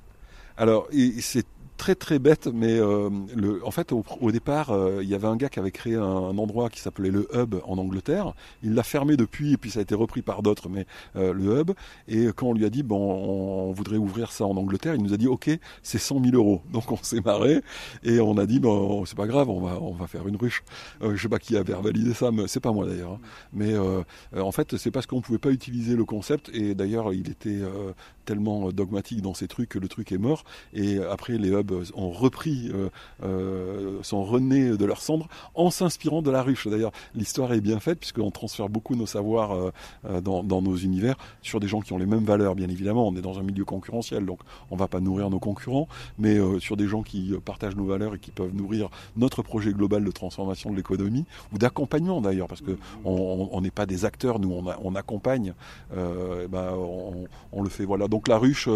alors, 0.56 0.88
c'est 1.20 1.46
très 1.84 1.96
très 1.96 2.18
bête, 2.18 2.48
mais 2.48 2.80
euh, 2.80 3.10
le, 3.36 3.60
en 3.68 3.72
fait 3.72 3.92
au, 3.92 4.32
départ, 4.32 4.70
euh, 4.70 5.02
il 5.04 5.10
y 5.10 5.16
avait 5.16 5.28
un 5.28 5.36
gars 5.36 5.50
qui 5.50 5.60
avait 5.60 5.72
créé 5.72 5.96
un, 5.96 6.38
endroit 6.38 6.70
qui 6.70 6.80
s'appelait 6.80 7.12
le 7.12 7.28
Hub 7.34 7.56
en 7.66 7.78
Angleterre. 7.78 8.36
Il 8.62 8.74
l'a 8.74 8.84
fermé 8.84 9.18
depuis 9.18 9.52
et 9.52 9.58
puis 9.58 9.70
ça 9.70 9.80
a 9.80 9.82
été 9.82 9.94
repris 9.94 10.22
par 10.22 10.44
d'autres, 10.44 10.70
mais 10.70 10.86
euh, 11.18 11.34
le 11.34 11.60
Hub. 11.60 11.72
Et 12.08 12.28
quand 12.34 12.48
on 12.48 12.54
lui 12.54 12.64
a 12.64 12.70
dit 12.70 12.84
bon, 12.84 13.02
on, 13.68 13.74
voudrait 13.74 13.98
ouvrir 13.98 14.32
ça 14.32 14.46
en 14.46 14.56
Angleterre, 14.56 14.96
il 14.96 15.04
nous 15.04 15.14
a 15.14 15.18
dit 15.18 15.28
ok, 15.28 15.50
c'est 15.82 15.98
100 15.98 16.24
000 16.24 16.38
euros. 16.38 16.62
Donc 16.72 16.90
on 16.90 16.96
s'est 17.04 17.20
marré 17.20 17.62
et 18.04 18.22
on 18.22 18.38
a 18.38 18.46
dit 18.46 18.62
bon, 18.62 19.04
c'est 19.04 19.18
pas 19.18 19.28
grave, 19.28 19.50
on 19.50 19.60
va 19.60 19.78
on 19.82 19.92
va 19.92 20.08
faire 20.08 20.26
une 20.26 20.38
ruche. 20.38 20.64
je 21.02 21.22
sais 21.22 21.28
pas 21.28 21.40
qui 21.40 21.58
a 21.58 21.64
verbalisé 21.64 22.14
ça, 22.14 22.32
mais 22.32 22.48
c'est 22.48 22.62
pas 22.62 22.72
moi 22.72 22.86
d'ailleurs. 22.88 23.12
Hein. 23.12 23.20
Mais 23.52 23.74
en 24.38 24.52
fait, 24.54 24.78
c'est 24.78 24.92
parce 24.92 25.06
qu'on 25.06 25.20
pouvait 25.20 25.38
pas 25.38 25.52
utiliser 25.52 25.98
le 25.98 26.06
concept 26.06 26.50
et 26.54 26.76
d'ailleurs 26.76 27.12
il 27.14 27.30
était 27.30 27.60
tellement 28.26 28.72
dogmatique 28.72 29.22
dans 29.22 29.34
ces 29.34 29.48
trucs 29.48 29.70
que 29.70 29.80
le 29.80 29.88
truc 29.88 30.12
est 30.12 30.18
mort. 30.18 30.44
Et 30.74 31.00
après 31.00 31.38
les 31.38 31.50
hubs 31.50 31.72
ont 31.96 32.12
repris, 32.12 32.70
euh, 32.74 32.90
euh, 33.24 34.00
sont 34.02 34.24
renés 34.24 34.78
de 34.78 34.86
leurs 34.86 35.02
cendres 35.02 35.28
en 35.56 35.70
s'inspirant 35.70 36.22
de 36.22 36.32
la 36.32 36.42
ruche. 36.42 36.68
D'ailleurs, 36.68 36.92
l'histoire 37.16 37.54
est 37.54 37.62
bien 37.62 37.80
faite 37.80 38.00
puisqu'on 38.00 38.32
transfère 38.32 38.70
beaucoup 38.70 38.96
nos 38.96 39.06
savoirs 39.06 39.72
euh, 40.08 40.22
dans, 40.22 40.44
nos 40.44 40.76
univers 40.76 41.16
sur 41.42 41.60
des 41.60 41.68
gens 41.68 41.82
qui 41.82 41.94
ont 41.94 41.98
les 41.98 42.06
mêmes 42.06 42.24
valeurs, 42.24 42.56
bien 42.56 42.70
évidemment. 42.70 43.08
On 43.08 43.16
est 43.16 43.22
dans 43.22 43.40
un 43.40 43.44
milieu 43.44 43.66
concurrentiel, 43.66 44.26
donc 44.26 44.40
on 44.72 44.76
ne 44.76 44.80
va 44.80 44.88
pas 44.88 45.00
nourrir 45.00 45.30
nos 45.30 45.40
concurrents, 45.40 45.88
mais 46.18 46.40
sur 46.60 46.78
des 46.78 46.88
gens 46.88 47.04
qui 47.04 47.34
partagent 47.44 47.76
nos 47.76 47.86
valeurs 47.86 48.16
et 48.16 48.20
qui 48.20 48.32
peuvent 48.32 48.54
nourrir 48.54 48.90
notre 49.18 49.42
projet 49.42 49.72
global 49.72 50.04
de 50.04 50.12
transformation 50.12 50.72
de 50.72 50.76
l'économie 50.76 51.26
ou 51.54 51.58
d'accompagnement 51.58 52.22
d'ailleurs, 52.22 52.48
parce 52.48 52.62
que 52.62 52.78
on 53.04 53.60
n'est 53.62 53.72
pas 53.72 53.86
des 53.86 54.06
acteurs, 54.06 54.40
nous 54.40 54.52
on, 54.52 54.96
accompagne, 54.96 55.54
ben, 55.92 56.74
on, 57.52 57.64
le 57.64 57.70
fait. 57.70 57.86
Voilà. 57.86 58.08
Donc 58.14 58.28
la 58.28 58.38
ruche, 58.38 58.70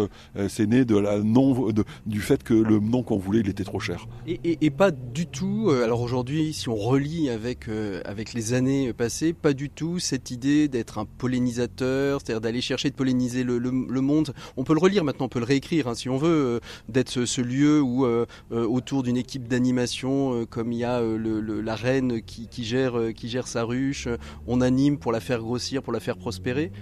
c'est 0.48 0.66
né 0.66 0.84
de 0.84 0.96
la 0.96 1.20
non, 1.20 1.72
du 2.06 2.20
fait 2.20 2.42
que 2.42 2.54
le 2.54 2.80
nom 2.80 3.04
qu'on 3.04 3.18
voulait, 3.18 3.38
il 3.38 3.48
était 3.48 3.62
trop 3.62 3.78
cher. 3.78 4.08
Et, 4.26 4.70
pas 4.70 4.90
du 4.90 5.26
tout, 5.26 5.68
euh, 5.68 5.84
alors 5.84 6.00
aujourd'hui, 6.00 6.52
si 6.52 6.68
on 6.68 6.74
relie 6.74 7.30
avec, 7.30 7.68
euh, 7.68 8.02
les 8.34 8.52
années 8.52 8.92
passées, 8.92 9.32
pas 9.32 9.52
du 9.52 9.70
tout 9.70 10.00
cette 10.00 10.32
idée 10.32 10.66
d'être 10.66 10.98
un 10.98 11.04
pollinisateur, 11.04 12.20
c'est-à-dire 12.20 12.40
d'aller 12.40 12.60
chercher 12.60 12.90
de 12.90 12.96
polliniser 12.96 13.44
le, 13.44 13.60
monde. 14.00 14.34
On 14.56 14.64
peut 14.64 14.74
le 14.74 14.80
relire 14.80 15.04
maintenant, 15.04 15.26
on 15.26 15.28
peut 15.28 15.38
le 15.38 15.44
réécrire 15.44 15.86
hein, 15.86 15.94
si 15.94 16.08
on 16.08 16.16
veut, 16.16 16.28
euh, 16.28 16.60
d'être 16.88 17.24
ce, 17.24 17.40
lieu 17.40 17.80
où, 17.80 18.04
autour 18.50 19.04
d'une 19.04 19.16
équipe 19.16 19.46
d'animation, 19.46 20.46
comme 20.50 20.72
il 20.72 20.78
y 20.78 20.84
a 20.84 21.00
la 21.00 21.74
reine 21.76 22.22
qui 22.22 22.64
gère 22.64 23.46
sa 23.46 23.62
ruche, 23.62 24.08
on 24.48 24.60
anime 24.60 24.98
pour 24.98 25.12
la 25.12 25.20
faire 25.20 25.38
grossir, 25.38 25.84
pour 25.84 25.92
la 25.92 26.00
faire 26.00 26.16
prospérer. 26.16 26.72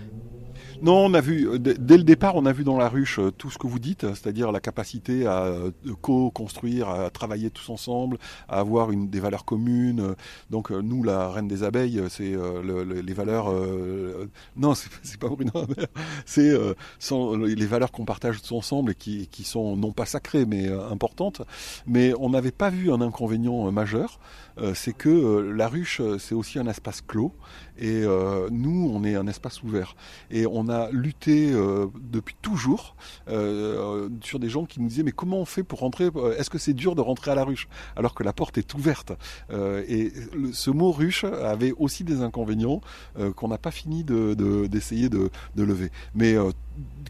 Non, 0.83 1.07
on 1.07 1.15
a 1.15 1.21
vu, 1.21 1.49
euh, 1.49 1.59
dès 1.59 1.97
le 1.97 2.05
départ, 2.05 2.37
on 2.37 2.45
a 2.45 2.53
vu 2.53 2.63
dans 2.63 2.77
la 2.77 2.89
ruche 2.89 3.19
euh, 3.19 3.31
tout 3.31 3.51
ce 3.51 3.57
que 3.57 3.67
vous 3.67 3.79
dites, 3.79 4.03
c'est-à-dire 4.15 4.53
la 4.53 4.61
capacité 4.61 5.27
à 5.27 5.45
euh, 5.45 5.71
co-construire, 6.03 6.89
à 6.89 7.09
travailler 7.11 7.51
tous 7.51 7.71
ensemble, 7.71 8.19
à 8.49 8.59
avoir 8.59 8.91
une, 8.91 9.09
des 9.09 9.21
valeurs 9.21 9.45
communes. 9.45 10.15
Donc 10.51 10.71
nous, 10.71 11.03
la 11.03 11.31
reine 11.31 11.49
des 11.49 11.63
abeilles, 11.63 12.03
c'est 12.09 12.35
les 12.35 13.15
valeurs... 13.15 13.53
non, 14.57 14.75
c'est 15.03 15.19
pas 15.19 15.29
Bruno 15.29 15.51
c'est 16.27 16.53
les 16.97 17.67
valeurs 17.67 17.93
qu'on 17.93 18.05
partage 18.05 18.43
tous 18.43 18.55
ensemble 18.55 18.93
et 18.93 18.95
qui, 18.95 19.29
qui, 19.29 19.45
sont 19.45 19.77
non 19.77 19.93
pas 19.93 20.07
sacrées, 20.07 20.45
mais 20.45 20.69
importantes. 20.69 21.43
Mais 21.87 22.13
on 22.19 22.31
n'avait 22.31 22.53
pas 22.53 22.71
vu 22.71 22.93
un 22.93 23.01
inconvénient 23.01 23.71
majeur, 23.73 24.19
c'est 24.75 24.97
que 24.97 25.53
la 25.55 25.69
ruche, 25.69 26.01
c'est 26.19 26.35
aussi 26.35 26.59
un 26.59 26.67
espace 26.67 27.01
clos. 27.01 27.33
Et 27.79 28.03
nous, 28.51 28.91
on 28.93 29.05
est 29.05 29.17
un 29.17 29.27
espace 29.27 29.63
ouvert. 29.63 29.97
Et 30.31 30.47
on 30.47 30.66
on 30.67 30.69
a 30.69 30.91
lutté 30.91 31.53
euh, 31.53 31.87
depuis 32.01 32.35
toujours 32.43 32.97
euh, 33.29 34.09
sur 34.23 34.39
des 34.39 34.49
gens 34.49 34.65
qui 34.65 34.81
nous 34.81 34.89
disaient 34.89 35.03
mais 35.03 35.13
comment 35.13 35.39
on 35.39 35.45
fait 35.45 35.63
pour 35.63 35.81
rentrer 35.81 36.09
euh, 36.17 36.37
Est-ce 36.37 36.51
que 36.51 36.59
c'est 36.59 36.75
dur 36.75 36.95
de 36.95 37.01
rentrer 37.01 37.31
à 37.31 37.35
la 37.35 37.45
ruche? 37.45 37.69
Alors 37.97 38.15
que 38.15 38.23
la 38.23 38.33
porte 38.33 38.59
est 38.59 38.75
ouverte 38.75 39.13
Et 39.51 40.13
ce 40.53 40.71
mot 40.71 40.91
ruche 40.91 41.25
avait 41.25 41.73
aussi 41.73 42.05
des 42.05 42.23
inconvénients 42.23 42.81
qu'on 43.37 43.49
n'a 43.49 43.59
pas 43.59 43.71
fini 43.71 44.05
d'essayer 44.05 45.09
de, 45.09 45.31
lever. 45.57 45.91
Mais 46.15 46.37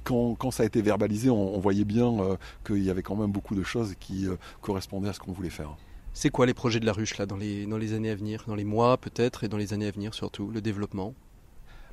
quand, 0.04 0.50
ça 0.50 0.62
a 0.62 0.66
été 0.66 0.82
verbalisé, 0.82 1.30
on, 1.30 1.58
voyait 1.58 1.84
bien 1.84 2.36
qu'il 2.64 2.82
y 2.82 2.90
avait 2.90 3.02
quand 3.02 3.16
même 3.16 3.30
beaucoup 3.30 3.54
de 3.54 3.62
choses 3.62 3.94
qui 3.98 4.26
correspondaient 4.60 5.08
à 5.08 5.12
ce 5.12 5.20
qu'on 5.20 5.32
voulait 5.32 5.50
faire. 5.50 5.76
C'est 6.12 6.30
quoi 6.30 6.46
les 6.46 6.54
projets 6.54 6.80
de 6.80 6.86
la 6.86 6.92
ruche 6.92 7.18
là 7.18 7.26
dans 7.26 7.36
les, 7.36 7.66
dans 7.66 7.78
les 7.78 7.92
années 7.92 8.10
à 8.10 8.14
venir, 8.14 8.44
dans 8.46 8.54
les 8.54 8.64
mois 8.64 8.96
peut-être 8.96 9.44
et 9.44 9.48
dans 9.48 9.58
les 9.58 9.72
années 9.72 9.88
à 9.88 9.90
venir 9.90 10.14
surtout, 10.14 10.50
le 10.50 10.60
développement? 10.60 11.14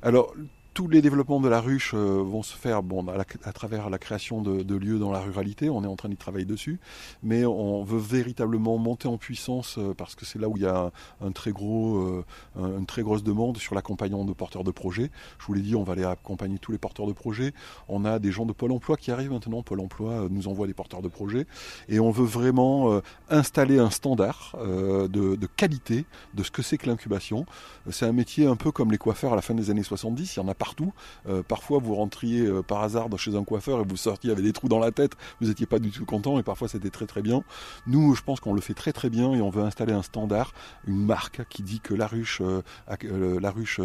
Alors 0.02 0.34
tous 0.74 0.88
les 0.88 1.00
développements 1.00 1.40
de 1.40 1.48
la 1.48 1.60
ruche 1.60 1.92
euh, 1.94 2.20
vont 2.20 2.42
se 2.42 2.56
faire 2.56 2.82
bon, 2.82 3.06
à, 3.06 3.52
travers 3.52 3.88
la 3.90 3.98
création 3.98 4.42
de, 4.42 4.74
lieux 4.74 4.98
dans 4.98 5.12
la 5.12 5.20
ruralité. 5.20 5.70
On 5.70 5.84
est 5.84 5.86
en 5.86 5.94
train 5.94 6.08
d'y 6.08 6.16
travailler 6.16 6.44
dessus, 6.44 6.80
mais 7.22 7.46
on 7.46 7.84
veut 7.84 8.00
véritablement 8.00 8.76
monter 8.76 9.06
en 9.06 9.16
puissance 9.16 9.76
euh, 9.78 9.94
parce 9.94 10.16
que 10.16 10.24
c'est 10.26 10.40
là 10.40 10.48
où 10.48 10.56
il 10.56 10.64
y 10.64 10.66
a 10.66 10.90
euh, 11.22 11.26
une 11.26 12.86
très 12.86 13.02
grosse 13.02 13.22
demande 13.22 13.58
sur 13.58 13.76
l'accompagnement 13.76 14.24
de 14.24 14.32
porteurs 14.32 14.64
de 14.64 14.72
projets. 14.72 15.12
Je 15.38 15.46
vous 15.46 15.54
l'ai 15.54 15.60
dit, 15.60 15.76
on 15.76 15.84
va 15.84 15.92
aller 15.92 16.04
accompagner 16.04 16.58
tous 16.58 16.72
les 16.72 16.78
porteurs 16.78 17.06
de 17.06 17.12
projets. 17.12 17.54
On 17.88 18.04
a 18.04 18.18
des 18.18 18.32
gens 18.32 18.44
de 18.44 18.52
Pôle 18.52 18.72
Emploi 18.72 18.96
qui 18.96 19.12
arrivent 19.12 19.30
maintenant. 19.30 19.62
Pôle 19.62 19.80
Emploi 19.80 20.26
nous 20.28 20.48
envoie 20.48 20.66
des 20.66 20.74
porteurs 20.74 21.02
de 21.02 21.08
projets 21.08 21.46
et 21.88 22.00
on 22.00 22.10
veut 22.10 22.26
vraiment 22.26 23.00
installer 23.30 23.78
un 23.78 23.90
standard 23.90 24.56
de, 24.58 25.46
qualité 25.56 26.04
de 26.34 26.42
ce 26.42 26.50
que 26.50 26.62
c'est 26.62 26.78
que 26.78 26.88
l'incubation. 26.88 27.46
C'est 27.90 28.06
un 28.06 28.12
métier 28.12 28.46
un 28.46 28.56
peu 28.56 28.72
comme 28.72 28.90
les 28.90 28.98
coiffeurs 28.98 29.32
à 29.32 29.36
la 29.36 29.42
fin 29.42 29.54
des 29.54 29.70
années 29.70 29.82
70. 29.82 30.36
Il 30.36 30.40
y 30.40 30.42
en 30.42 30.48
a 30.48 30.54
partout. 30.64 30.92
parfois, 31.46 31.78
vous 31.78 31.94
rentriez 31.94 32.48
par 32.66 32.82
hasard 32.82 33.08
chez 33.18 33.36
un 33.36 33.44
coiffeur 33.44 33.80
et 33.80 33.84
vous 33.84 33.98
sortiez 33.98 34.30
avec 34.30 34.42
des 34.42 34.52
trous 34.52 34.68
dans 34.68 34.78
la 34.78 34.92
tête. 34.92 35.12
Vous 35.40 35.48
n'étiez 35.48 35.66
pas 35.66 35.78
du 35.78 35.90
tout 35.90 36.06
content 36.06 36.38
et 36.38 36.42
parfois 36.42 36.68
c'était 36.68 36.88
très 36.88 37.06
très 37.06 37.20
bien. 37.20 37.42
Nous, 37.86 38.14
je 38.14 38.22
pense 38.22 38.40
qu'on 38.40 38.54
le 38.54 38.62
fait 38.62 38.72
très 38.72 38.92
très 38.92 39.10
bien 39.10 39.34
et 39.34 39.42
on 39.42 39.50
veut 39.50 39.62
installer 39.62 39.92
un 39.92 40.02
standard, 40.02 40.54
une 40.86 41.04
marque 41.04 41.46
qui 41.50 41.62
dit 41.62 41.80
que 41.80 41.92
la 41.92 42.06
ruche, 42.06 42.40
la 42.88 43.50
ruche 43.50 43.80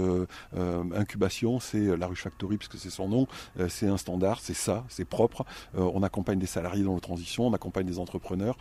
incubation, 0.96 1.60
c'est 1.60 1.98
la 1.98 2.08
ruche 2.08 2.24
factory 2.24 2.58
puisque 2.58 2.78
c'est 2.78 2.90
son 2.90 3.10
nom. 3.10 3.28
c'est 3.68 3.88
un 3.88 3.98
standard, 3.98 4.40
c'est 4.40 4.56
ça, 4.56 4.86
c'est 4.88 5.06
propre. 5.06 5.46
on 5.76 6.02
accompagne 6.02 6.40
des 6.40 6.48
salariés 6.48 6.84
dans 6.84 6.96
la 6.96 7.02
transition, 7.02 7.48
on 7.48 7.54
accompagne 7.54 7.86
des 7.86 8.00
entrepreneurs 8.00 8.58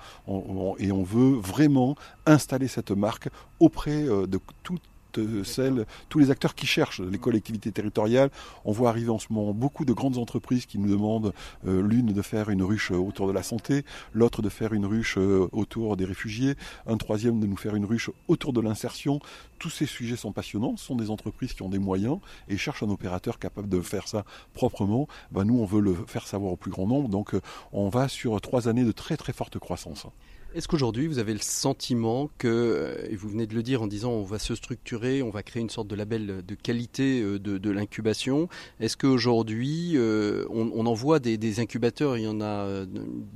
et 0.78 0.90
on 0.92 1.02
veut 1.02 1.36
vraiment 1.36 1.94
installer 2.26 2.68
cette 2.68 2.90
marque 2.90 3.28
auprès 3.60 4.02
euh, 4.04 4.26
de 4.26 4.40
toutes 4.62 4.82
tous 5.12 6.18
les 6.18 6.30
acteurs 6.30 6.54
qui 6.54 6.66
cherchent, 6.66 7.00
les 7.00 7.18
collectivités 7.18 7.72
territoriales. 7.72 8.30
On 8.64 8.72
voit 8.72 8.90
arriver 8.90 9.11
en 9.11 9.18
ce 9.18 9.26
moment 9.30 9.52
beaucoup 9.52 9.84
de 9.84 9.92
grandes 9.92 10.18
entreprises 10.18 10.66
qui 10.66 10.78
nous 10.78 10.90
demandent 10.90 11.32
euh, 11.66 11.82
l'une 11.82 12.12
de 12.12 12.22
faire 12.22 12.50
une 12.50 12.62
ruche 12.62 12.90
autour 12.90 13.26
de 13.26 13.32
la 13.32 13.42
santé, 13.42 13.84
l'autre 14.12 14.42
de 14.42 14.48
faire 14.48 14.72
une 14.72 14.86
ruche 14.86 15.16
euh, 15.18 15.48
autour 15.52 15.96
des 15.96 16.04
réfugiés, 16.04 16.54
un 16.86 16.96
troisième 16.96 17.40
de 17.40 17.46
nous 17.46 17.56
faire 17.56 17.74
une 17.74 17.84
ruche 17.84 18.11
autour 18.28 18.52
de 18.52 18.61
l'insertion. 18.61 19.20
Tous 19.59 19.70
ces 19.70 19.86
sujets 19.86 20.16
sont 20.16 20.32
passionnants, 20.32 20.76
ce 20.76 20.84
sont 20.84 20.96
des 20.96 21.11
entreprises 21.11 21.52
qui 21.52 21.62
ont 21.62 21.68
des 21.68 21.78
moyens 21.78 22.18
et 22.48 22.56
cherchent 22.56 22.82
un 22.82 22.90
opérateur 22.90 23.38
capable 23.38 23.68
de 23.68 23.80
faire 23.80 24.06
ça 24.06 24.24
proprement. 24.54 25.09
Ben, 25.32 25.44
nous, 25.44 25.59
on 25.59 25.64
veut 25.64 25.80
le 25.80 25.94
faire 26.06 26.26
savoir 26.26 26.52
au 26.52 26.56
plus 26.56 26.70
grand 26.70 26.86
nombre, 26.86 27.09
donc 27.09 27.34
on 27.72 27.88
va 27.88 28.09
sur 28.09 28.40
trois 28.40 28.68
années 28.68 28.84
de 28.84 28.92
très 28.92 29.16
très 29.16 29.32
forte 29.32 29.59
croissance. 29.59 30.06
Est-ce 30.55 30.66
qu'aujourd'hui, 30.66 31.07
vous 31.09 31.18
avez 31.18 31.34
le 31.34 31.42
sentiment 31.42 32.30
que, 32.38 32.49
euh, 32.49 33.07
et 33.11 33.16
vous 33.16 33.28
venez 33.28 33.46
de 33.46 33.55
le 33.55 33.62
dire 33.62 33.82
en 33.82 33.86
disant 33.86 34.12
on 34.12 34.22
va 34.22 34.38
se 34.38 34.55
structurer, 34.55 35.22
on 35.22 35.28
va 35.28 35.42
créer 35.42 35.61
une 35.61 35.68
sorte 35.68 35.88
de 35.88 35.94
label 35.94 36.42
de 36.44 36.55
qualité 36.55 37.20
euh, 37.20 37.38
de, 37.38 37.70
l'incubation, 37.70 38.49
est-ce 38.80 38.96
qu'aujourd'hui, 38.96 39.92
euh, 39.96 40.46
on, 40.49 40.70
on 40.74 40.86
envoie 40.86 41.18
des, 41.18 41.36
des, 41.36 41.61
incubateurs, 41.61 42.16
il 42.16 42.22
y 42.22 42.26
en 42.26 42.40
a, 42.40 42.86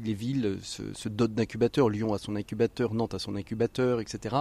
les 0.03 0.15
villes 0.15 0.57
se, 0.63 0.83
se 0.95 1.11
dotent 1.11 1.35
d'incubateurs, 1.35 1.91
Lyon 1.91 2.15
a 2.15 2.19
son 2.19 2.35
incubateur, 2.35 2.95
Nantes 2.95 3.13
a 3.13 3.19
son 3.19 3.37
incubateur, 3.37 4.01
etc. 4.01 4.37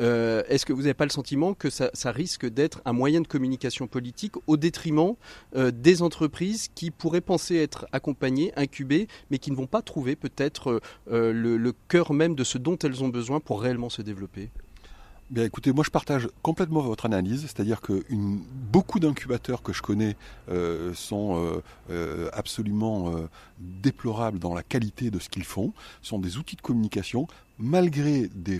Euh, 0.00 0.42
est-ce 0.48 0.66
que 0.66 0.72
vous 0.72 0.82
n'avez 0.82 0.94
pas 0.94 1.04
le 1.04 1.10
sentiment 1.10 1.54
que 1.54 1.70
ça, 1.70 1.90
risque 2.10 2.46
d'être 2.46 2.80
un 2.84 2.92
moyen 2.92 3.20
de 3.20 3.26
communication 3.26 3.86
politique 3.86 4.34
au 4.46 4.56
détriment 4.56 5.14
euh, 5.56 5.70
des 5.70 6.02
entreprises 6.02 6.68
qui 6.74 6.90
pourraient 6.90 7.20
penser 7.20 7.56
être 7.56 7.86
accompagnées, 7.92 8.52
incubées, 8.56 9.08
mais 9.30 9.38
qui 9.38 9.50
ne 9.50 9.56
vont 9.56 9.66
pas 9.66 9.82
trouver 9.82 10.16
peut-être 10.16 10.80
euh, 11.10 11.32
le, 11.32 11.72
cœur 11.88 12.12
même 12.12 12.34
de 12.34 12.44
ce 12.44 12.58
dont 12.58 12.78
elles 12.78 13.04
ont 13.04 13.08
besoin 13.08 13.40
pour 13.40 13.60
réellement 13.60 13.90
se 13.90 14.02
développer? 14.02 14.50
Bien 15.30 15.44
écoutez, 15.44 15.72
moi 15.72 15.84
je 15.84 15.90
partage 15.90 16.28
complètement 16.40 16.80
votre 16.80 17.04
analyse, 17.04 17.42
c'est-à-dire 17.42 17.82
que 17.82 18.02
beaucoup 18.10 18.98
d'incubateurs 18.98 19.62
que 19.62 19.74
je 19.74 19.82
connais 19.82 20.16
sont 20.94 21.60
absolument 22.32 23.12
déplorables 23.58 24.38
dans 24.38 24.54
la 24.54 24.62
qualité 24.62 25.10
de 25.10 25.18
ce 25.18 25.28
qu'ils 25.28 25.44
font, 25.44 25.74
sont 26.00 26.18
des 26.18 26.38
outils 26.38 26.56
de 26.56 26.62
communication, 26.62 27.26
malgré 27.58 28.28
des 28.34 28.58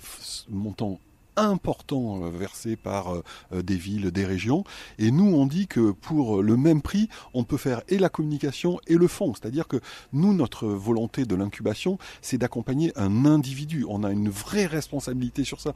montants 0.50 1.00
important 1.38 2.22
euh, 2.22 2.30
versé 2.30 2.76
par 2.76 3.14
euh, 3.14 3.22
euh, 3.52 3.62
des 3.62 3.76
villes, 3.76 4.10
des 4.10 4.24
régions. 4.24 4.64
Et 4.98 5.10
nous, 5.10 5.34
on 5.34 5.46
dit 5.46 5.66
que 5.66 5.90
pour 5.90 6.42
le 6.42 6.56
même 6.56 6.82
prix, 6.82 7.08
on 7.34 7.44
peut 7.44 7.56
faire 7.56 7.82
et 7.88 7.98
la 7.98 8.08
communication 8.08 8.80
et 8.86 8.94
le 8.94 9.06
fond. 9.08 9.34
C'est-à-dire 9.34 9.68
que 9.68 9.80
nous, 10.12 10.34
notre 10.34 10.66
volonté 10.66 11.24
de 11.24 11.34
l'incubation, 11.34 11.98
c'est 12.22 12.38
d'accompagner 12.38 12.92
un 12.96 13.24
individu. 13.24 13.84
On 13.88 14.04
a 14.04 14.10
une 14.10 14.28
vraie 14.28 14.66
responsabilité 14.66 15.44
sur 15.44 15.60
ça. 15.60 15.74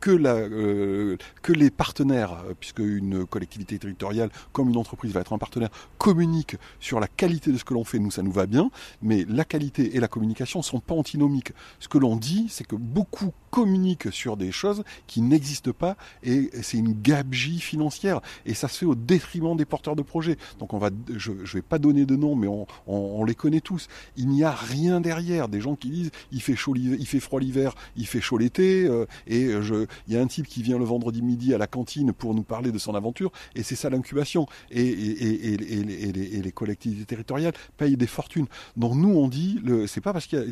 que, 0.00 1.18
les 1.52 1.70
partenaires, 1.70 2.44
puisque 2.60 2.78
une 2.78 3.26
collectivité 3.26 3.78
territoriale 3.78 4.30
comme 4.52 4.68
une 4.68 4.76
entreprise 4.76 5.12
va 5.12 5.20
être 5.20 5.32
un 5.32 5.38
partenaire, 5.38 5.70
communiquent 5.98 6.56
sur 6.80 7.00
la 7.00 7.08
qualité 7.08 7.52
de 7.52 7.58
ce 7.58 7.64
que 7.64 7.74
l'on 7.74 7.84
fait. 7.84 7.98
Nous, 7.98 8.10
ça 8.10 8.22
nous 8.22 8.32
va 8.32 8.46
bien, 8.46 8.70
mais 9.02 9.24
la 9.28 9.44
qualité 9.44 9.96
et 9.96 10.00
la 10.00 10.08
communication 10.08 10.62
sont 10.62 10.80
pas 10.80 10.94
antinomiques. 10.94 11.52
Ce 11.80 11.88
que 11.88 11.98
l'on 11.98 12.16
dit, 12.16 12.46
c'est 12.48 12.66
que 12.66 12.76
beaucoup 12.76 13.32
communiquent 13.50 14.12
sur 14.12 14.36
des 14.36 14.52
choses 14.52 14.77
qui 15.06 15.20
n'existe 15.20 15.72
pas 15.72 15.96
et 16.22 16.50
c'est 16.62 16.78
une 16.78 17.00
gabegie 17.00 17.60
financière 17.60 18.20
et 18.46 18.54
ça 18.54 18.68
se 18.68 18.78
fait 18.78 18.86
au 18.86 18.94
détriment 18.94 19.56
des 19.56 19.64
porteurs 19.64 19.96
de 19.96 20.02
projets. 20.02 20.36
Donc 20.58 20.74
on 20.74 20.78
va, 20.78 20.90
je, 21.16 21.32
ne 21.32 21.44
vais 21.44 21.62
pas 21.62 21.78
donner 21.78 22.06
de 22.06 22.16
nom, 22.16 22.34
mais 22.34 22.48
on, 22.86 23.24
les 23.24 23.34
connaît 23.34 23.60
tous. 23.60 23.88
Il 24.16 24.28
n'y 24.28 24.44
a 24.44 24.52
rien 24.52 25.00
derrière. 25.00 25.48
Des 25.48 25.60
gens 25.60 25.76
qui 25.76 25.90
disent 25.90 26.10
il 26.32 26.40
fait 26.40 26.56
chaud, 26.56 26.74
il 26.76 27.06
fait 27.06 27.20
froid 27.20 27.40
l'hiver, 27.40 27.74
il 27.96 28.06
fait 28.06 28.20
chaud 28.20 28.38
l'été 28.38 28.86
euh, 28.86 29.06
et 29.26 29.50
je, 29.60 29.86
il 30.06 30.14
y 30.14 30.16
a 30.16 30.20
un 30.20 30.26
type 30.26 30.46
qui 30.46 30.62
vient 30.62 30.78
le 30.78 30.84
vendredi 30.84 31.22
midi 31.22 31.54
à 31.54 31.58
la 31.58 31.66
cantine 31.66 32.12
pour 32.12 32.34
nous 32.34 32.42
parler 32.42 32.72
de 32.72 32.78
son 32.78 32.94
aventure 32.94 33.32
et 33.54 33.62
c'est 33.62 33.76
ça 33.76 33.90
l'incubation 33.90 34.46
et, 34.70 34.80
et, 34.80 35.54
et, 35.54 36.42
les, 36.42 36.52
collectivités 36.52 37.04
territoriales 37.04 37.52
payent 37.76 37.96
des 37.96 38.06
fortunes. 38.06 38.46
Donc 38.76 38.94
nous 38.94 39.10
on 39.10 39.28
dit 39.28 39.60
c'est 39.86 40.00
pas 40.00 40.12
parce 40.12 40.26
qu'il 40.26 40.38
y 40.38 40.42
a 40.42 40.44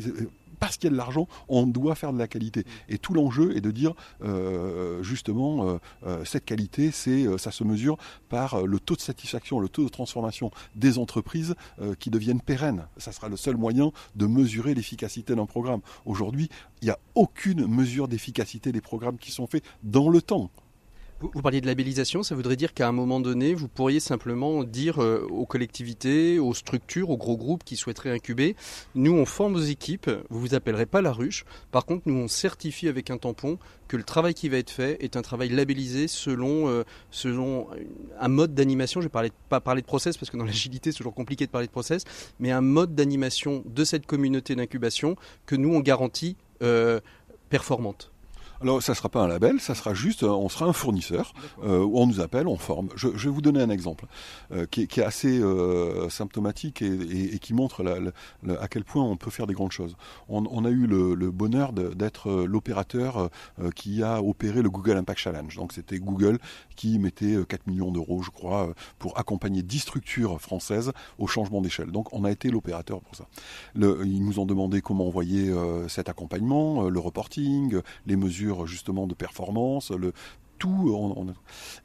parce 0.59 0.77
qu'il 0.77 0.85
y 0.85 0.87
a 0.87 0.91
de 0.91 0.97
l'argent, 0.97 1.27
on 1.47 1.65
doit 1.65 1.95
faire 1.95 2.13
de 2.13 2.17
la 2.17 2.27
qualité. 2.27 2.65
Et 2.89 2.97
tout 2.97 3.13
l'enjeu 3.13 3.55
est 3.55 3.61
de 3.61 3.71
dire 3.71 3.93
euh, 4.23 5.03
justement 5.03 5.67
euh, 5.67 5.77
euh, 6.05 6.25
cette 6.25 6.45
qualité, 6.45 6.91
c'est 6.91 7.25
ça 7.37 7.51
se 7.51 7.63
mesure 7.63 7.97
par 8.29 8.65
le 8.65 8.79
taux 8.79 8.95
de 8.95 9.01
satisfaction, 9.01 9.59
le 9.59 9.69
taux 9.69 9.83
de 9.83 9.89
transformation 9.89 10.51
des 10.75 10.97
entreprises 10.97 11.55
qui 11.99 12.09
deviennent 12.09 12.41
pérennes. 12.41 12.87
Ça 12.97 13.11
sera 13.11 13.29
le 13.29 13.37
seul 13.37 13.57
moyen 13.57 13.91
de 14.15 14.25
mesurer 14.25 14.73
l'efficacité 14.73 15.35
d'un 15.35 15.45
programme. 15.45 15.81
Aujourd'hui, 16.05 16.49
il 16.81 16.85
n'y 16.85 16.91
a 16.91 16.99
aucune 17.15 17.67
mesure 17.67 18.07
d'efficacité 18.07 18.71
des 18.71 18.81
programmes 18.81 19.17
qui 19.17 19.31
sont 19.31 19.47
faits 19.47 19.63
dans 19.83 20.09
le 20.09 20.21
temps. 20.21 20.51
Vous, 21.19 21.41
parliez 21.41 21.61
de 21.61 21.65
labellisation, 21.65 22.21
ça 22.21 22.35
voudrait 22.35 22.55
dire 22.55 22.75
qu'à 22.75 22.87
un 22.87 22.91
moment 22.91 23.19
donné, 23.19 23.55
vous 23.55 23.67
pourriez 23.67 23.99
simplement 23.99 24.63
dire 24.63 25.01
euh, 25.01 25.27
aux 25.31 25.47
collectivités, 25.47 26.37
aux 26.37 26.53
structures, 26.53 27.09
aux 27.09 27.17
gros 27.17 27.37
groupes 27.37 27.63
qui 27.63 27.75
souhaiteraient 27.75 28.11
incuber, 28.11 28.55
nous 28.93 29.13
on 29.13 29.25
forme 29.25 29.53
vos 29.53 29.63
équipes, 29.63 30.11
vous 30.29 30.39
vous 30.39 30.53
appellerez 30.53 30.85
pas 30.85 31.01
la 31.01 31.11
ruche, 31.11 31.43
par 31.71 31.87
contre 31.87 32.03
nous 32.05 32.13
on 32.13 32.27
certifie 32.27 32.87
avec 32.87 33.09
un 33.09 33.17
tampon 33.17 33.57
que 33.87 33.97
le 33.97 34.03
travail 34.03 34.35
qui 34.35 34.47
va 34.47 34.57
être 34.57 34.69
fait 34.69 35.03
est 35.03 35.17
un 35.17 35.23
travail 35.23 35.49
labellisé 35.49 36.07
selon, 36.07 36.67
euh, 36.69 36.83
un 38.19 38.27
mode 38.27 38.53
d'animation, 38.53 39.01
je 39.01 39.07
ne 39.07 39.11
vais 39.11 39.31
pas 39.49 39.59
parler 39.59 39.81
de 39.81 39.87
process 39.87 40.17
parce 40.17 40.29
que 40.29 40.37
dans 40.37 40.45
l'agilité 40.45 40.91
c'est 40.91 40.97
toujours 40.97 41.15
compliqué 41.15 41.47
de 41.47 41.51
parler 41.51 41.65
de 41.65 41.71
process, 41.71 42.03
mais 42.39 42.51
un 42.51 42.61
mode 42.61 42.93
d'animation 42.93 43.63
de 43.65 43.83
cette 43.83 44.05
communauté 44.05 44.55
d'incubation 44.55 45.15
que 45.47 45.55
nous 45.55 45.73
on 45.73 45.79
garantit 45.79 46.35
euh, 46.61 46.99
performante. 47.49 48.11
Alors, 48.59 48.81
ça 48.81 48.93
ne 48.93 48.95
sera 48.95 49.09
pas 49.09 49.21
un 49.21 49.27
label, 49.27 49.59
ça 49.59 49.75
sera 49.75 49.93
juste, 49.93 50.23
euh, 50.23 50.29
on 50.29 50.49
sera 50.49 50.65
un 50.65 50.73
fournisseur, 50.73 51.33
euh, 51.63 51.83
où 51.83 51.99
on 51.99 52.07
nous 52.07 52.21
appelle, 52.21 52.47
on 52.47 52.57
forme. 52.57 52.89
Je, 52.95 53.07
vais 53.07 53.29
vous 53.29 53.41
donner 53.41 53.61
un 53.61 53.69
exemple 53.69 54.05
euh, 54.51 54.65
qui, 54.65 54.81
est, 54.81 54.99
assez 54.99 55.41
symptomatique 56.09 56.81
et, 56.81 57.37
qui 57.39 57.53
montre 57.53 57.85
à 58.59 58.67
quel 58.67 58.83
point 58.83 59.03
on 59.03 59.15
peut 59.15 59.29
faire 59.29 59.45
des 59.45 59.53
grandes 59.53 59.71
choses. 59.71 59.95
On, 60.27 60.65
a 60.65 60.69
eu 60.69 60.87
le, 60.87 61.31
bonheur 61.31 61.71
d'être 61.71 62.31
l'opérateur 62.45 63.29
qui 63.75 64.01
a 64.01 64.21
opéré 64.21 64.61
le 64.61 64.69
Google 64.69 64.97
Impact 64.97 65.19
Challenge. 65.19 65.55
Donc, 65.55 65.73
c'était 65.73 65.99
Google 65.99 66.39
qui 66.75 66.97
mettait 66.99 67.35
4 67.47 67.67
millions 67.67 67.91
d'euros, 67.91 68.21
je 68.23 68.31
crois, 68.31 68.73
pour 68.97 69.17
accompagner 69.19 69.61
10 69.61 69.79
structures 69.79 70.41
françaises 70.41 70.91
au 71.19 71.27
changement 71.27 71.61
d'échelle. 71.61 71.91
Donc, 71.91 72.11
on 72.13 72.23
a 72.23 72.31
été 72.31 72.49
l'opérateur 72.49 73.01
pour 73.01 73.15
ça. 73.15 73.27
ils 73.75 74.25
nous 74.25 74.39
ont 74.39 74.45
demandé 74.45 74.81
comment 74.81 75.07
envoyer 75.07 75.53
cet 75.87 76.09
accompagnement, 76.09 76.89
le 76.89 76.99
reporting, 76.99 77.81
les 78.05 78.15
mesures 78.15 78.46
justement 78.65 79.07
de 79.07 79.13
performance, 79.13 79.91
le 79.91 80.13
tout. 80.57 81.33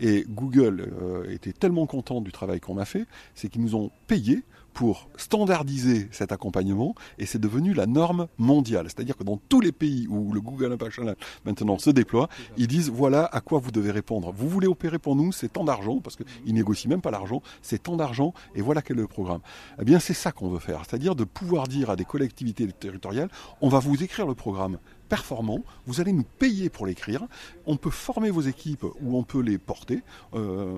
Et 0.00 0.24
Google 0.28 0.92
euh, 1.00 1.30
était 1.30 1.52
tellement 1.52 1.86
content 1.86 2.20
du 2.20 2.32
travail 2.32 2.60
qu'on 2.60 2.78
a 2.78 2.84
fait, 2.84 3.06
c'est 3.34 3.48
qu'ils 3.48 3.62
nous 3.62 3.76
ont 3.76 3.90
payé 4.06 4.44
pour 4.72 5.08
standardiser 5.16 6.08
cet 6.12 6.32
accompagnement 6.32 6.94
et 7.18 7.26
c'est 7.26 7.38
devenu 7.38 7.74
la 7.74 7.86
norme 7.86 8.28
mondiale. 8.38 8.86
C'est-à-dire 8.86 9.16
que 9.16 9.24
dans 9.24 9.36
tous 9.36 9.60
les 9.60 9.72
pays 9.72 10.06
où 10.08 10.32
le 10.32 10.40
Google 10.40 10.72
Impact 10.72 10.92
Channel 10.92 11.16
maintenant 11.44 11.78
se 11.78 11.90
déploie, 11.90 12.28
ils 12.56 12.66
disent 12.66 12.88
voilà 12.88 13.26
à 13.26 13.40
quoi 13.40 13.58
vous 13.58 13.70
devez 13.70 13.90
répondre. 13.90 14.32
Vous 14.34 14.48
voulez 14.48 14.66
opérer 14.66 14.98
pour 14.98 15.14
nous, 15.14 15.30
c'est 15.30 15.52
tant 15.52 15.64
d'argent, 15.64 16.00
parce 16.00 16.16
qu'ils 16.16 16.54
négocient 16.54 16.88
même 16.88 17.02
pas 17.02 17.10
l'argent, 17.10 17.42
c'est 17.60 17.82
tant 17.82 17.96
d'argent 17.96 18.32
et 18.54 18.62
voilà 18.62 18.80
quel 18.80 18.98
est 18.98 19.02
le 19.02 19.06
programme. 19.06 19.40
Eh 19.78 19.84
bien 19.84 19.98
c'est 19.98 20.14
ça 20.14 20.32
qu'on 20.32 20.48
veut 20.48 20.58
faire, 20.58 20.82
c'est-à-dire 20.88 21.14
de 21.14 21.24
pouvoir 21.24 21.68
dire 21.68 21.90
à 21.90 21.96
des 21.96 22.04
collectivités 22.06 22.66
territoriales, 22.68 23.28
on 23.60 23.68
va 23.68 23.78
vous 23.78 24.02
écrire 24.02 24.26
le 24.26 24.34
programme 24.34 24.78
performant, 25.12 25.62
vous 25.86 26.00
allez 26.00 26.14
nous 26.14 26.24
payer 26.38 26.70
pour 26.70 26.86
l'écrire, 26.86 27.26
on 27.66 27.76
peut 27.76 27.90
former 27.90 28.30
vos 28.30 28.40
équipes 28.40 28.84
ou 29.02 29.18
on 29.18 29.24
peut 29.24 29.42
les 29.42 29.58
porter. 29.58 30.00
Euh, 30.32 30.74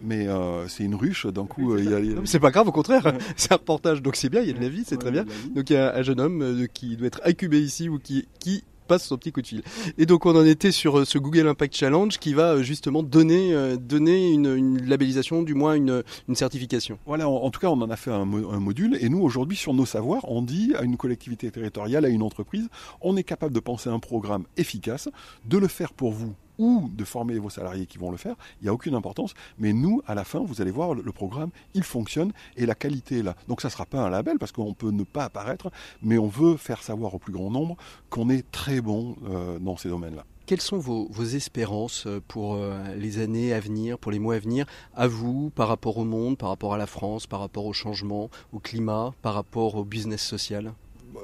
mais 0.00 0.28
euh, 0.28 0.68
c'est 0.68 0.84
une 0.84 0.94
ruche, 0.94 1.26
d'un 1.26 1.44
coup, 1.44 1.72
euh, 1.72 1.80
il 1.80 1.90
y 1.90 2.14
a... 2.14 2.20
C'est 2.24 2.38
pas 2.38 2.52
grave, 2.52 2.68
au 2.68 2.72
contraire, 2.72 3.12
c'est 3.36 3.50
un 3.50 3.56
reportage, 3.56 4.02
donc 4.02 4.14
c'est 4.14 4.28
bien, 4.28 4.40
il 4.42 4.46
y 4.46 4.50
a 4.50 4.52
de 4.52 4.60
la 4.60 4.68
vie, 4.68 4.84
c'est 4.86 4.98
très 4.98 5.10
bien. 5.10 5.24
Donc 5.52 5.68
il 5.68 5.72
y 5.72 5.76
a 5.76 5.96
un 5.96 6.02
jeune 6.02 6.20
homme 6.20 6.68
qui 6.72 6.96
doit 6.96 7.08
être 7.08 7.20
incubé 7.24 7.60
ici 7.60 7.88
ou 7.88 7.98
qui, 7.98 8.28
qui 8.38 8.62
son 8.96 9.18
petit 9.18 9.32
coup 9.32 9.42
de 9.42 9.46
fil. 9.46 9.62
Et 9.98 10.06
donc 10.06 10.24
on 10.24 10.34
en 10.34 10.46
était 10.46 10.72
sur 10.72 11.06
ce 11.06 11.18
Google 11.18 11.48
Impact 11.48 11.76
Challenge 11.76 12.16
qui 12.18 12.32
va 12.32 12.62
justement 12.62 13.02
donner, 13.02 13.76
donner 13.78 14.32
une, 14.32 14.86
labellisation, 14.86 15.42
du 15.42 15.54
moins 15.54 15.74
une, 15.74 16.02
certification. 16.34 16.98
Voilà, 17.04 17.28
en, 17.28 17.50
tout 17.50 17.60
cas 17.60 17.68
on 17.68 17.82
en 17.82 17.90
a 17.90 17.96
fait 17.96 18.10
un 18.10 18.24
module 18.24 18.96
et 19.00 19.08
nous 19.08 19.20
aujourd'hui 19.20 19.56
sur 19.56 19.74
nos 19.74 19.84
savoirs, 19.84 20.30
on 20.30 20.40
dit 20.40 20.72
à 20.78 20.82
une 20.82 20.96
collectivité 20.96 21.50
territoriale, 21.50 22.04
à 22.04 22.08
une 22.08 22.22
entreprise, 22.22 22.68
on 23.00 23.16
est 23.16 23.24
capable 23.24 23.52
de 23.52 23.60
penser 23.60 23.90
un 23.90 23.98
programme 23.98 24.44
efficace, 24.56 25.08
de 25.44 25.58
le 25.58 25.68
faire 25.68 25.92
pour 25.92 26.12
vous 26.12 26.34
ou 26.58 26.90
de 26.92 27.04
former 27.04 27.38
vos 27.38 27.50
salariés 27.50 27.86
qui 27.86 27.98
vont 27.98 28.10
le 28.10 28.16
faire, 28.16 28.36
il 28.60 28.64
n'y 28.64 28.68
a 28.68 28.72
aucune 28.72 28.94
importance. 28.94 29.34
Mais 29.58 29.72
nous, 29.72 30.02
à 30.06 30.14
la 30.14 30.24
fin, 30.24 30.40
vous 30.40 30.60
allez 30.60 30.70
voir, 30.70 30.94
le 30.94 31.12
programme, 31.12 31.50
il 31.74 31.82
fonctionne 31.82 32.32
et 32.56 32.66
la 32.66 32.74
qualité 32.74 33.18
est 33.18 33.22
là. 33.22 33.36
Donc 33.48 33.60
ça 33.60 33.68
ne 33.68 33.72
sera 33.72 33.86
pas 33.86 33.98
un 33.98 34.10
label 34.10 34.38
parce 34.38 34.52
qu'on 34.52 34.74
peut 34.74 34.90
ne 34.90 35.04
pas 35.04 35.24
apparaître, 35.24 35.70
mais 36.02 36.18
on 36.18 36.28
veut 36.28 36.56
faire 36.56 36.82
savoir 36.82 37.14
au 37.14 37.18
plus 37.18 37.32
grand 37.32 37.50
nombre 37.50 37.76
qu'on 38.10 38.28
est 38.28 38.48
très 38.50 38.80
bon 38.80 39.16
euh, 39.28 39.58
dans 39.58 39.76
ces 39.76 39.88
domaines-là. 39.88 40.24
Quelles 40.46 40.62
sont 40.62 40.78
vos, 40.78 41.10
espérances 41.24 42.06
euh, 42.06 42.22
pour 42.26 42.54
euh, 42.54 42.94
les 42.96 43.18
années 43.18 43.52
à 43.52 43.60
venir, 43.60 43.98
pour 43.98 44.10
les 44.10 44.18
mois 44.18 44.36
à 44.36 44.38
venir, 44.38 44.64
à 44.94 45.06
vous, 45.06 45.50
par 45.50 45.68
rapport 45.68 45.98
au 45.98 46.04
monde, 46.04 46.38
par 46.38 46.48
rapport 46.48 46.72
à 46.72 46.78
la 46.78 46.86
France, 46.86 47.26
par 47.26 47.40
rapport 47.40 47.66
au 47.66 47.74
changement, 47.74 48.30
au 48.54 48.58
climat, 48.58 49.12
par 49.20 49.34
rapport 49.34 49.74
au 49.74 49.84
business 49.84 50.22
social? 50.22 50.72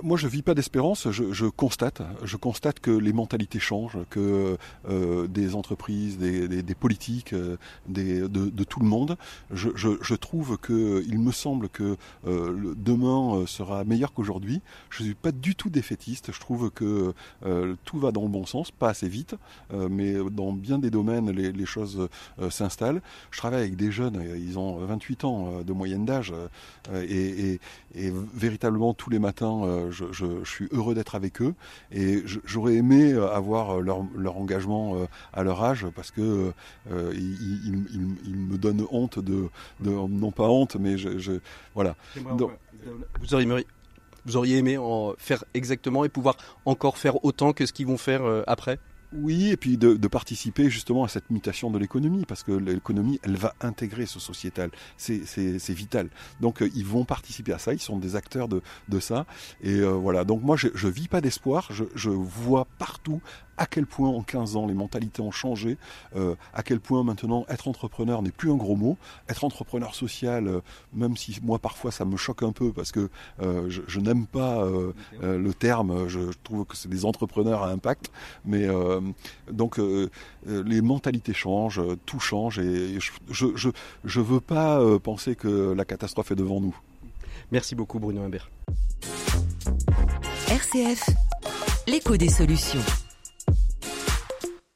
Moi, 0.02 0.16
je 0.16 0.28
vis 0.28 0.42
pas 0.42 0.54
d'espérance. 0.54 1.10
Je, 1.10 1.46
constate, 1.46 2.02
je 2.22 2.36
constate 2.36 2.80
que 2.80 2.90
les 2.90 3.12
mentalités 3.12 3.58
changent, 3.58 3.98
que 4.10 4.56
euh, 4.88 5.26
des 5.26 5.54
entreprises, 5.54 6.18
des, 6.18 6.74
politiques, 6.74 7.32
euh, 7.32 7.56
de, 7.88 8.64
tout 8.64 8.80
le 8.80 8.86
monde. 8.86 9.16
Je, 9.50 10.14
trouve 10.14 10.58
que, 10.58 11.02
il 11.06 11.18
me 11.18 11.32
semble 11.32 11.68
que 11.68 11.96
euh, 12.26 12.74
demain 12.76 13.44
sera 13.46 13.84
meilleur 13.84 14.12
qu'aujourd'hui. 14.12 14.60
Je 14.90 15.02
suis 15.02 15.14
pas 15.14 15.32
du 15.32 15.54
tout 15.54 15.70
défaitiste. 15.70 16.32
Je 16.32 16.40
trouve 16.40 16.70
que 16.70 17.12
tout 17.84 17.98
va 17.98 18.12
dans 18.12 18.22
le 18.22 18.28
bon 18.28 18.46
sens, 18.46 18.70
pas 18.70 18.90
assez 18.90 19.08
vite, 19.08 19.36
mais 19.72 20.14
dans 20.30 20.52
bien 20.52 20.78
des 20.78 20.90
domaines, 20.90 21.30
les, 21.30 21.66
choses 21.66 22.08
s'installent. 22.50 23.00
Je 23.30 23.38
travaille 23.38 23.60
avec 23.60 23.76
des 23.76 23.90
jeunes, 23.90 24.22
ils 24.36 24.58
ont 24.58 24.76
28 24.84 25.24
ans 25.24 25.62
de 25.62 25.72
moyenne 25.72 26.04
d'âge, 26.04 26.32
et, 26.92 27.58
véritablement 27.94 28.92
tous 28.92 29.10
les 29.10 29.18
matins 29.18 29.62
je, 29.90 30.44
suis 30.44 30.68
heureux 30.72 30.94
d'être 30.94 31.14
avec 31.14 31.40
eux 31.40 31.54
et 31.92 32.22
j'aurais 32.44 32.74
aimé 32.74 33.12
euh, 33.12 33.28
avoir 33.30 33.78
euh, 33.78 33.80
leur, 33.80 34.36
engagement 34.36 34.96
euh, 34.96 35.06
à 35.32 35.42
leur 35.42 35.62
âge 35.62 35.86
parce 35.94 36.10
que 36.10 36.52
ils, 36.90 37.72
me 38.26 38.56
donnent 38.56 38.86
honte 38.90 39.18
de, 39.18 39.48
non 39.80 40.30
pas 40.30 40.48
honte, 40.48 40.76
mais 40.76 40.98
je, 40.98 41.40
voilà. 41.74 41.96
vous 42.16 43.34
auriez 43.34 43.66
vous 44.26 44.36
auriez 44.38 44.56
aimé 44.56 44.78
en 44.78 45.12
faire 45.18 45.44
exactement 45.52 46.04
et 46.04 46.08
pouvoir 46.08 46.38
encore 46.64 46.96
faire 46.96 47.22
autant 47.26 47.52
que 47.52 47.66
ce 47.66 47.72
qu'ils 47.74 47.86
vont 47.86 47.98
faire 47.98 48.22
après? 48.46 48.78
Oui, 49.16 49.50
et 49.50 49.56
puis 49.56 49.76
de, 49.76 49.94
participer 50.08 50.70
justement 50.70 51.04
à 51.04 51.08
cette 51.08 51.30
mutation 51.30 51.70
de 51.70 51.78
l'économie, 51.78 52.24
parce 52.26 52.42
que 52.42 52.52
l'économie, 52.52 53.18
elle 53.22 53.36
va 53.36 53.54
intégrer 53.60 54.06
ce 54.06 54.20
sociétal. 54.20 54.70
C'est 54.96 55.70
vital. 55.70 56.08
Donc 56.40 56.62
euh, 56.62 56.70
ils 56.74 56.86
vont 56.86 57.04
participer 57.04 57.52
à 57.52 57.58
ça, 57.58 57.72
ils 57.72 57.80
sont 57.80 57.98
des 57.98 58.16
acteurs 58.16 58.48
de, 58.48 58.60
ça. 59.00 59.26
Et 59.62 59.80
euh, 59.80 59.90
voilà, 59.90 60.24
donc 60.24 60.42
moi 60.42 60.56
je, 60.56 60.68
je 60.74 60.88
vis 60.88 61.08
pas 61.08 61.20
d'espoir, 61.20 61.68
je, 61.70 62.08
vois 62.08 62.66
partout 62.78 63.20
à 63.56 63.66
quel 63.66 63.86
point 63.86 64.08
en 64.08 64.22
15 64.22 64.56
ans 64.56 64.66
les 64.66 64.74
mentalités 64.74 65.22
ont 65.22 65.30
changé, 65.30 65.78
euh, 66.16 66.34
à 66.52 66.62
quel 66.62 66.80
point 66.80 67.02
maintenant 67.04 67.44
être 67.48 67.68
entrepreneur 67.68 68.22
n'est 68.22 68.30
plus 68.30 68.50
un 68.50 68.56
gros 68.56 68.76
mot, 68.76 68.96
être 69.28 69.44
entrepreneur 69.44 69.94
social, 69.94 70.46
euh, 70.46 70.60
même 70.92 71.16
si 71.16 71.38
moi 71.42 71.58
parfois 71.58 71.90
ça 71.90 72.04
me 72.04 72.16
choque 72.16 72.42
un 72.42 72.52
peu 72.52 72.72
parce 72.72 72.92
que 72.92 73.08
euh, 73.40 73.68
je, 73.68 74.00
n'aime 74.00 74.26
pas 74.26 74.64
le 75.20 75.54
terme, 75.54 76.08
je, 76.08 76.20
trouve 76.42 76.66
que 76.66 76.76
c'est 76.76 76.88
des 76.88 77.04
entrepreneurs 77.04 77.62
à 77.62 77.70
impact, 77.70 78.10
mais 78.44 78.66
donc 79.50 79.80
les 80.46 80.80
mentalités 80.82 81.32
changent, 81.32 81.80
tout 82.04 82.20
change 82.20 82.58
et 82.58 82.98
je 83.00 83.12
je, 83.54 83.68
je 84.04 84.20
veux 84.20 84.40
pas 84.40 84.80
penser 84.98 85.36
que 85.36 85.72
la 85.72 85.84
catastrophe 85.84 86.32
est 86.32 86.36
devant 86.36 86.60
nous. 86.60 86.76
Merci 87.50 87.74
beaucoup 87.74 87.98
Bruno 87.98 88.22
Imbert. 88.22 88.50
RCF, 90.50 91.08
l'écho 91.86 92.16
des 92.16 92.28
solutions. 92.28 93.03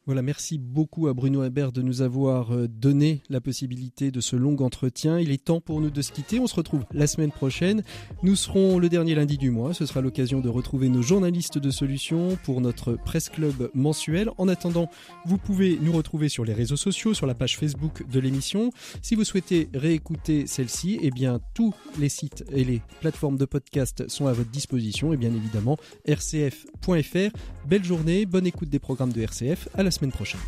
Voilà, 0.08 0.22
merci 0.22 0.56
beaucoup 0.56 1.06
à 1.08 1.12
Bruno 1.12 1.44
Hébert 1.44 1.70
de 1.70 1.82
nous 1.82 2.00
avoir 2.00 2.54
euh, 2.54 2.66
donné 2.66 3.20
la 3.28 3.42
possibilité 3.42 4.10
de 4.10 4.22
ce 4.22 4.36
long 4.36 4.56
entretien. 4.56 5.20
Il 5.20 5.30
est 5.30 5.44
temps 5.44 5.60
pour 5.60 5.82
nous 5.82 5.90
de 5.90 6.00
se 6.00 6.12
quitter. 6.12 6.40
On 6.40 6.46
se 6.46 6.54
retrouve 6.54 6.86
la 6.94 7.06
semaine 7.06 7.30
prochaine. 7.30 7.82
Nous 8.22 8.34
serons 8.34 8.78
le 8.78 8.88
dernier 8.88 9.14
lundi 9.14 9.36
du 9.36 9.50
mois. 9.50 9.74
Ce 9.74 9.84
sera 9.84 10.00
l'occasion 10.00 10.40
de 10.40 10.48
retrouver 10.48 10.88
nos 10.88 11.02
journalistes 11.02 11.58
de 11.58 11.70
solutions 11.70 12.38
pour 12.42 12.62
notre 12.62 12.94
presse 12.94 13.28
club 13.28 13.70
mensuel. 13.74 14.30
En 14.38 14.48
attendant, 14.48 14.88
vous 15.26 15.36
pouvez 15.36 15.78
nous 15.78 15.92
retrouver 15.92 16.30
sur 16.30 16.46
les 16.46 16.54
réseaux 16.54 16.78
sociaux, 16.78 17.12
sur 17.12 17.26
la 17.26 17.34
page 17.34 17.58
Facebook 17.58 18.08
de 18.10 18.18
l'émission. 18.18 18.70
Si 19.02 19.14
vous 19.14 19.24
souhaitez 19.24 19.68
réécouter 19.74 20.46
celle-ci, 20.46 20.98
eh 21.02 21.10
bien, 21.10 21.38
tous 21.52 21.74
les 21.98 22.08
sites 22.08 22.46
et 22.50 22.64
les 22.64 22.80
plateformes 23.00 23.36
de 23.36 23.44
podcast 23.44 24.08
sont 24.08 24.26
à 24.26 24.32
votre 24.32 24.50
disposition 24.50 25.12
et 25.12 25.18
bien 25.18 25.34
évidemment 25.34 25.76
rcf.fr. 26.08 27.36
Belle 27.68 27.84
journée, 27.84 28.24
bonne 28.24 28.46
écoute 28.46 28.70
des 28.70 28.78
programmes 28.78 29.12
de 29.12 29.20
RCF. 29.20 29.68
À 29.74 29.82
la 29.82 29.90
semaine 29.98 30.12
prochaine. 30.12 30.40